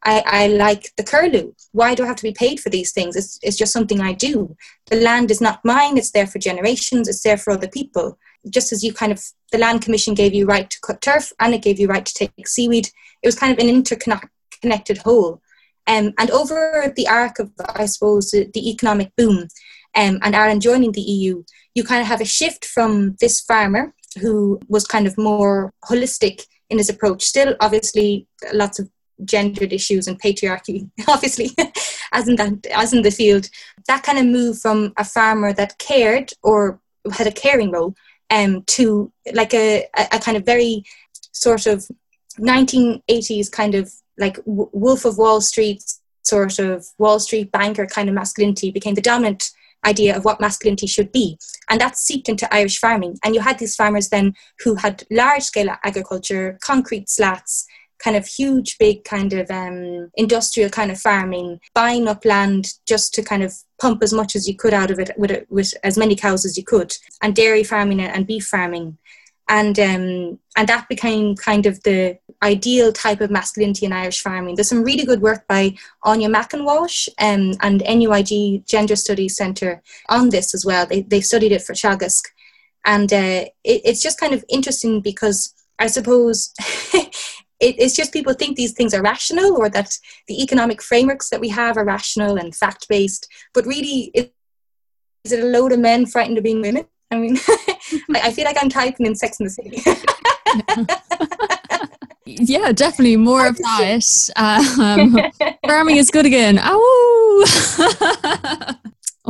I, 0.02 0.22
I, 0.26 0.46
like 0.46 0.92
the 0.96 1.04
curlew. 1.04 1.54
Why 1.72 1.94
do 1.94 2.04
I 2.04 2.06
have 2.06 2.16
to 2.16 2.22
be 2.22 2.32
paid 2.32 2.58
for 2.58 2.70
these 2.70 2.90
things? 2.90 3.16
It's, 3.16 3.38
it's 3.42 3.56
just 3.56 3.72
something 3.72 4.00
I 4.00 4.14
do. 4.14 4.56
The 4.86 4.96
land 4.96 5.30
is 5.30 5.42
not 5.42 5.62
mine. 5.62 5.98
It's 5.98 6.12
there 6.12 6.26
for 6.26 6.38
generations. 6.38 7.06
It's 7.06 7.22
there 7.22 7.36
for 7.36 7.52
other 7.52 7.68
people 7.68 8.18
just 8.48 8.72
as 8.72 8.82
you 8.82 8.92
kind 8.92 9.12
of 9.12 9.22
the 9.52 9.58
land 9.58 9.82
commission 9.82 10.14
gave 10.14 10.32
you 10.32 10.46
right 10.46 10.70
to 10.70 10.80
cut 10.80 11.00
turf 11.00 11.32
and 11.40 11.54
it 11.54 11.62
gave 11.62 11.78
you 11.78 11.88
right 11.88 12.06
to 12.06 12.14
take 12.14 12.32
seaweed 12.46 12.88
it 13.22 13.28
was 13.28 13.38
kind 13.38 13.52
of 13.52 13.58
an 13.58 13.68
interconnected 13.68 14.98
whole 14.98 15.42
um, 15.86 16.12
and 16.18 16.30
over 16.30 16.92
the 16.96 17.06
arc 17.08 17.38
of 17.38 17.50
i 17.74 17.84
suppose 17.84 18.30
the, 18.30 18.48
the 18.54 18.70
economic 18.70 19.14
boom 19.16 19.48
um, 19.96 20.18
and 20.22 20.34
ireland 20.34 20.62
joining 20.62 20.92
the 20.92 21.00
eu 21.00 21.42
you 21.74 21.84
kind 21.84 22.00
of 22.00 22.06
have 22.06 22.20
a 22.20 22.24
shift 22.24 22.64
from 22.64 23.16
this 23.20 23.40
farmer 23.40 23.92
who 24.20 24.58
was 24.68 24.86
kind 24.86 25.06
of 25.06 25.18
more 25.18 25.72
holistic 25.84 26.46
in 26.70 26.78
his 26.78 26.88
approach 26.88 27.22
still 27.22 27.54
obviously 27.60 28.26
lots 28.52 28.78
of 28.78 28.88
gendered 29.24 29.72
issues 29.72 30.06
and 30.06 30.20
patriarchy 30.20 30.88
obviously 31.08 31.50
as 32.12 32.28
in 32.28 32.36
that 32.36 32.66
as 32.74 32.92
in 32.92 33.02
the 33.02 33.10
field 33.10 33.48
that 33.86 34.02
kind 34.02 34.18
of 34.18 34.26
move 34.26 34.58
from 34.58 34.92
a 34.96 35.04
farmer 35.04 35.52
that 35.52 35.78
cared 35.78 36.32
or 36.42 36.80
had 37.12 37.26
a 37.26 37.32
caring 37.32 37.70
role 37.70 37.94
um, 38.30 38.62
to 38.64 39.12
like 39.32 39.52
a, 39.54 39.86
a 40.12 40.18
kind 40.18 40.36
of 40.36 40.44
very 40.44 40.84
sort 41.32 41.66
of 41.66 41.86
1980s 42.38 43.50
kind 43.50 43.74
of 43.74 43.92
like 44.18 44.38
Wolf 44.46 45.04
of 45.04 45.18
Wall 45.18 45.40
Street 45.40 45.82
sort 46.22 46.58
of 46.58 46.86
Wall 46.98 47.18
Street 47.18 47.50
banker 47.50 47.86
kind 47.86 48.08
of 48.08 48.14
masculinity 48.14 48.70
became 48.70 48.94
the 48.94 49.00
dominant 49.00 49.50
idea 49.86 50.14
of 50.14 50.24
what 50.24 50.40
masculinity 50.40 50.86
should 50.86 51.10
be. 51.10 51.38
And 51.70 51.80
that 51.80 51.96
seeped 51.96 52.28
into 52.28 52.52
Irish 52.54 52.78
farming. 52.78 53.18
And 53.24 53.34
you 53.34 53.40
had 53.40 53.58
these 53.58 53.74
farmers 53.74 54.10
then 54.10 54.34
who 54.62 54.74
had 54.74 55.04
large 55.10 55.42
scale 55.42 55.74
agriculture, 55.84 56.58
concrete 56.62 57.08
slats, 57.08 57.66
kind 58.02 58.16
of 58.16 58.26
huge, 58.26 58.78
big 58.78 59.04
kind 59.04 59.32
of 59.32 59.50
um, 59.50 60.10
industrial 60.14 60.70
kind 60.70 60.90
of 60.90 61.00
farming, 61.00 61.60
buying 61.74 62.08
up 62.08 62.24
land 62.24 62.74
just 62.86 63.14
to 63.14 63.22
kind 63.22 63.42
of 63.42 63.54
pump 63.80 64.02
as 64.02 64.12
much 64.12 64.34
as 64.34 64.48
you 64.48 64.56
could 64.56 64.74
out 64.74 64.90
of 64.90 64.98
it 64.98 65.10
with, 65.16 65.44
with 65.48 65.74
as 65.84 65.98
many 65.98 66.16
cows 66.16 66.44
as 66.44 66.56
you 66.56 66.64
could, 66.64 66.96
and 67.22 67.36
dairy 67.36 67.62
farming 67.62 68.00
and 68.00 68.26
beef 68.26 68.46
farming. 68.46 68.98
And 69.48 69.78
um, 69.80 70.38
and 70.56 70.68
that 70.68 70.88
became 70.88 71.34
kind 71.34 71.66
of 71.66 71.82
the 71.82 72.18
ideal 72.42 72.92
type 72.92 73.20
of 73.20 73.30
masculinity 73.30 73.84
in 73.84 73.92
Irish 73.92 74.20
farming. 74.20 74.54
There's 74.54 74.68
some 74.68 74.84
really 74.84 75.04
good 75.04 75.20
work 75.20 75.46
by 75.48 75.74
Áine 76.04 76.32
Macken-Walsh 76.32 77.08
um, 77.18 77.54
and 77.60 77.82
NUIG 77.82 78.64
Gender 78.66 78.96
Studies 78.96 79.36
Centre 79.36 79.82
on 80.08 80.30
this 80.30 80.54
as 80.54 80.64
well. 80.64 80.86
They, 80.86 81.02
they 81.02 81.20
studied 81.20 81.52
it 81.52 81.62
for 81.62 81.74
Teagasc. 81.74 82.22
And 82.84 83.12
uh, 83.12 83.44
it, 83.64 83.82
it's 83.84 84.02
just 84.02 84.18
kind 84.18 84.32
of 84.32 84.44
interesting 84.48 85.00
because 85.00 85.52
I 85.78 85.88
suppose 85.88 86.54
it, 87.60 87.76
it's 87.78 87.94
just 87.94 88.12
people 88.12 88.32
think 88.32 88.56
these 88.56 88.72
things 88.72 88.94
are 88.94 89.02
rational 89.02 89.56
or 89.56 89.68
that 89.68 89.96
the 90.26 90.42
economic 90.42 90.82
frameworks 90.82 91.28
that 91.28 91.40
we 91.40 91.50
have 91.50 91.76
are 91.76 91.84
rational 91.84 92.36
and 92.36 92.54
fact 92.54 92.88
based. 92.88 93.28
But 93.52 93.66
really, 93.66 94.10
it, 94.14 94.34
is 95.24 95.32
it 95.32 95.44
a 95.44 95.46
load 95.46 95.72
of 95.72 95.78
men 95.78 96.06
frightened 96.06 96.38
of 96.38 96.44
being 96.44 96.62
women? 96.62 96.86
I 97.10 97.16
mean, 97.16 97.36
I 98.14 98.32
feel 98.32 98.44
like 98.44 98.56
I'm 98.60 98.70
typing 98.70 99.06
in 99.06 99.14
Sex 99.14 99.38
in 99.40 99.44
the 99.44 99.50
City. 99.50 99.82
yeah, 102.44 102.72
definitely 102.72 103.16
more 103.16 103.46
of 103.46 103.56
that. 103.58 104.30
Um, 104.36 105.18
farming 105.66 105.96
is 105.96 106.10
good 106.10 106.26
again. 106.26 106.58
Ow! 106.62 107.44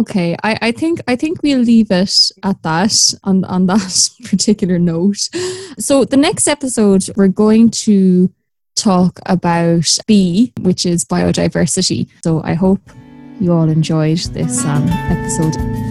Okay, 0.01 0.35
I, 0.43 0.57
I 0.63 0.73
think 0.73 1.03
I 1.07 1.15
think 1.15 1.43
we'll 1.43 1.59
leave 1.59 1.91
it 1.91 2.33
at 2.43 2.63
that 2.63 3.15
on 3.23 3.45
on 3.45 3.67
that 3.67 4.09
particular 4.25 4.79
note. 4.79 5.29
So 5.79 6.07
the 6.07 6.17
next 6.17 6.49
episode 6.49 7.05
we're 7.17 7.29
going 7.29 7.69
to 7.85 8.33
talk 8.77 9.21
about 9.27 9.95
B, 10.07 10.55
which 10.61 10.87
is 10.87 11.05
biodiversity. 11.05 12.09
So 12.25 12.41
I 12.43 12.55
hope 12.55 12.81
you 13.41 13.53
all 13.53 13.69
enjoyed 13.69 14.21
this 14.33 14.65
um, 14.65 14.89
episode. 14.89 15.90